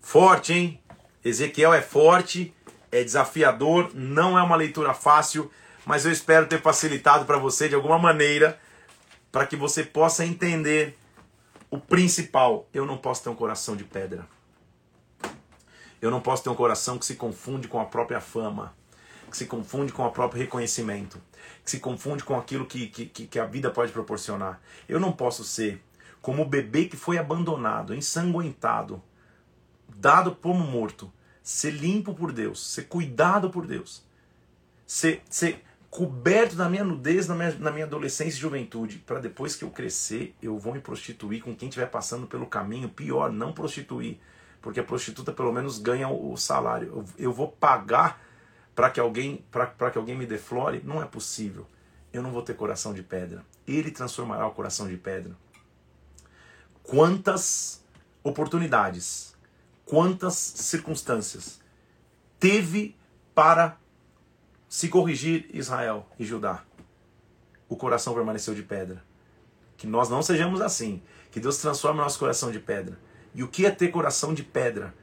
Forte, 0.00 0.54
hein? 0.54 0.80
Ezequiel 1.22 1.74
é 1.74 1.82
forte, 1.82 2.54
é 2.90 3.04
desafiador, 3.04 3.90
não 3.94 4.38
é 4.38 4.42
uma 4.42 4.56
leitura 4.56 4.94
fácil, 4.94 5.50
mas 5.84 6.06
eu 6.06 6.12
espero 6.12 6.46
ter 6.46 6.62
facilitado 6.62 7.26
para 7.26 7.36
você 7.36 7.68
de 7.68 7.74
alguma 7.74 7.98
maneira 7.98 8.58
para 9.30 9.46
que 9.46 9.56
você 9.56 9.82
possa 9.82 10.24
entender 10.24 10.98
o 11.72 11.78
principal, 11.78 12.68
eu 12.74 12.84
não 12.84 12.98
posso 12.98 13.22
ter 13.22 13.30
um 13.30 13.34
coração 13.34 13.74
de 13.74 13.82
pedra. 13.82 14.28
Eu 16.02 16.10
não 16.10 16.20
posso 16.20 16.44
ter 16.44 16.50
um 16.50 16.54
coração 16.54 16.98
que 16.98 17.06
se 17.06 17.14
confunde 17.14 17.66
com 17.66 17.80
a 17.80 17.86
própria 17.86 18.20
fama, 18.20 18.74
que 19.30 19.34
se 19.38 19.46
confunde 19.46 19.90
com 19.90 20.04
o 20.04 20.10
próprio 20.10 20.42
reconhecimento, 20.42 21.18
que 21.64 21.70
se 21.70 21.80
confunde 21.80 22.24
com 22.24 22.36
aquilo 22.36 22.66
que, 22.66 22.88
que, 22.88 23.26
que 23.26 23.38
a 23.38 23.46
vida 23.46 23.70
pode 23.70 23.90
proporcionar. 23.90 24.60
Eu 24.86 25.00
não 25.00 25.12
posso 25.12 25.44
ser 25.44 25.82
como 26.20 26.42
o 26.42 26.46
bebê 26.46 26.84
que 26.84 26.96
foi 26.96 27.16
abandonado, 27.16 27.94
ensanguentado, 27.94 29.02
dado 29.88 30.34
como 30.34 30.62
morto, 30.62 31.10
ser 31.42 31.70
limpo 31.70 32.12
por 32.12 32.32
Deus, 32.32 32.62
ser 32.66 32.82
cuidado 32.82 33.48
por 33.48 33.66
Deus, 33.66 34.04
ser, 34.86 35.22
ser 35.30 35.64
coberto 35.92 36.56
da 36.56 36.70
minha 36.70 36.82
nudez 36.82 37.28
na 37.28 37.34
minha, 37.34 37.54
na 37.58 37.70
minha 37.70 37.84
adolescência 37.84 38.38
e 38.38 38.40
juventude, 38.40 38.96
para 39.00 39.20
depois 39.20 39.54
que 39.54 39.62
eu 39.62 39.70
crescer, 39.70 40.34
eu 40.40 40.58
vou 40.58 40.72
me 40.72 40.80
prostituir 40.80 41.42
com 41.42 41.54
quem 41.54 41.68
estiver 41.68 41.84
passando 41.84 42.26
pelo 42.26 42.46
caminho. 42.46 42.88
Pior, 42.88 43.30
não 43.30 43.52
prostituir, 43.52 44.18
porque 44.62 44.80
a 44.80 44.82
prostituta 44.82 45.32
pelo 45.32 45.52
menos 45.52 45.78
ganha 45.78 46.08
o 46.08 46.34
salário. 46.34 46.88
Eu, 46.88 47.26
eu 47.26 47.32
vou 47.32 47.46
pagar 47.46 48.22
para 48.74 48.88
que 48.88 48.98
alguém 48.98 49.44
para 49.50 49.90
que 49.90 49.98
alguém 49.98 50.16
me 50.16 50.24
deflore. 50.24 50.80
Não 50.82 51.02
é 51.02 51.04
possível. 51.04 51.66
Eu 52.10 52.22
não 52.22 52.32
vou 52.32 52.40
ter 52.40 52.54
coração 52.54 52.94
de 52.94 53.02
pedra. 53.02 53.44
Ele 53.68 53.90
transformará 53.90 54.46
o 54.46 54.52
coração 54.52 54.88
de 54.88 54.96
pedra. 54.96 55.36
Quantas 56.82 57.84
oportunidades, 58.24 59.36
quantas 59.84 60.36
circunstâncias 60.36 61.60
teve 62.40 62.96
para 63.34 63.76
se 64.72 64.88
corrigir 64.88 65.50
Israel 65.52 66.06
e 66.18 66.24
Judá, 66.24 66.64
o 67.68 67.76
coração 67.76 68.14
permaneceu 68.14 68.54
de 68.54 68.62
pedra. 68.62 69.04
Que 69.76 69.86
nós 69.86 70.08
não 70.08 70.22
sejamos 70.22 70.62
assim. 70.62 71.02
Que 71.30 71.38
Deus 71.38 71.58
transforme 71.58 72.00
nosso 72.00 72.18
coração 72.18 72.50
de 72.50 72.58
pedra. 72.58 72.98
E 73.34 73.42
o 73.42 73.48
que 73.48 73.66
é 73.66 73.70
ter 73.70 73.88
coração 73.88 74.32
de 74.32 74.42
pedra? 74.42 74.94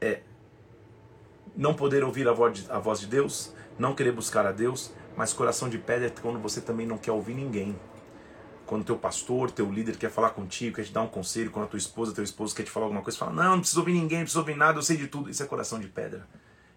É 0.00 0.20
não 1.56 1.74
poder 1.74 2.04
ouvir 2.04 2.28
a 2.28 2.32
voz, 2.32 2.56
de, 2.56 2.70
a 2.70 2.78
voz 2.78 3.00
de 3.00 3.08
Deus, 3.08 3.52
não 3.76 3.96
querer 3.96 4.12
buscar 4.12 4.46
a 4.46 4.52
Deus, 4.52 4.92
mas 5.16 5.32
coração 5.32 5.68
de 5.68 5.76
pedra 5.76 6.06
é 6.06 6.10
quando 6.10 6.38
você 6.38 6.60
também 6.60 6.86
não 6.86 6.98
quer 6.98 7.10
ouvir 7.10 7.34
ninguém. 7.34 7.76
Quando 8.64 8.84
teu 8.84 8.96
pastor, 8.96 9.50
teu 9.50 9.68
líder 9.68 9.96
quer 9.96 10.08
falar 10.12 10.30
contigo, 10.30 10.76
quer 10.76 10.84
te 10.84 10.92
dar 10.92 11.02
um 11.02 11.08
conselho, 11.08 11.50
quando 11.50 11.64
a 11.64 11.68
tua 11.68 11.78
esposa, 11.78 12.14
teu 12.14 12.22
esposo 12.22 12.54
quer 12.54 12.62
te 12.62 12.70
falar 12.70 12.86
alguma 12.86 13.02
coisa, 13.02 13.18
fala: 13.18 13.32
Não, 13.32 13.54
não 13.54 13.58
preciso 13.58 13.80
ouvir 13.80 13.94
ninguém, 13.94 14.18
não 14.18 14.24
preciso 14.24 14.38
ouvir 14.38 14.56
nada, 14.56 14.78
eu 14.78 14.82
sei 14.82 14.96
de 14.96 15.08
tudo. 15.08 15.28
Isso 15.28 15.42
é 15.42 15.46
coração 15.46 15.80
de 15.80 15.88
pedra. 15.88 16.28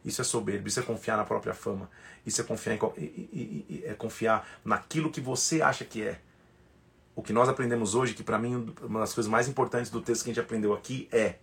Isso 0.04 0.22
é 0.22 0.24
soberbo, 0.24 0.68
isso 0.68 0.80
é 0.80 0.84
confiar 0.84 1.18
na 1.18 1.24
própria 1.24 1.54
fama. 1.54 1.89
Isso 2.26 2.41
é 2.41 2.43
confiar, 2.43 2.76
em, 2.97 3.84
é 3.84 3.93
confiar 3.93 4.47
naquilo 4.66 5.12
que 5.12 5.22
você 5.22 5.62
acha 5.62 5.86
que 5.86 6.04
é. 6.04 6.20
O 7.16 7.22
que 7.22 7.34
nós 7.34 7.49
aprendemos 7.49 7.93
hoje, 7.93 8.14
que 8.14 8.24
para 8.24 8.39
mim 8.39 8.74
uma 8.82 8.99
das 8.99 9.14
coisas 9.14 9.30
mais 9.30 9.47
importantes 9.47 9.91
do 9.91 10.02
texto 10.02 10.24
que 10.24 10.32
a 10.32 10.34
gente 10.34 10.43
aprendeu 10.43 10.74
aqui 10.74 11.08
é: 11.12 11.36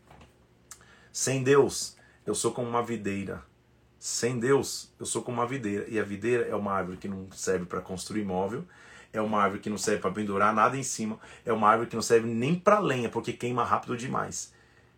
sem 1.12 1.42
Deus, 1.42 1.96
eu 2.26 2.34
sou 2.34 2.52
como 2.52 2.68
uma 2.68 2.82
videira. 2.82 3.42
Sem 3.98 4.38
Deus, 4.38 4.92
eu 4.98 5.06
sou 5.06 5.22
como 5.22 5.38
uma 5.38 5.46
videira. 5.46 5.84
E 5.88 5.98
a 5.98 6.04
videira 6.04 6.46
é 6.46 6.54
uma 6.54 6.72
árvore 6.72 6.96
que 6.96 7.08
não 7.08 7.30
serve 7.32 7.66
para 7.66 7.80
construir 7.80 8.24
móvel, 8.24 8.64
é 9.12 9.20
uma 9.20 9.40
árvore 9.42 9.60
que 9.60 9.70
não 9.70 9.78
serve 9.78 10.00
para 10.00 10.10
pendurar 10.10 10.54
nada 10.54 10.76
em 10.76 10.82
cima, 10.82 11.18
é 11.44 11.52
uma 11.52 11.68
árvore 11.68 11.90
que 11.90 11.96
não 11.96 12.02
serve 12.02 12.28
nem 12.28 12.54
para 12.54 12.78
lenha, 12.78 13.08
porque 13.08 13.32
queima 13.32 13.64
rápido 13.64 13.96
demais. 13.96 14.52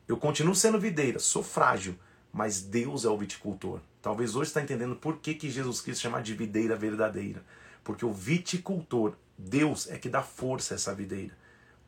Eu 0.06 0.16
continuo 0.16 0.54
sendo 0.54 0.78
videira, 0.78 1.18
sou 1.18 1.42
frágil, 1.42 1.96
mas 2.32 2.60
Deus 2.60 3.04
é 3.04 3.08
o 3.08 3.18
viticultor. 3.18 3.80
Talvez 4.00 4.34
hoje 4.34 4.50
está 4.50 4.62
entendendo 4.62 4.96
por 4.96 5.18
que, 5.18 5.34
que 5.34 5.50
Jesus 5.50 5.80
quis 5.80 6.00
chamar 6.00 6.22
de 6.22 6.34
videira 6.34 6.76
verdadeira. 6.76 7.44
Porque 7.82 8.04
o 8.04 8.12
viticultor, 8.12 9.14
Deus, 9.36 9.90
é 9.90 9.98
que 9.98 10.08
dá 10.08 10.22
força 10.22 10.74
a 10.74 10.76
essa 10.76 10.94
videira. 10.94 11.36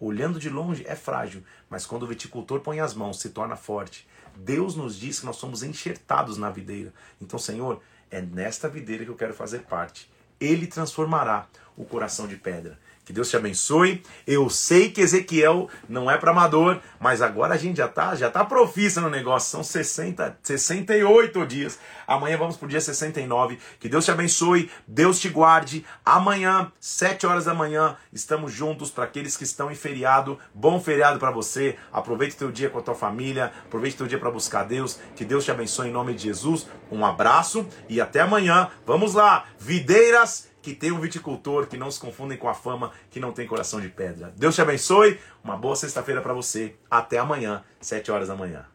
Olhando 0.01 0.41
de 0.41 0.51
longe 0.51 0.85
é 0.87 0.97
frágil, 0.97 1.45
mas 1.71 1.87
quando 1.87 2.03
o 2.03 2.07
viticultor 2.09 2.61
põe 2.61 2.81
as 2.81 2.93
mãos, 2.93 3.21
se 3.21 3.31
torna 3.31 3.55
forte. 3.55 4.07
Deus 4.37 4.75
nos 4.75 4.99
diz 4.99 5.21
que 5.21 5.27
nós 5.27 5.37
somos 5.37 5.63
enxertados 5.63 6.37
na 6.37 6.51
videira. 6.51 6.93
Então, 7.21 7.39
Senhor, 7.39 7.81
é 8.11 8.21
nesta 8.21 8.69
videira 8.69 9.05
que 9.05 9.11
eu 9.11 9.17
quero 9.17 9.33
fazer 9.33 9.61
parte. 9.61 10.11
Ele 10.41 10.67
transformará 10.67 11.47
o 11.77 11.85
coração 11.85 12.27
de 12.27 12.37
pedra. 12.37 12.79
Que 13.13 13.17
Deus 13.17 13.29
te 13.29 13.37
abençoe. 13.37 14.03
Eu 14.27 14.49
sei 14.49 14.91
que 14.91 15.03
Ezequiel 15.03 15.69
não 15.87 16.11
é 16.11 16.17
para 16.17 16.31
amador, 16.31 16.81
mas 16.99 17.21
agora 17.21 17.53
a 17.53 17.59
gente 17.59 17.77
já 17.77 17.87
tá, 17.87 18.15
já 18.15 18.31
tá 18.31 18.43
profissa 18.43 19.03
no 19.03 19.11
negócio. 19.11 19.51
São 19.51 19.63
60, 19.63 20.39
68 20.43 21.47
dias. 21.47 21.79
Amanhã 22.07 22.39
vamos 22.39 22.57
pro 22.57 22.67
dia 22.67 22.81
69. 22.81 23.59
Que 23.79 23.87
Deus 23.87 24.07
te 24.07 24.11
abençoe, 24.11 24.71
Deus 24.87 25.21
te 25.21 25.29
guarde. 25.29 25.85
Amanhã, 26.03 26.73
7 26.81 27.27
horas 27.27 27.45
da 27.45 27.53
manhã, 27.53 27.99
estamos 28.11 28.51
juntos 28.51 28.91
para 28.91 29.05
aqueles 29.05 29.37
que 29.37 29.45
estão 29.45 29.71
em 29.71 29.75
feriado. 29.75 30.39
Bom 30.55 30.81
feriado 30.81 31.19
para 31.19 31.31
você. 31.31 31.77
Aproveite 31.93 32.35
teu 32.35 32.51
dia 32.51 32.71
com 32.71 32.79
a 32.79 32.83
tua 32.83 32.95
família, 32.95 33.53
aproveite 33.67 33.99
teu 33.99 34.07
dia 34.07 34.19
para 34.19 34.31
buscar 34.31 34.65
Deus. 34.65 34.99
Que 35.15 35.27
Deus 35.27 35.45
te 35.45 35.51
abençoe 35.51 35.89
em 35.89 35.93
nome 35.93 36.15
de 36.15 36.23
Jesus. 36.23 36.67
Um 36.91 37.05
abraço 37.05 37.67
e 37.91 38.01
até 38.01 38.21
amanhã. 38.21 38.71
Vamos 38.87 39.13
lá, 39.13 39.45
videiras 39.59 40.52
que 40.63 40.73
tem 40.73 40.93
um 40.93 41.01
viticultor, 41.01 41.67
que 41.67 41.77
não 41.77 41.91
se 41.91 42.01
confundem 42.01 42.39
com 42.39 42.49
a 42.49 42.55
fama, 42.55 42.93
que 43.11 43.21
não 43.21 43.33
tem 43.33 43.47
coração 43.47 43.81
de 43.81 43.89
pedra. 43.89 44.33
Deus 44.37 44.55
te 44.55 44.63
abençoe, 44.63 45.19
uma 45.43 45.57
boa 45.57 45.77
sexta-feira 45.77 46.23
para 46.23 46.33
você. 46.33 46.77
Até 46.89 47.19
amanhã, 47.19 47.63
7 47.81 48.11
horas 48.11 48.29
da 48.29 48.37
manhã. 48.37 48.72